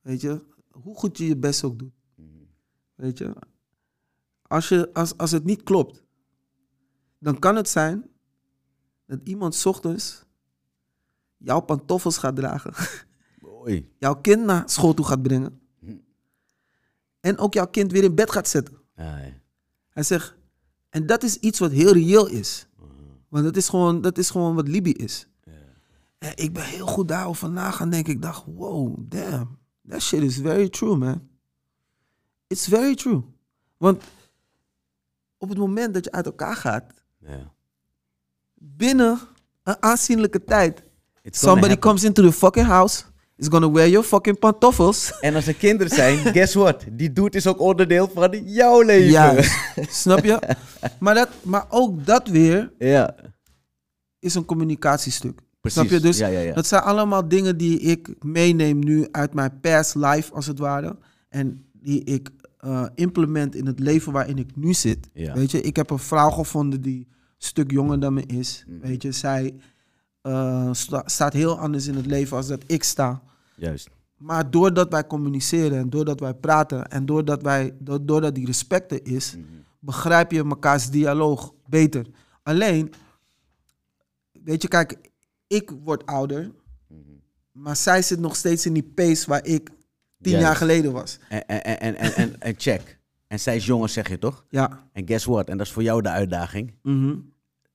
[0.00, 1.92] weet je, hoe goed je je best ook doet,
[2.94, 3.32] weet je,
[4.48, 6.04] als, je als, als het niet klopt,
[7.18, 8.10] dan kan het zijn
[9.06, 10.24] dat iemand 's ochtends
[11.36, 12.74] jouw pantoffels gaat dragen,
[13.40, 13.92] Mooi.
[13.98, 15.60] jouw kind naar school toe gaat brengen
[17.20, 18.76] en ook jouw kind weer in bed gaat zetten.
[18.96, 19.32] Ja, ja.
[19.88, 20.34] Hij zegt,
[20.88, 22.66] en dat is iets wat heel reëel is.
[23.28, 25.28] Want dat is gewoon, dat is gewoon wat Libi is.
[26.18, 28.12] En ik ben heel goed daarover na gaan denken.
[28.12, 29.58] Ik dacht, wow, damn.
[29.88, 31.28] That shit is very true, man.
[32.46, 33.22] It's very true.
[33.76, 34.02] Want
[35.38, 36.84] op het moment dat je uit elkaar gaat,
[37.18, 37.52] Ja.
[38.54, 39.18] binnen
[39.62, 40.82] een aanzienlijke tijd,
[41.24, 41.78] somebody happen.
[41.78, 43.02] comes into the fucking house,
[43.36, 45.18] is gonna wear your fucking pantoffels.
[45.20, 46.84] En als er kinderen zijn, guess what?
[46.92, 49.10] Die dude is ook onderdeel van jouw leven.
[49.10, 49.34] Ja,
[50.02, 50.38] snap je?
[50.98, 53.14] Maar, dat, maar ook dat weer Ja,
[54.18, 55.40] is een communicatiestuk.
[55.60, 55.78] precies.
[55.80, 56.00] Snap je?
[56.00, 56.54] Dus ja, ja, ja.
[56.54, 60.96] dat zijn allemaal dingen die ik meeneem nu uit mijn past life, als het ware.
[61.28, 62.30] En die ik
[62.66, 65.08] eh, implement in het leven waarin ik nu zit.
[65.12, 65.34] Ja.
[65.34, 68.64] Weet je, ik heb een vrouw gevonden die een stuk jonger dan me is.
[68.68, 68.80] Mhm.
[68.86, 69.54] Weet je, zij
[70.20, 73.22] eh, sta- staat heel anders in het leven als dat ik sta.
[73.56, 73.88] Juist.
[74.16, 78.92] Maar doordat wij communiceren en doordat wij praten en doordat, wij, do- doordat die respect
[78.92, 79.44] er is, Mhm.
[79.78, 82.06] begrijp je mekaars dialoog beter.
[82.42, 82.92] Alleen,
[84.32, 85.10] weet je, kijk,
[85.46, 86.50] ik word ouder,
[86.88, 86.98] Mhm.
[87.52, 89.70] maar zij zit nog steeds in die pace waar ik
[90.30, 90.46] tien Juist.
[90.46, 91.18] jaar geleden was.
[91.28, 92.98] En, en, en, en, en, en check.
[93.26, 94.44] En zij is jonger, zeg je toch?
[94.48, 95.48] Ja, En guess what?
[95.48, 96.74] En dat is voor jou de uitdaging.
[96.82, 97.14] mhm.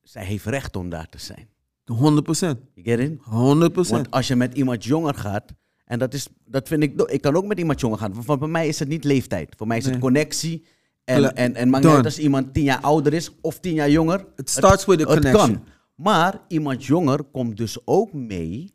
[0.02, 1.48] Zij heeft recht om daar te zijn.
[1.84, 2.58] 100 procent.
[2.74, 3.18] You get it?
[3.22, 3.96] 100 procent.
[4.00, 5.52] Want als je met iemand jonger gaat,
[5.84, 8.22] en dat is, dat vind ik, ik kan ook met iemand jonger gaan.
[8.24, 9.54] Want bij mij is het niet leeftijd.
[9.56, 10.66] Voor mij is het connectie.
[11.04, 13.90] En, Kla- en, en maakt niet als iemand tien jaar ouder is of tien jaar
[13.90, 14.26] jonger.
[14.36, 15.52] It starts with a het connection.
[15.54, 15.64] kan.
[15.94, 18.74] Maar iemand jonger komt dus ook mee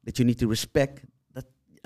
[0.00, 1.00] dat je niet de respect,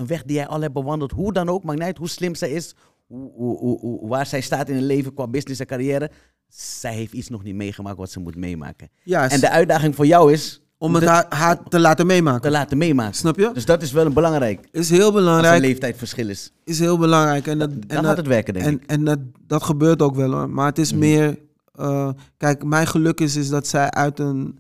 [0.03, 2.35] een weg die jij al hebt bewandeld, hoe dan ook, maakt niet uit hoe slim
[2.35, 2.75] zij is,
[3.07, 6.11] hoe, hoe, hoe, waar zij staat in het leven qua business en carrière.
[6.49, 8.89] Zij heeft iets nog niet meegemaakt wat ze moet meemaken.
[9.03, 12.13] Ja, En de uitdaging voor jou is om het dat haar, haar te laten te
[12.13, 12.51] meemaken.
[12.51, 13.15] laten meemaken.
[13.15, 13.51] Snap je?
[13.55, 14.69] Dus dat is wel belangrijk.
[14.71, 15.61] Is heel Als er belangrijk.
[15.61, 16.53] leeftijdsverschil is.
[16.65, 17.47] Is heel belangrijk.
[17.47, 18.83] En dat, en Dan gaat dat- het werken, denk en, ik.
[18.87, 20.51] En dat, dat gebeurt ook wel hoor.
[20.51, 21.39] Maar het is meer.
[21.73, 24.59] eh, kijk, mijn geluk is, is dat zij uit een,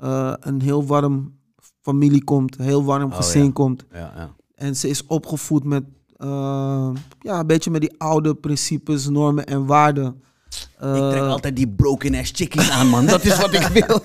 [0.00, 1.38] eh, een heel warm
[1.80, 2.58] familie komt.
[2.58, 3.50] Een heel warm Oh, gezin ja.
[3.52, 3.84] komt.
[3.92, 4.34] Ja, ja.
[4.64, 5.84] En ze is opgevoed met.
[6.16, 6.90] eh,
[7.20, 10.06] ja, een beetje met die oude principes, normen en waarden.
[10.06, 13.06] ik trek Eh, altijd die broken ass chickies aan, man.
[13.06, 14.00] Dat is wat ik wil.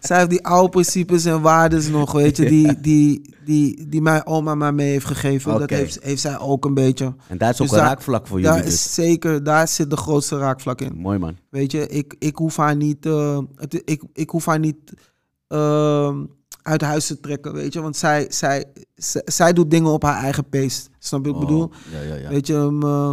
[0.00, 4.26] zij heeft die oude principes en waarden nog, weet je, die, die, die, die mijn
[4.26, 5.58] oma mij mee heeft gegeven.
[5.58, 7.14] Dat heeft, heeft zij ook een beetje.
[7.28, 8.54] En daar is ook Dus een daar- raakvlak voor jullie.
[8.54, 8.74] Daar dus.
[8.74, 10.94] is zeker, daar zit de grootste raakvlak in.
[10.96, 11.36] Mooi, man.
[11.50, 14.92] Weet je, ik, ik hoef haar niet, eh, het, ik, ik hoef haar niet
[16.62, 17.80] uit huis te trekken, weet je.
[17.80, 20.88] Want zij, zij, zij, zij doet dingen op haar eigen pace.
[20.98, 21.64] Snap je wat ik bedoel?
[21.64, 22.28] Oh, Ja, ja, ja.
[22.28, 23.12] Weet je, um, uh,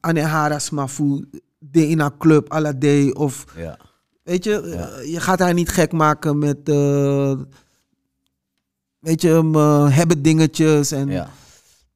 [0.00, 1.28] Anehara Smafu,
[1.58, 3.14] de in haar club, Alade.
[3.14, 3.78] Of, ja.
[4.22, 7.34] weet je, eh, je gaat haar niet gek maken met, eh,
[8.98, 9.54] weet je, um,
[9.86, 11.30] hebben dingetjes en ja.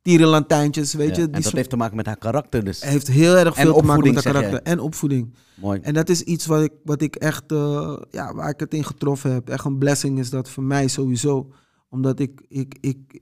[0.06, 1.14] Tierenlantijntjes, weet Ja.
[1.14, 1.20] je.
[1.20, 2.82] En Die dat sm- heeft te maken met haar karakter dus.
[2.82, 4.62] heeft heel erg En veel te maken met haar karakter.
[4.62, 5.34] En opvoeding.
[5.54, 5.80] Mooi.
[5.82, 8.84] En dat is iets wat ik, wat ik echt, eh, ja, waar ik het in
[8.84, 9.48] getroffen heb.
[9.48, 11.52] Echt een blessing is dat voor mij sowieso.
[11.88, 13.20] Omdat ik, ik, ik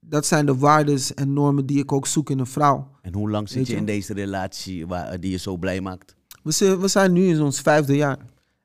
[0.00, 2.90] dat zijn de waarden en normen die ik ook zoek in een vrouw.
[3.02, 3.78] En hoe lang zit je je?
[3.78, 6.14] in deze relatie waar, die je zo blij maakt?
[6.42, 8.18] We zijn, we zijn nu in ons vijfde jaar.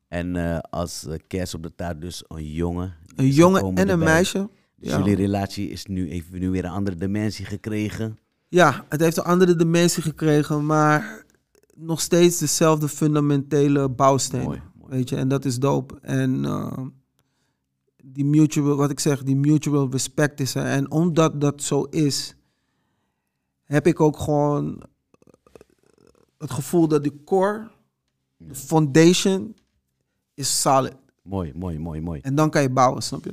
[0.08, 2.94] En eh, als kerst op de taart dus een jongen.
[3.16, 4.06] Een jongen en een erbij.
[4.08, 4.50] meisje.
[4.80, 4.98] Dus Ja.
[4.98, 8.18] jullie relatie is nu, heeft nu weer een andere dimensie gekregen.
[8.48, 11.26] ja, het heeft een andere dimensie gekregen, maar
[11.76, 14.46] nog steeds dezelfde fundamentele bouwstenen.
[14.46, 14.92] Mooi, mooi.
[14.96, 16.00] Weet je, en dat is dope.
[16.02, 16.78] En eh,
[18.04, 20.66] die mutual, wat ik zeg, die mutual respect is er.
[20.66, 22.36] En omdat dat zo is,
[23.64, 24.82] heb ik ook gewoon
[26.38, 27.68] het gevoel dat de core,
[28.38, 29.56] de foundation,
[30.34, 30.96] is solid.
[31.24, 32.20] Mooi, mooi, mooi, mooi.
[32.22, 33.32] En dan kan je bouwen, snap je?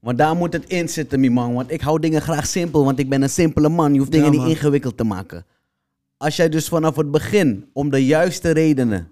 [0.00, 1.54] Want daar moet het in zitten, mi man.
[1.54, 3.92] Want ik hou dingen graag simpel, want ik ben een simpele man.
[3.92, 5.46] Je hoeft dingen Ja, niet ingewikkeld te maken.
[6.16, 9.10] Als jij dus vanaf het begin, om de juiste redenen,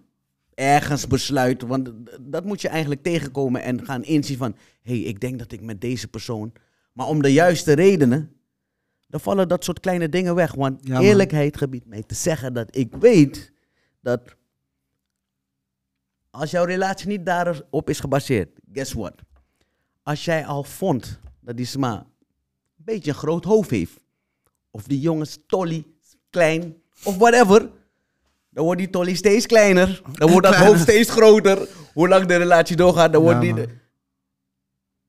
[0.55, 1.63] ergens besluit.
[1.63, 1.91] Want
[2.21, 4.55] dat moet je eigenlijk tegenkomen en gaan inzien van...
[4.83, 6.53] hé, hey, ik denk dat ik met deze persoon...
[6.93, 8.31] Maar om de juiste redenen,
[9.09, 10.55] dan vallen dat soort kleine dingen weg.
[10.55, 13.53] Want Ja, eerlijkheid gebiedt mij te zeggen dat ik weet
[14.01, 14.37] dat...
[16.31, 19.15] Als jouw relatie niet daarop is gebaseerd, guess what?
[20.05, 21.97] Als jij al vond dat die Sma
[22.79, 24.01] een beetje een groot hoofd heeft...
[24.71, 25.85] of die jongens tolly,
[26.31, 26.75] klein,
[27.05, 27.71] of whatever...
[28.51, 30.03] Dan wordt die tolly steeds kleiner.
[30.13, 31.69] Dan wordt dat hoofd steeds groter.
[31.95, 33.67] Hoe lang de relatie doorgaat, dan wordt Ja, die...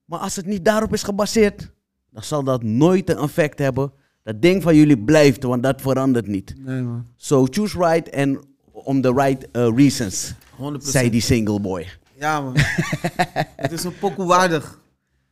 [0.06, 1.72] Maar als het niet daarop is gebaseerd,
[2.10, 3.92] dan zal dat nooit een effect hebben.
[4.24, 6.54] Dat ding van jullie blijft, want dat verandert niet.
[6.58, 7.08] Nee, man.
[7.16, 8.38] So choose right and
[8.72, 10.36] om the right uh, reasons, 100%.
[10.78, 11.88] zei die single boy.
[12.20, 12.54] Ja, man.
[13.56, 14.80] het is een pokoe waardig.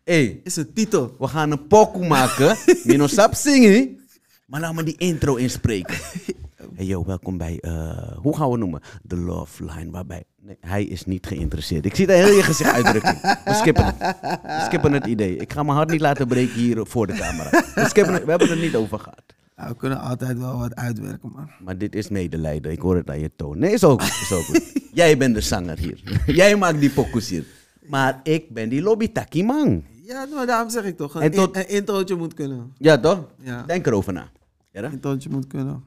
[0.03, 1.15] Hey, is een titel.
[1.19, 2.57] we gaan een pokoe maken.
[2.84, 3.99] Mino sap zingen.
[4.45, 5.97] Maar laat me die intro inspreken.
[6.75, 8.81] Hey yo, welkom bij, eh, hoe gaan we noemen?
[9.07, 10.23] The Love Line, waarbij...
[10.41, 11.85] Nee, hij is niet geïnteresseerd.
[11.85, 13.21] Ik zie daar heel je gezicht uitdrukking.
[13.21, 13.95] We skippen het.
[14.43, 15.38] We skippen het idee.
[15.38, 17.49] Ik ga mijn hart niet laten breken hier voor de camera.
[17.49, 18.23] We, skippen het.
[18.23, 19.23] we hebben het er niet over gehad.
[19.57, 21.49] Ja, we kunnen altijd wel wat uitwerken, man.
[21.59, 22.71] Maar dit is medelijden.
[22.71, 23.59] Ik hoor het aan je toon.
[23.59, 24.61] Nee, is ook, is ook goed.
[24.93, 26.01] Jij bent de zanger hier.
[26.25, 27.45] Jij maakt die pokoes hier.
[27.88, 29.11] Maar ik ben die lobby
[29.43, 29.84] man.
[30.05, 31.15] Ja, maar daarom zeg ik toch.
[31.15, 32.73] Een, En tot- in- een introotje moet kunnen.
[32.77, 33.23] Ja, toch?
[33.39, 33.63] Ja.
[33.67, 34.30] Denk erover na.
[34.71, 35.84] Ja, introotje moet kunnen.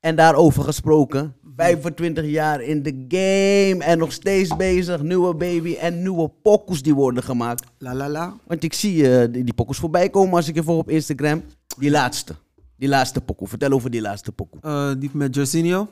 [0.00, 1.34] En daarover gesproken.
[1.56, 5.02] 25 jaar in de game en nog steeds bezig.
[5.02, 7.64] Nieuwe baby en nieuwe pokoes die worden gemaakt.
[7.78, 8.36] La la la.
[8.46, 11.42] Want ik zie eh, die, die pokoes voorbij komen als ik je volg op Instagram.
[11.78, 12.34] Die laatste.
[12.76, 13.48] Die laatste pokoe.
[13.48, 14.60] Vertel over die laatste pokoe.
[14.60, 15.88] Eh, die met Jorginho.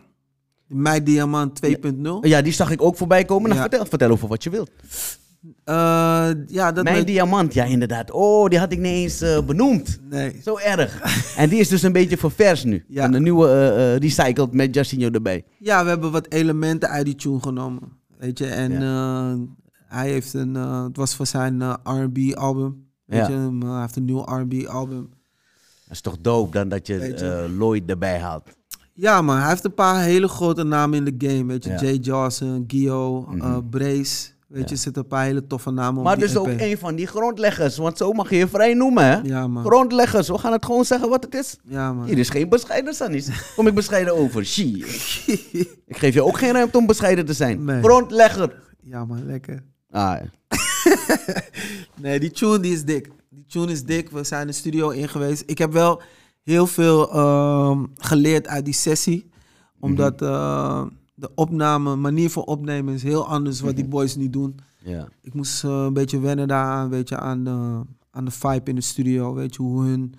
[0.66, 2.19] Mijn Diamant 2.0.
[2.20, 3.49] Ja, die zag ik ook voorbij komen.
[3.51, 3.69] Nou, Ja.
[3.69, 4.70] vertel, vertel over wat je wilt.
[5.65, 8.11] Eh, ja, dat Mijn diamant, ja inderdaad.
[8.11, 10.01] Oh, die had ik niet eens eh, benoemd.
[10.11, 10.41] Nee.
[10.43, 11.01] Zo erg.
[11.37, 12.85] en die is dus een beetje ververs nu.
[12.89, 13.05] Ja.
[13.05, 15.45] En een nieuwe eh, recycled met Jacinho erbij.
[15.59, 17.83] Ja, we hebben wat elementen uit die tune genomen.
[18.19, 18.73] Weet je, en
[19.87, 20.55] hij heeft een...
[20.55, 22.89] het was voor zijn R&B album.
[23.07, 23.29] Weet Ja.
[23.29, 25.09] je, hij heeft een nieuw R&B album.
[25.85, 28.49] Dat is toch dope dan dat je, Lloyd erbij haalt.
[28.93, 31.45] Ja, maar hij heeft een paar hele grote namen in de game.
[31.47, 31.81] Weet je, Ja.
[31.81, 33.69] Jay Johnson, Gio, Mhm.
[33.71, 34.29] Brace.
[34.51, 36.95] Weet je, er zitten een paar hele toffe namen op Maar dus ook een van
[36.95, 37.77] die grondleggers.
[37.77, 39.19] Want zo mag je je vrij noemen, hè?
[39.23, 39.65] Ja, man.
[39.65, 40.29] Grondleggers.
[40.29, 41.57] We gaan het gewoon zeggen wat het is.
[41.65, 42.07] Ja, man.
[42.07, 43.53] Hier is geen bescheiden, Sannis.
[43.57, 44.45] Kom ik bescheiden over?
[44.45, 44.85] Shit.
[45.87, 47.65] ik geef je ook geen ruimte om bescheiden te zijn.
[47.65, 47.83] Nee.
[47.83, 48.63] Grondlegger.
[48.83, 49.63] Ja, man, lekker.
[49.91, 50.31] Ah, ja.
[52.03, 53.11] Nee, die tune die is dik.
[53.29, 54.11] Die tune is dik.
[54.11, 55.43] We zijn de studio in geweest.
[55.47, 56.03] Ik heb wel
[56.43, 59.31] heel veel ehm, geleerd uit die sessie.
[59.81, 60.83] Omdat eh,
[61.21, 64.59] de opname, manier van opnemen is heel anders wat die boys nu doen.
[64.79, 65.09] ja.
[65.23, 67.81] Ik moest eh, een beetje wennen daaraan, weet je, aan de,
[68.11, 69.35] aan de vibe in de studio.
[69.35, 70.15] Weet je, hoe hun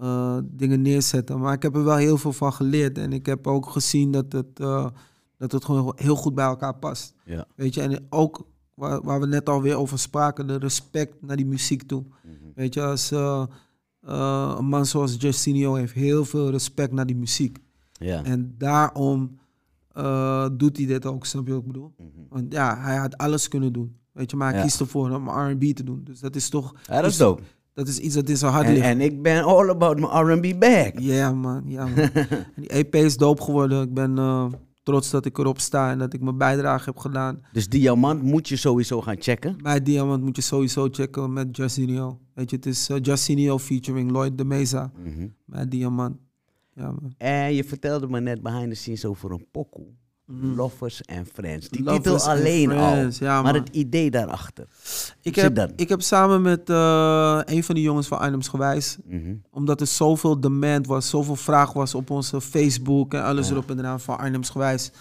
[0.00, 1.40] eh, dingen neerzetten.
[1.40, 2.98] Maar ik heb er wel heel veel van geleerd.
[2.98, 4.86] En ik heb ook gezien dat het, eh,
[5.38, 7.14] dat het gewoon heel goed bij elkaar past.
[7.24, 7.46] Ja.
[7.54, 11.46] Weet je, en ook waar, waar we net alweer over spraken, de respect naar die
[11.46, 12.04] muziek toe.
[12.54, 13.10] Weet je, als
[14.00, 17.58] een man zoals Justinio heeft heel veel respect naar die muziek.
[17.92, 18.24] Ja.
[18.24, 19.38] En daarom
[19.94, 21.94] eh, doet hij dit ook, snap je wat ik bedoel?
[22.28, 23.96] Want ja, hij had alles kunnen doen.
[24.12, 24.64] Weet je, maar hij Ja.
[24.64, 26.00] kiest ervoor om R&B te doen.
[26.04, 26.74] Dus dat is toch...
[26.86, 27.42] Ja, dat is iets- dope.
[27.74, 28.84] Dat is iets dat in zijn hart En, ligt.
[28.84, 30.90] en ik ben all about my R&B bag.
[30.98, 31.62] Ja, man.
[31.66, 32.08] Ja, man.
[32.56, 33.82] Die EP is dope geworden.
[33.82, 34.46] Ik ben eh,
[34.82, 37.40] trots dat ik erop sta en dat ik mijn bijdrage heb gedaan.
[37.52, 39.56] Dus Diamant moet je sowieso gaan checken.
[39.62, 42.18] Bij Diamond moet je sowieso checken met Justinio.
[42.34, 44.90] Weet je, het is uh, Justinio featuring Lloyd de Mesa.
[45.04, 45.26] Mhm.
[45.44, 46.16] Bij Diamant.
[46.74, 47.14] Ja, man.
[47.18, 49.86] En je vertelde me net behind the scenes over een pokoe.
[50.26, 51.68] Lovers and Friends.
[51.68, 51.82] Die.
[51.82, 53.26] Lovers titel alleen Friends, al.
[53.26, 54.66] ja, maar het idee daarachter.
[55.20, 58.98] Ik heb, ik heb samen met eh, een van die jongens van Items Gewijs...
[59.04, 59.34] Mhm.
[59.50, 63.14] omdat er zoveel demand was, zoveel vraag was op onze Facebook...
[63.14, 63.52] en alles Ja.
[63.52, 64.92] erop en eraan van Arnhems Gewijs...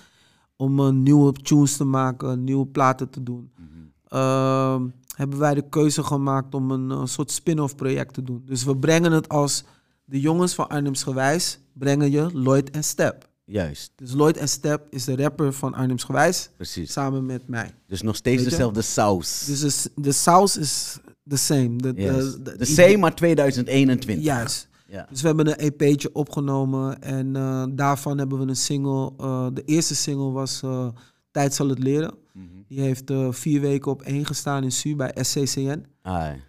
[0.56, 3.52] om eh, nieuwe tunes te maken, nieuwe platen te doen...
[3.58, 3.68] Mhm.
[4.08, 8.42] ehm, hebben wij de keuze gemaakt om een eh, soort spin-off project te doen.
[8.46, 9.64] Dus we brengen het als
[10.06, 11.60] de jongens van Arnhems Gewijs...
[11.74, 13.32] brengen je Lloyd en Step.
[13.46, 16.50] Juist, Dus Lloyd en Step is de rapper van Arnhems Gewijs...
[16.56, 16.92] precies.
[16.92, 17.74] samen met mij.
[17.88, 19.46] Dus nog steeds dezelfde saus.
[19.46, 20.98] Dus de, de saus is
[21.28, 21.76] the same.
[21.76, 22.36] De, Yes.
[22.42, 24.24] de- De same, maar 2021.
[24.26, 24.68] Juist.
[24.88, 25.06] Ja.
[25.10, 29.12] Dus we hebben een EP'tje opgenomen en eh, daarvan hebben we een single.
[29.18, 30.88] eh, de eerste single was eh,
[31.32, 32.14] Tijd zal het leren.
[32.34, 32.46] Mhm.
[32.68, 35.86] Die heeft vier weken op één gestaan in SU bij SCCN.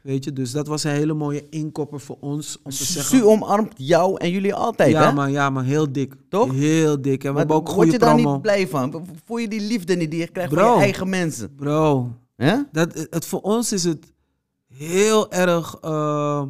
[0.03, 3.25] Weet je, dus dat was een hele mooie inkopper voor ons om te Su zeggen.
[3.27, 5.13] omarmt jou en jullie altijd, ja, hè?
[5.13, 6.15] maar ja, maar heel dik.
[6.29, 6.53] Toch?
[6.53, 7.25] Heel dik.
[7.25, 8.33] En we Maar hebben ook word goede je daar promo.
[8.33, 9.07] niet blij van?
[9.25, 10.75] Voel je die liefde niet die je krijgt van Bro.
[10.75, 11.55] je eigen mensen?
[11.55, 12.57] Bro, Hè?
[12.73, 14.13] dat, het, voor ons is het
[14.67, 16.43] heel erg eh,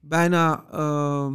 [0.00, 1.32] bijna eh,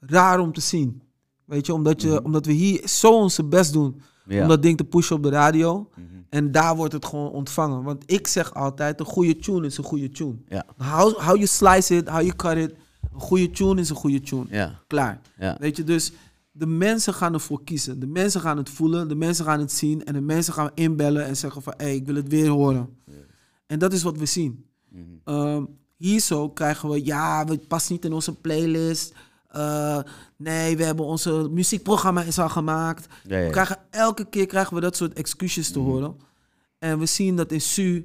[0.00, 1.02] raar om te zien.
[1.44, 4.42] Weet je, omdat, je, omdat we hier zo onze best doen Ja.
[4.42, 5.90] om dat ding te pushen op de radio.
[6.28, 7.82] En daar wordt het gewoon ontvangen.
[7.82, 10.36] Want ik zeg altijd, een goede tune is een goede tune.
[10.48, 10.64] Ja.
[10.76, 12.74] How, how you slice it, how you cut it.
[13.12, 14.46] Een goede tune is een goede tune.
[14.50, 14.80] Ja.
[14.86, 15.20] Klaar.
[15.38, 15.56] Ja.
[15.60, 16.12] Weet je, dus
[16.50, 18.00] de mensen gaan ervoor kiezen.
[18.00, 20.04] De mensen gaan het voelen, de mensen gaan het zien.
[20.04, 22.88] En de mensen gaan inbellen en zeggen van, hé, hey, ik wil het weer horen.
[23.66, 24.64] En dat is wat we zien.
[25.24, 25.64] Ehm,
[25.96, 29.14] hier zo krijgen we, ja, het past niet in onze playlist.
[29.48, 29.98] Eh,
[30.36, 33.06] nee, we hebben onze muziekprogramma is al gemaakt.
[33.24, 33.44] Ja, ja.
[33.44, 36.16] We krijgen, elke keer krijgen we dat soort excuses te horen.
[36.78, 38.04] En we zien dat in Su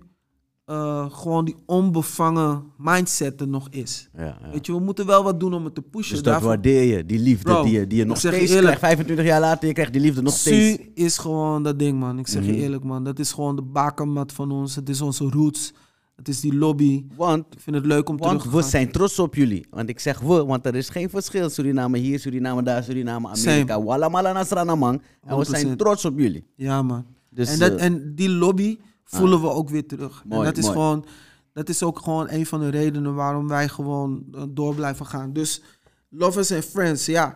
[0.66, 4.10] eh, gewoon die onbevangen mindset er nog is.
[4.18, 4.38] Ja.
[4.52, 6.14] Weet je, we moeten wel wat doen om het te pushen.
[6.14, 8.28] Dus dat Daarvoor- waardeer je, die liefde Bro, die je, die je ik nog je
[8.28, 8.80] steeds krijgt.
[8.80, 10.82] 25 jaar later, je krijgt die liefde nog steeds.
[10.84, 12.20] Su is gewoon dat ding, man.
[12.20, 12.52] Ik zeg Mhm.
[12.54, 13.04] je eerlijk, man.
[13.04, 14.76] Dat is gewoon de bakermat van ons.
[14.76, 15.74] Het is onze roots.
[16.16, 17.06] Het is die lobby.
[17.16, 19.66] Want, Ik vind het leuk om terug want te we zijn trots op jullie.
[19.70, 21.50] Want ik zeg we, want er is geen verschil.
[21.50, 23.84] Suriname hier, Suriname daar, Suriname Amerika.
[23.84, 25.02] Walla mala nasrana man.
[25.22, 25.76] En we zijn 100%.
[25.76, 26.46] trots op jullie.
[26.56, 27.06] Ja, man.
[27.30, 30.24] Dus, en, dat, eh, en die lobby voelen we ook weer terug.
[30.26, 30.76] Mooi, en dat is, mooi.
[30.76, 31.06] gewoon,
[31.54, 35.34] dat is ook gewoon een van de redenen waarom wij gewoon eh, door blijven gaan.
[35.34, 35.62] Dus
[36.10, 37.36] Lovers and Friends, ja.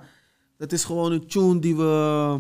[0.58, 2.40] Dat is gewoon een tune die we...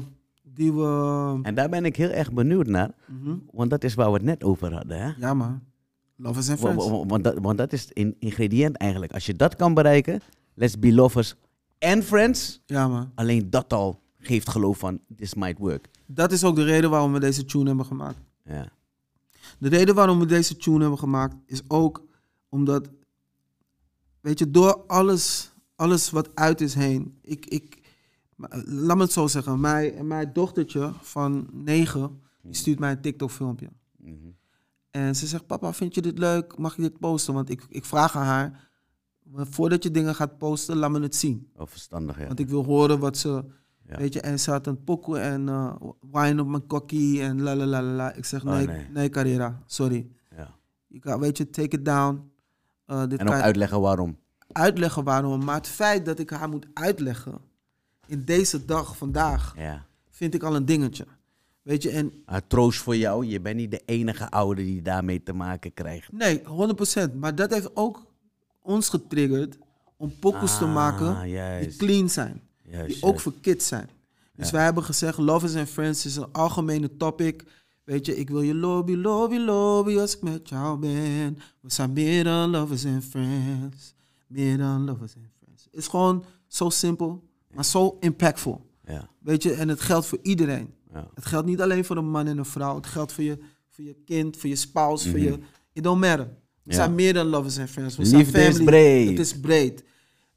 [0.53, 2.91] Die we En daar ben ik heel erg benieuwd naar.
[3.05, 3.35] Mhm.
[3.51, 5.01] Want dat is waar we het net over hadden.
[5.01, 5.11] Hè?
[5.17, 5.61] Ja, man.
[6.19, 6.89] Lovers and Friends.
[6.89, 9.13] wa- Want, dat, want dat is een ingrediënt eigenlijk.
[9.13, 10.21] Als je dat kan bereiken,
[10.53, 11.35] let's be lovers
[11.79, 12.61] and friends.
[12.65, 13.11] Ja, man.
[13.15, 15.89] Alleen dat al geeft geloof van, this might work.
[16.05, 18.17] Dat is ook de reden waarom we deze tune hebben gemaakt.
[18.45, 18.69] Ja.
[19.59, 22.05] De reden waarom we deze tune hebben gemaakt is ook
[22.49, 22.89] omdat,
[24.21, 27.17] weet je, door alles, alles wat uit is heen.
[27.21, 27.81] Ik, ik,
[28.65, 29.59] laat me het zo zeggen.
[29.59, 33.67] Mijn, mijn dochtertje van negen, die stuurt mij een TikTok-filmpje.
[33.97, 34.15] Mhm.
[35.05, 36.57] En ze zegt, papa, vind je dit leuk?
[36.57, 37.33] Mag je dit posten?
[37.33, 38.69] Want ik, ik vraag aan haar,
[39.33, 41.49] voordat je dingen gaat posten, laat me het zien.
[41.55, 42.27] Oh, verstandig, ja.
[42.27, 43.43] Want ik wil horen wat ze,
[43.87, 43.97] Ja.
[43.97, 45.75] weet je, en ze had een pokoe en eh
[46.11, 48.13] wine op mijn kokkie en la la la la.
[48.13, 48.87] Ik zeg, Oh, nee, nee.
[48.93, 50.07] nee, Carrera, sorry.
[50.35, 50.55] ja.
[50.87, 52.31] Je kan, weet je, take it down.
[52.85, 54.17] Eh, dit En ook uitleggen waarom.
[54.51, 55.43] uitleggen waarom.
[55.43, 57.37] Maar het feit dat ik haar moet uitleggen
[58.05, 59.85] in deze dag, vandaag, Ja.
[60.09, 61.05] vind ik al een dingetje.
[61.67, 65.23] Weet je, en Maar troost voor jou, je bent niet de enige ouder die daarmee
[65.23, 66.11] te maken krijgt.
[66.11, 66.41] nee,
[67.09, 67.13] 100%.
[67.15, 68.05] Maar dat heeft ook
[68.61, 69.57] ons getriggerd
[69.97, 71.21] om pokoes te Ah, maken
[71.59, 72.41] die clean zijn.
[72.63, 73.21] Juist, die ook juist.
[73.23, 73.89] voor kids zijn.
[74.35, 74.51] Dus Ja.
[74.55, 77.43] wij hebben gezegd, Lovers and Friends is een algemene topic.
[77.83, 81.37] Weet je, ik wil je lobby, lobby, lobby als ik met jou ben.
[81.61, 83.93] We zijn meer dan lovers and friends.
[84.27, 85.63] Meer dan lovers and friends.
[85.63, 87.23] Het is gewoon zo simpel,
[87.53, 88.65] maar zo impactful.
[88.85, 90.73] Ja, Weet je, en het geldt voor iedereen.
[90.93, 91.07] Ja.
[91.13, 92.75] Het geldt niet alleen voor een man en een vrouw.
[92.75, 93.37] Het geldt voor je,
[93.69, 95.27] voor je kind, voor je spouse, voor Mhm.
[95.27, 95.37] je...
[95.73, 96.29] It don't matter.
[96.63, 97.95] We zijn meer dan lovers and friends.
[97.97, 98.65] We Liefde zijn is family.
[98.65, 99.09] breed.
[99.09, 99.83] Het is breed.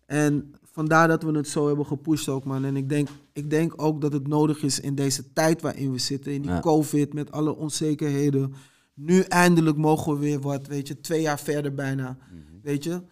[0.06, 2.64] En vandaar dat we het zo hebben gepusht ook, man.
[2.64, 5.98] En ik denk, ik denk ook dat het nodig is in deze tijd waarin we
[5.98, 6.32] zitten.
[6.32, 6.60] In die Ja.
[6.60, 8.54] COVID, met alle onzekerheden.
[8.94, 11.00] Nu eindelijk mogen we weer wat, weet je.
[11.00, 12.38] Twee jaar verder bijna, Mhm.
[12.62, 13.02] weet je.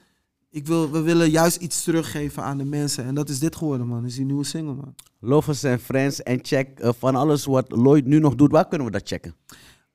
[0.50, 3.04] Ik wil, we willen juist iets teruggeven aan de mensen.
[3.04, 4.00] En dat is dit geworden, man.
[4.00, 4.94] Dat is die nieuwe single, man.
[5.20, 8.50] Lovers en friends en check eh, van alles wat Lloyd nu nog doet.
[8.50, 9.34] Waar kunnen we dat checken?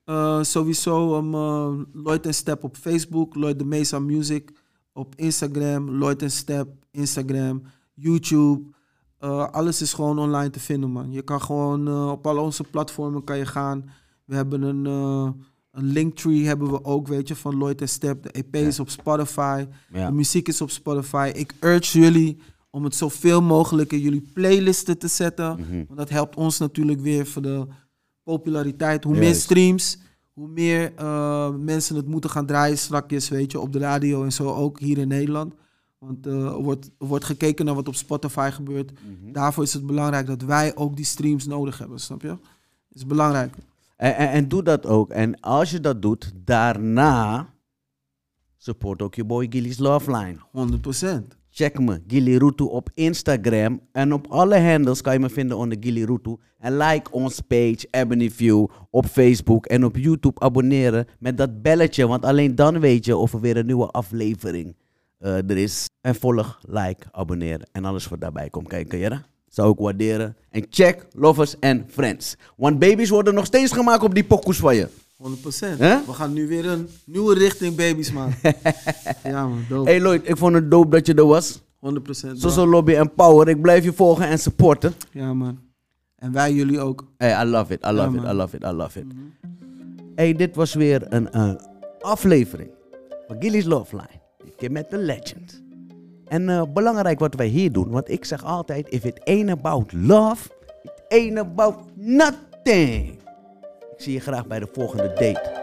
[0.04, 4.52] Eh, sowieso um, uh, Lloyd en Step op Facebook, Lloyd de Mesa Music
[4.92, 7.62] op Instagram, Lloyd en Step, Instagram,
[7.94, 8.72] YouTube.
[9.50, 11.12] Alles is gewoon online te vinden, man.
[11.12, 13.90] Je kan gewoon op al onze platformen kan je gaan.
[14.24, 14.86] We hebben een,
[15.74, 18.22] een linktree hebben we ook, weet je, van Lloyd en Step.
[18.22, 19.66] De EP is op Spotify.
[19.92, 21.32] De muziek is op Spotify.
[21.34, 22.38] Ik urge jullie
[22.70, 25.60] om het zoveel mogelijk in jullie playlisten te zetten.
[25.60, 25.76] Mhm.
[25.86, 27.66] Want dat helpt ons natuurlijk weer voor de
[28.22, 29.04] populariteit.
[29.04, 29.98] Hoe meer streams,
[30.32, 34.32] hoe meer eh, mensen het moeten gaan draaien strakjes, weet je, op de radio en
[34.32, 35.54] zo, ook hier in Nederland.
[35.98, 38.92] Want eh, er, wordt, er wordt gekeken naar wat op Spotify gebeurt.
[38.92, 39.32] Mhm.
[39.32, 42.28] Daarvoor is het belangrijk dat wij ook die streams nodig hebben, snap je?
[42.28, 42.38] Dat
[42.92, 43.54] is belangrijk.
[43.96, 45.10] En, en, en doe dat ook.
[45.10, 47.48] En als je dat doet, daarna
[48.56, 50.36] support ook je boy Gilly's Love Line.
[51.22, 51.42] 100%.
[51.56, 53.80] Check me, Gilly Rutu op Instagram.
[53.92, 56.36] En op alle handles kan je me vinden onder Gilly Rutu.
[56.58, 62.06] En like ons page, Ebony View, op Facebook en op YouTube abonneren met dat belletje.
[62.06, 64.76] Want alleen dan weet je of er weer een nieuwe aflevering
[65.18, 65.86] eh, er is.
[66.00, 68.98] En volg, like, abonneren en alles wat daarbij komt kijken.
[68.98, 69.24] Ja?
[69.54, 70.36] Zou ik waarderen.
[70.50, 72.36] En check Lovers and Friends.
[72.56, 74.88] Want baby's worden nog steeds gemaakt op die pokoes van je.
[74.88, 75.28] 100%.
[75.78, 76.04] Hè?
[76.06, 78.36] We gaan nu weer een nieuwe richting baby's maken.
[79.24, 79.90] ja man, dope.
[79.90, 81.58] Hey Lloyd, ik vond het dope dat je er was.
[81.58, 81.60] 100%.
[81.80, 82.34] bro.
[82.34, 83.48] Zo zo lobby en power.
[83.48, 84.94] Ik blijf je volgen en supporten.
[85.12, 85.58] Ja man.
[86.16, 87.06] En wij jullie ook.
[87.16, 88.30] Hey, I love it, I love Ja, it.
[88.30, 89.06] I love it, I love it.
[90.14, 91.54] Hey, dit was weer een eh,
[92.00, 92.70] aflevering
[93.26, 94.20] van Gilly's Love Line.
[94.44, 95.62] Dit keer met de legend.
[96.28, 99.92] En eh, belangrijk wat wij hier doen, want ik zeg altijd, if it ain't about
[99.92, 100.50] love,
[100.82, 102.52] it ain't about nothing.
[102.64, 103.22] thing.
[103.96, 105.62] Ik zie je graag bij de volgende date.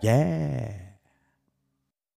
[0.00, 0.79] Yeah.